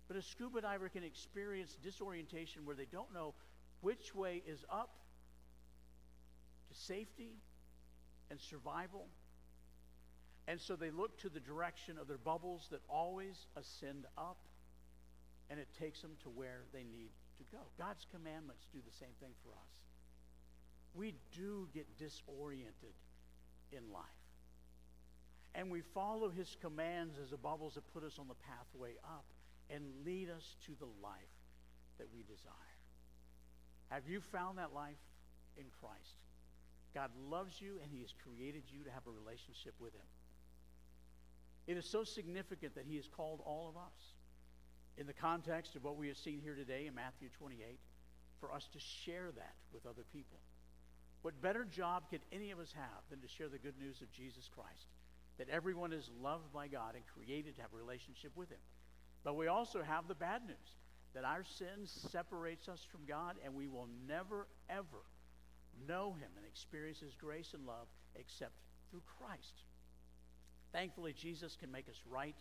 But 0.08 0.16
a 0.16 0.22
scuba 0.22 0.60
diver 0.62 0.88
can 0.88 1.04
experience 1.04 1.76
disorientation 1.82 2.64
where 2.64 2.74
they 2.74 2.86
don't 2.90 3.12
know 3.12 3.34
which 3.80 4.14
way 4.14 4.42
is 4.46 4.64
up 4.70 4.90
to 6.68 6.78
safety 6.78 7.36
and 8.30 8.40
survival. 8.40 9.06
And 10.48 10.60
so 10.60 10.74
they 10.74 10.90
look 10.90 11.18
to 11.20 11.28
the 11.28 11.40
direction 11.40 11.98
of 11.98 12.08
their 12.08 12.18
bubbles 12.18 12.68
that 12.70 12.80
always 12.88 13.46
ascend 13.56 14.06
up, 14.16 14.38
and 15.48 15.60
it 15.60 15.68
takes 15.78 16.00
them 16.00 16.12
to 16.22 16.28
where 16.28 16.62
they 16.72 16.82
need 16.82 17.10
to 17.38 17.44
go. 17.52 17.62
God's 17.78 18.06
commandments 18.10 18.66
do 18.72 18.78
the 18.84 18.96
same 18.96 19.14
thing 19.20 19.32
for 19.44 19.50
us. 19.50 19.79
We 20.94 21.14
do 21.36 21.68
get 21.72 21.86
disoriented 21.98 22.94
in 23.72 23.92
life. 23.92 24.04
And 25.54 25.70
we 25.70 25.82
follow 25.94 26.30
his 26.30 26.56
commands 26.60 27.16
as 27.22 27.30
the 27.30 27.36
bubbles 27.36 27.74
that 27.74 27.92
put 27.92 28.04
us 28.04 28.18
on 28.18 28.28
the 28.28 28.34
pathway 28.34 28.94
up 29.04 29.24
and 29.68 29.84
lead 30.04 30.30
us 30.30 30.56
to 30.66 30.72
the 30.78 30.88
life 31.02 31.34
that 31.98 32.06
we 32.14 32.22
desire. 32.22 32.76
Have 33.88 34.08
you 34.08 34.20
found 34.20 34.58
that 34.58 34.72
life 34.72 35.02
in 35.56 35.64
Christ? 35.80 36.22
God 36.94 37.10
loves 37.28 37.60
you 37.60 37.78
and 37.82 37.90
he 37.90 38.00
has 38.00 38.14
created 38.22 38.62
you 38.68 38.84
to 38.84 38.90
have 38.90 39.06
a 39.06 39.10
relationship 39.10 39.74
with 39.78 39.92
him. 39.94 40.06
It 41.66 41.76
is 41.76 41.86
so 41.86 42.04
significant 42.04 42.74
that 42.74 42.84
he 42.86 42.96
has 42.96 43.06
called 43.06 43.40
all 43.44 43.68
of 43.68 43.76
us 43.76 44.14
in 44.96 45.06
the 45.06 45.12
context 45.12 45.76
of 45.76 45.84
what 45.84 45.96
we 45.96 46.08
have 46.08 46.16
seen 46.16 46.40
here 46.42 46.54
today 46.54 46.86
in 46.86 46.94
Matthew 46.94 47.28
28 47.38 47.78
for 48.40 48.52
us 48.52 48.68
to 48.72 48.78
share 48.80 49.30
that 49.36 49.54
with 49.72 49.86
other 49.86 50.02
people. 50.12 50.38
What 51.22 51.40
better 51.42 51.64
job 51.64 52.04
could 52.10 52.22
any 52.32 52.50
of 52.50 52.58
us 52.58 52.72
have 52.74 53.02
than 53.10 53.20
to 53.20 53.28
share 53.28 53.48
the 53.48 53.58
good 53.58 53.78
news 53.78 54.00
of 54.00 54.10
Jesus 54.12 54.48
Christ? 54.52 54.86
That 55.38 55.48
everyone 55.48 55.92
is 55.92 56.10
loved 56.22 56.52
by 56.52 56.68
God 56.68 56.94
and 56.94 57.04
created 57.06 57.56
to 57.56 57.62
have 57.62 57.72
a 57.74 57.76
relationship 57.76 58.32
with 58.36 58.50
Him. 58.50 58.60
But 59.22 59.36
we 59.36 59.48
also 59.48 59.82
have 59.82 60.08
the 60.08 60.14
bad 60.14 60.42
news 60.46 60.56
that 61.14 61.24
our 61.24 61.44
sin 61.44 61.84
separates 61.84 62.68
us 62.68 62.86
from 62.90 63.00
God 63.06 63.36
and 63.44 63.54
we 63.54 63.66
will 63.66 63.88
never, 64.08 64.46
ever 64.68 65.04
know 65.86 66.14
Him 66.18 66.30
and 66.36 66.46
experience 66.46 67.00
His 67.00 67.14
grace 67.14 67.52
and 67.54 67.66
love 67.66 67.88
except 68.14 68.52
through 68.90 69.02
Christ. 69.18 69.64
Thankfully, 70.72 71.12
Jesus 71.12 71.56
can 71.56 71.70
make 71.70 71.88
us 71.88 72.00
right 72.08 72.36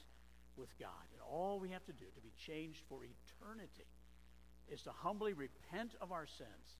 with 0.56 0.78
God. 0.80 1.08
And 1.14 1.22
all 1.22 1.60
we 1.60 1.70
have 1.70 1.86
to 1.86 1.94
do 1.94 2.06
to 2.16 2.22
be 2.22 2.32
changed 2.38 2.82
for 2.88 3.00
eternity 3.04 3.88
is 4.68 4.84
to 4.84 4.92
humbly 4.92 5.34
repent 5.34 5.96
of 6.00 6.12
our 6.12 6.28
sins 6.28 6.78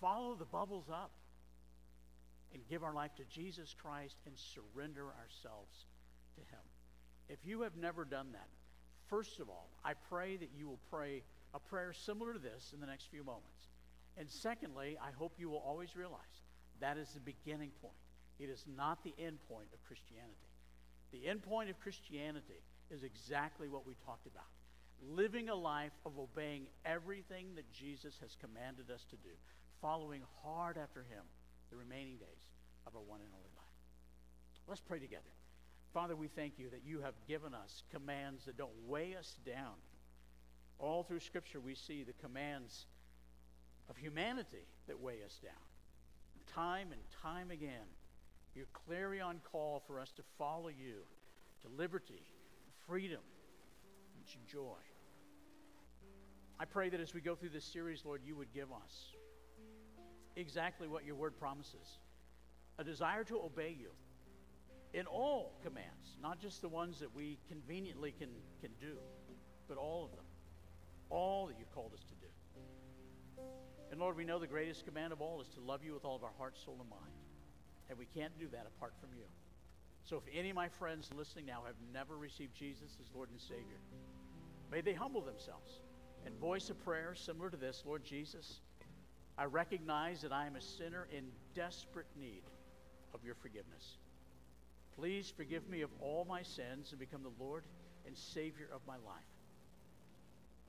follow 0.00 0.34
the 0.34 0.44
bubbles 0.44 0.86
up 0.90 1.10
and 2.52 2.62
give 2.68 2.82
our 2.82 2.94
life 2.94 3.14
to 3.16 3.24
Jesus 3.24 3.74
Christ 3.80 4.16
and 4.26 4.34
surrender 4.36 5.04
ourselves 5.04 5.84
to 6.34 6.40
Him. 6.40 6.62
If 7.28 7.38
you 7.44 7.62
have 7.62 7.76
never 7.76 8.04
done 8.04 8.28
that, 8.32 8.48
first 9.08 9.40
of 9.40 9.48
all, 9.48 9.70
I 9.84 9.94
pray 10.08 10.36
that 10.36 10.50
you 10.56 10.66
will 10.68 10.80
pray 10.90 11.22
a 11.54 11.58
prayer 11.58 11.92
similar 11.92 12.32
to 12.32 12.38
this 12.38 12.72
in 12.74 12.80
the 12.80 12.86
next 12.86 13.10
few 13.10 13.24
moments. 13.24 13.68
And 14.16 14.30
secondly, 14.30 14.96
I 15.02 15.10
hope 15.10 15.32
you 15.38 15.50
will 15.50 15.62
always 15.66 15.96
realize 15.96 16.20
that 16.80 16.96
is 16.96 17.10
the 17.10 17.20
beginning 17.20 17.70
point. 17.82 17.94
It 18.38 18.50
is 18.50 18.64
not 18.76 19.02
the 19.02 19.14
end 19.18 19.38
point 19.48 19.68
of 19.72 19.82
Christianity. 19.84 20.34
The 21.12 21.26
end 21.26 21.42
point 21.42 21.70
of 21.70 21.80
Christianity 21.80 22.60
is 22.90 23.02
exactly 23.02 23.68
what 23.68 23.86
we 23.86 23.94
talked 24.04 24.26
about 24.26 24.44
living 25.02 25.48
a 25.48 25.54
life 25.54 25.92
of 26.04 26.18
obeying 26.18 26.66
everything 26.84 27.54
that 27.54 27.70
Jesus 27.72 28.14
has 28.20 28.36
commanded 28.40 28.90
us 28.90 29.04
to 29.10 29.16
do 29.16 29.30
following 29.80 30.22
hard 30.42 30.76
after 30.78 31.00
him 31.00 31.24
the 31.70 31.76
remaining 31.76 32.16
days 32.16 32.48
of 32.86 32.94
our 32.94 33.02
one 33.02 33.20
and 33.20 33.30
only 33.34 33.50
life. 33.56 33.64
Let's 34.68 34.80
pray 34.80 34.98
together. 34.98 35.22
Father, 35.92 36.16
we 36.16 36.28
thank 36.28 36.58
you 36.58 36.68
that 36.70 36.82
you 36.84 37.00
have 37.00 37.14
given 37.26 37.54
us 37.54 37.82
commands 37.90 38.44
that 38.44 38.56
don't 38.56 38.74
weigh 38.86 39.16
us 39.16 39.38
down. 39.46 39.74
All 40.78 41.02
through 41.02 41.20
Scripture, 41.20 41.60
we 41.60 41.74
see 41.74 42.02
the 42.02 42.12
commands 42.14 42.86
of 43.88 43.96
humanity 43.96 44.66
that 44.88 45.00
weigh 45.00 45.22
us 45.24 45.38
down. 45.42 45.52
Time 46.52 46.92
and 46.92 47.00
time 47.22 47.50
again, 47.50 47.86
your 48.54 48.66
clarion 48.72 49.40
call 49.50 49.82
for 49.86 50.00
us 50.00 50.12
to 50.12 50.22
follow 50.38 50.68
you 50.68 51.02
to 51.62 51.68
liberty, 51.76 52.22
freedom, 52.86 53.20
and 54.14 54.46
joy. 54.46 54.80
I 56.58 56.64
pray 56.64 56.88
that 56.88 57.00
as 57.00 57.12
we 57.14 57.20
go 57.20 57.34
through 57.34 57.50
this 57.50 57.64
series, 57.64 58.04
Lord, 58.04 58.22
you 58.24 58.34
would 58.36 58.52
give 58.52 58.72
us 58.72 59.12
exactly 60.36 60.86
what 60.86 61.04
your 61.04 61.16
word 61.16 61.38
promises 61.38 61.98
a 62.78 62.84
desire 62.84 63.24
to 63.24 63.40
obey 63.40 63.74
you 63.78 63.88
in 64.92 65.06
all 65.06 65.58
commands, 65.62 66.16
not 66.22 66.40
just 66.40 66.60
the 66.60 66.68
ones 66.68 67.00
that 67.00 67.14
we 67.14 67.38
conveniently 67.48 68.12
can, 68.18 68.28
can 68.60 68.70
do, 68.80 68.96
but 69.68 69.76
all 69.76 70.04
of 70.04 70.10
them. 70.10 70.24
All 71.08 71.46
that 71.46 71.58
you 71.58 71.64
called 71.74 71.92
us 71.94 72.04
to 72.04 72.14
do. 72.14 73.42
And 73.90 74.00
Lord, 74.00 74.16
we 74.16 74.24
know 74.24 74.38
the 74.38 74.46
greatest 74.46 74.84
command 74.84 75.12
of 75.12 75.20
all 75.20 75.40
is 75.40 75.48
to 75.48 75.60
love 75.60 75.84
you 75.84 75.94
with 75.94 76.04
all 76.04 76.16
of 76.16 76.24
our 76.24 76.32
heart, 76.38 76.56
soul, 76.58 76.76
and 76.80 76.90
mind. 76.90 77.12
And 77.88 77.98
we 77.98 78.06
can't 78.06 78.36
do 78.38 78.48
that 78.48 78.66
apart 78.66 78.94
from 79.00 79.10
you. 79.16 79.24
So 80.04 80.16
if 80.16 80.22
any 80.36 80.50
of 80.50 80.56
my 80.56 80.68
friends 80.68 81.10
listening 81.16 81.46
now 81.46 81.62
have 81.66 81.76
never 81.92 82.16
received 82.16 82.54
Jesus 82.54 82.96
as 83.00 83.14
Lord 83.14 83.30
and 83.30 83.40
Savior, 83.40 83.80
may 84.70 84.80
they 84.80 84.92
humble 84.92 85.20
themselves 85.20 85.80
and 86.24 86.34
voice 86.38 86.70
a 86.70 86.74
prayer 86.74 87.14
similar 87.14 87.50
to 87.50 87.56
this 87.56 87.82
Lord 87.86 88.04
Jesus, 88.04 88.60
I 89.38 89.44
recognize 89.44 90.22
that 90.22 90.32
I 90.32 90.46
am 90.46 90.56
a 90.56 90.60
sinner 90.60 91.06
in 91.14 91.24
desperate 91.54 92.06
need 92.18 92.42
of 93.12 93.24
your 93.24 93.34
forgiveness. 93.34 93.98
Please 94.96 95.32
forgive 95.36 95.68
me 95.68 95.82
of 95.82 95.90
all 96.00 96.24
my 96.26 96.42
sins 96.42 96.90
and 96.90 96.98
become 96.98 97.22
the 97.22 97.44
Lord 97.44 97.64
and 98.06 98.16
Savior 98.16 98.68
of 98.72 98.80
my 98.86 98.94
life. 98.94 99.24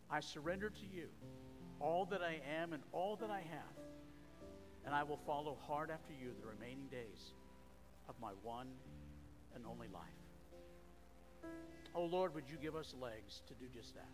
I 0.10 0.20
surrender 0.20 0.70
to 0.70 0.86
you 0.86 1.08
all 1.80 2.06
that 2.06 2.22
I 2.22 2.42
am 2.62 2.74
and 2.74 2.84
all 2.92 3.16
that 3.18 3.30
I 3.30 3.40
have, 3.40 3.78
and 4.86 4.94
I 4.94 5.04
will 5.04 5.20
follow 5.26 5.58
hard 5.68 5.90
after 5.90 6.14
you 6.14 6.32
the 6.40 6.48
remaining 6.48 6.88
days 6.88 7.32
of 8.10 8.16
my 8.22 8.32
one 8.44 8.68
and 9.56 9.66
only 9.66 9.88
life. 9.94 11.52
Oh 11.96 12.06
Lord, 12.06 12.36
would 12.36 12.50
you 12.50 12.58
give 12.62 12.76
us 12.76 12.94
legs 13.00 13.42
to 13.48 13.54
do 13.54 13.66
just 13.74 13.96
that? 13.96 14.10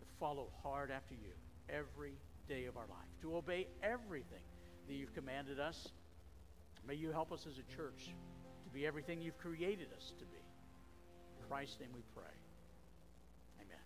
To 0.00 0.06
follow 0.20 0.50
hard 0.62 0.90
after 0.90 1.14
you 1.14 1.32
every 1.68 2.14
day 2.48 2.66
of 2.66 2.76
our 2.76 2.86
life, 2.88 3.08
to 3.22 3.36
obey 3.36 3.66
everything 3.82 4.42
that 4.88 4.94
you've 4.94 5.14
commanded 5.14 5.58
us. 5.58 5.88
May 6.86 6.94
you 6.94 7.10
help 7.10 7.32
us 7.32 7.46
as 7.46 7.58
a 7.58 7.76
church 7.76 8.14
to 8.64 8.70
be 8.70 8.86
everything 8.86 9.22
you've 9.22 9.38
created 9.38 9.88
us 9.96 10.12
to 10.18 10.24
be. 10.24 10.42
In 11.38 11.48
Christ's 11.48 11.80
name 11.80 11.90
we 11.94 12.02
pray. 12.14 12.34
Amen. 13.60 13.80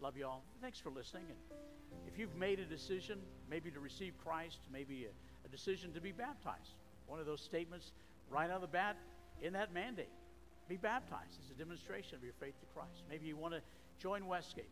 Love 0.00 0.16
you 0.16 0.26
all. 0.26 0.42
Thanks 0.60 0.78
for 0.78 0.90
listening. 0.90 1.24
And 1.28 2.08
if 2.08 2.18
you've 2.18 2.34
made 2.36 2.58
a 2.58 2.64
decision, 2.64 3.18
maybe 3.50 3.70
to 3.70 3.80
receive 3.80 4.14
Christ, 4.24 4.58
maybe 4.72 5.06
a, 5.06 5.46
a 5.46 5.50
decision 5.50 5.92
to 5.92 6.00
be 6.00 6.12
baptized, 6.12 6.74
one 7.06 7.20
of 7.20 7.26
those 7.26 7.40
statements 7.40 7.92
right 8.30 8.48
out 8.48 8.56
of 8.56 8.62
the 8.62 8.66
bat 8.68 8.96
in 9.42 9.52
that 9.52 9.74
mandate. 9.74 10.08
Be 10.68 10.76
baptized 10.76 11.38
as 11.44 11.50
a 11.50 11.58
demonstration 11.58 12.14
of 12.14 12.24
your 12.24 12.32
faith 12.40 12.58
to 12.60 12.66
Christ. 12.74 13.02
Maybe 13.10 13.26
you 13.26 13.36
want 13.36 13.52
to 13.54 13.60
join 14.00 14.26
Westgate 14.26 14.70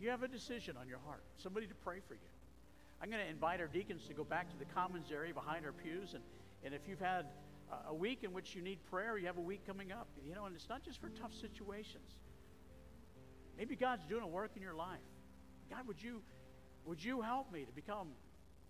you 0.00 0.08
have 0.08 0.22
a 0.22 0.28
decision 0.28 0.76
on 0.80 0.88
your 0.88 0.98
heart, 1.04 1.22
somebody 1.36 1.66
to 1.66 1.74
pray 1.74 2.00
for 2.08 2.14
you. 2.14 2.29
I'm 3.02 3.10
going 3.10 3.22
to 3.22 3.30
invite 3.30 3.60
our 3.60 3.66
deacons 3.66 4.06
to 4.08 4.14
go 4.14 4.24
back 4.24 4.50
to 4.50 4.58
the 4.58 4.66
commons 4.66 5.10
area 5.10 5.32
behind 5.32 5.64
our 5.64 5.72
pews. 5.72 6.14
And, 6.14 6.22
and 6.64 6.74
if 6.74 6.82
you've 6.86 7.00
had 7.00 7.26
a 7.88 7.94
week 7.94 8.24
in 8.24 8.32
which 8.32 8.54
you 8.54 8.62
need 8.62 8.78
prayer, 8.90 9.16
you 9.16 9.26
have 9.26 9.38
a 9.38 9.42
week 9.42 9.66
coming 9.66 9.92
up, 9.92 10.08
you 10.26 10.34
know, 10.34 10.44
and 10.44 10.54
it's 10.54 10.68
not 10.68 10.82
just 10.82 11.00
for 11.00 11.08
tough 11.08 11.32
situations. 11.32 12.16
Maybe 13.56 13.76
God's 13.76 14.04
doing 14.06 14.22
a 14.22 14.28
work 14.28 14.52
in 14.56 14.62
your 14.62 14.74
life. 14.74 14.98
God, 15.70 15.86
would 15.86 16.02
you, 16.02 16.20
would 16.84 17.02
you 17.02 17.20
help 17.20 17.52
me 17.52 17.64
to 17.64 17.72
become 17.72 18.08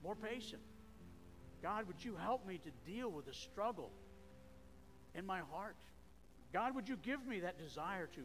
more 0.03 0.15
patient. 0.15 0.63
God, 1.63 1.87
would 1.87 2.03
you 2.05 2.17
help 2.17 2.47
me 2.47 2.59
to 2.59 2.91
deal 2.91 3.11
with 3.11 3.27
the 3.27 3.35
struggle 3.35 3.91
in 5.15 5.27
my 5.27 5.41
heart? 5.41 5.77
God, 6.53 6.75
would 6.75 6.89
you 6.89 6.97
give 6.97 7.27
me 7.27 7.41
that 7.41 7.59
desire 7.59 8.07
to 8.15 8.21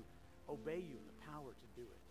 obey 0.49 0.77
you 0.77 0.97
and 0.97 1.07
the 1.07 1.31
power 1.31 1.51
to 1.51 1.81
do 1.81 1.81
it? 1.81 2.04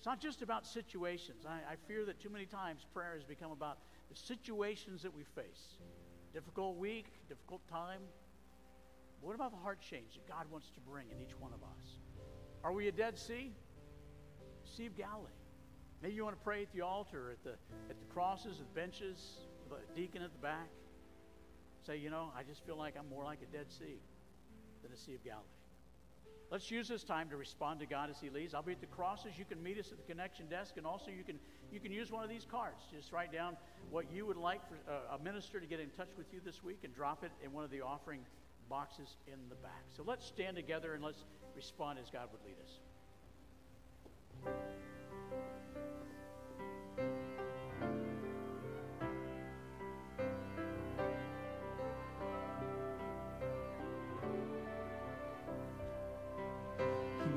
It's 0.00 0.06
not 0.06 0.18
just 0.18 0.40
about 0.40 0.66
situations. 0.66 1.44
I, 1.46 1.72
I 1.72 1.76
fear 1.86 2.06
that 2.06 2.18
too 2.18 2.30
many 2.30 2.46
times 2.46 2.86
prayer 2.94 3.12
has 3.16 3.22
become 3.22 3.52
about 3.52 3.76
the 4.08 4.16
situations 4.16 5.02
that 5.02 5.14
we 5.14 5.24
face. 5.24 5.76
Difficult 6.32 6.78
week, 6.78 7.04
difficult 7.28 7.60
time. 7.68 8.00
What 9.20 9.34
about 9.34 9.50
the 9.50 9.58
heart 9.58 9.78
change 9.82 10.14
that 10.14 10.26
God 10.26 10.46
wants 10.50 10.70
to 10.70 10.80
bring 10.80 11.04
in 11.10 11.20
each 11.20 11.38
one 11.38 11.52
of 11.52 11.62
us? 11.62 11.98
Are 12.64 12.72
we 12.72 12.88
a 12.88 12.92
Dead 12.92 13.18
Sea? 13.18 13.52
Sea 14.64 14.86
of 14.86 14.96
Galilee. 14.96 15.28
Maybe 16.02 16.14
you 16.14 16.24
want 16.24 16.34
to 16.34 16.42
pray 16.42 16.62
at 16.62 16.72
the 16.72 16.80
altar, 16.80 17.32
at 17.32 17.44
the, 17.44 17.58
at 17.90 18.00
the 18.00 18.06
crosses, 18.06 18.58
at 18.58 18.74
the 18.74 18.80
benches, 18.80 19.40
the 19.68 19.76
deacon 19.94 20.22
at 20.22 20.32
the 20.32 20.38
back. 20.38 20.70
Say, 21.86 21.98
you 21.98 22.08
know, 22.08 22.32
I 22.34 22.42
just 22.42 22.64
feel 22.64 22.78
like 22.78 22.94
I'm 22.98 23.10
more 23.10 23.24
like 23.24 23.40
a 23.42 23.54
Dead 23.54 23.66
Sea 23.70 24.00
than 24.82 24.92
a 24.92 24.96
Sea 24.96 25.16
of 25.16 25.22
Galilee. 25.22 25.59
Let's 26.50 26.68
use 26.68 26.88
this 26.88 27.04
time 27.04 27.28
to 27.28 27.36
respond 27.36 27.78
to 27.78 27.86
God 27.86 28.10
as 28.10 28.16
He 28.20 28.28
leads. 28.28 28.54
I'll 28.54 28.62
be 28.62 28.72
at 28.72 28.80
the 28.80 28.86
crosses. 28.86 29.38
You 29.38 29.44
can 29.44 29.62
meet 29.62 29.78
us 29.78 29.92
at 29.92 29.98
the 29.98 30.02
connection 30.12 30.48
desk, 30.48 30.74
and 30.76 30.84
also 30.84 31.12
you 31.12 31.22
can 31.22 31.38
you 31.72 31.78
can 31.78 31.92
use 31.92 32.10
one 32.10 32.24
of 32.24 32.30
these 32.30 32.44
cards. 32.50 32.82
Just 32.92 33.12
write 33.12 33.32
down 33.32 33.56
what 33.90 34.06
you 34.12 34.26
would 34.26 34.36
like 34.36 34.60
for 34.68 34.74
uh, 34.90 35.16
a 35.16 35.22
minister 35.22 35.60
to 35.60 35.66
get 35.66 35.78
in 35.78 35.90
touch 35.90 36.10
with 36.18 36.26
you 36.32 36.40
this 36.44 36.64
week, 36.64 36.80
and 36.82 36.92
drop 36.92 37.22
it 37.22 37.30
in 37.44 37.52
one 37.52 37.62
of 37.62 37.70
the 37.70 37.80
offering 37.80 38.22
boxes 38.68 39.14
in 39.28 39.38
the 39.48 39.54
back. 39.56 39.84
So 39.96 40.02
let's 40.04 40.26
stand 40.26 40.56
together 40.56 40.94
and 40.94 41.04
let's 41.04 41.24
respond 41.54 42.00
as 42.00 42.10
God 42.10 42.28
would 42.32 42.44
lead 42.44 42.56
us. 42.64 42.80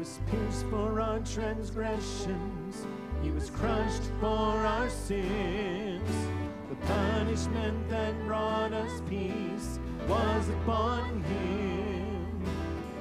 Was 0.03 0.19
pierced 0.29 0.65
for 0.65 0.99
our 0.99 1.19
transgressions, 1.19 2.85
he 3.21 3.31
was 3.31 3.49
crushed 3.51 4.03
for 4.19 4.27
our 4.27 4.89
sins. 4.89 6.27
The 6.69 6.75
punishment 6.87 7.87
that 7.89 8.13
brought 8.25 8.73
us 8.73 9.01
peace 9.09 9.79
was 10.09 10.49
upon 10.49 11.23
him, 11.23 12.43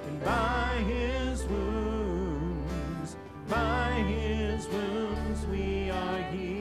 and 0.07 0.25
by 0.25 0.85
his 0.87 1.45
wounds, 1.47 3.17
by 3.49 3.91
his 4.07 4.69
wounds 4.69 5.45
we 5.47 5.91
are 5.91 6.23
healed. 6.31 6.53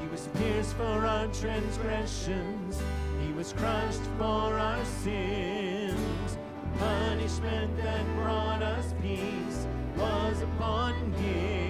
He 0.00 0.06
was 0.06 0.28
pierced 0.34 0.76
for 0.76 1.04
our 1.04 1.26
transgressions. 1.32 2.80
Was 3.40 3.54
crushed 3.54 4.02
for 4.18 4.52
our 4.58 4.84
sins. 4.84 6.36
Punishment 6.78 7.74
that 7.78 8.04
brought 8.14 8.62
us 8.62 8.92
peace 9.00 9.66
was 9.96 10.42
upon 10.42 11.10
him. 11.14 11.69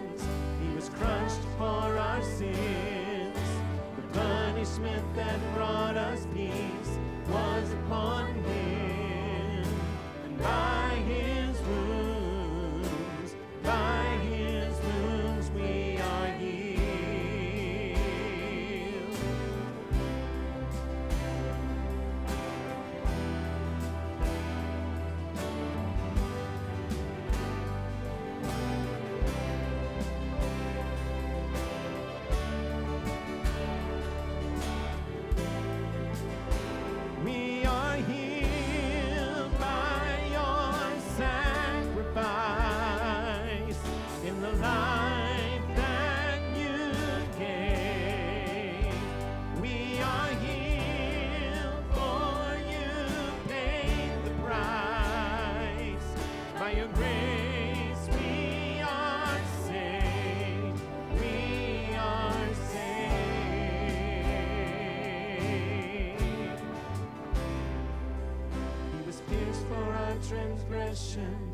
transgressions. 71.13 71.50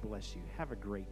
Bless 0.00 0.34
you. 0.34 0.42
Have 0.56 0.72
a 0.72 0.76
great. 0.76 1.06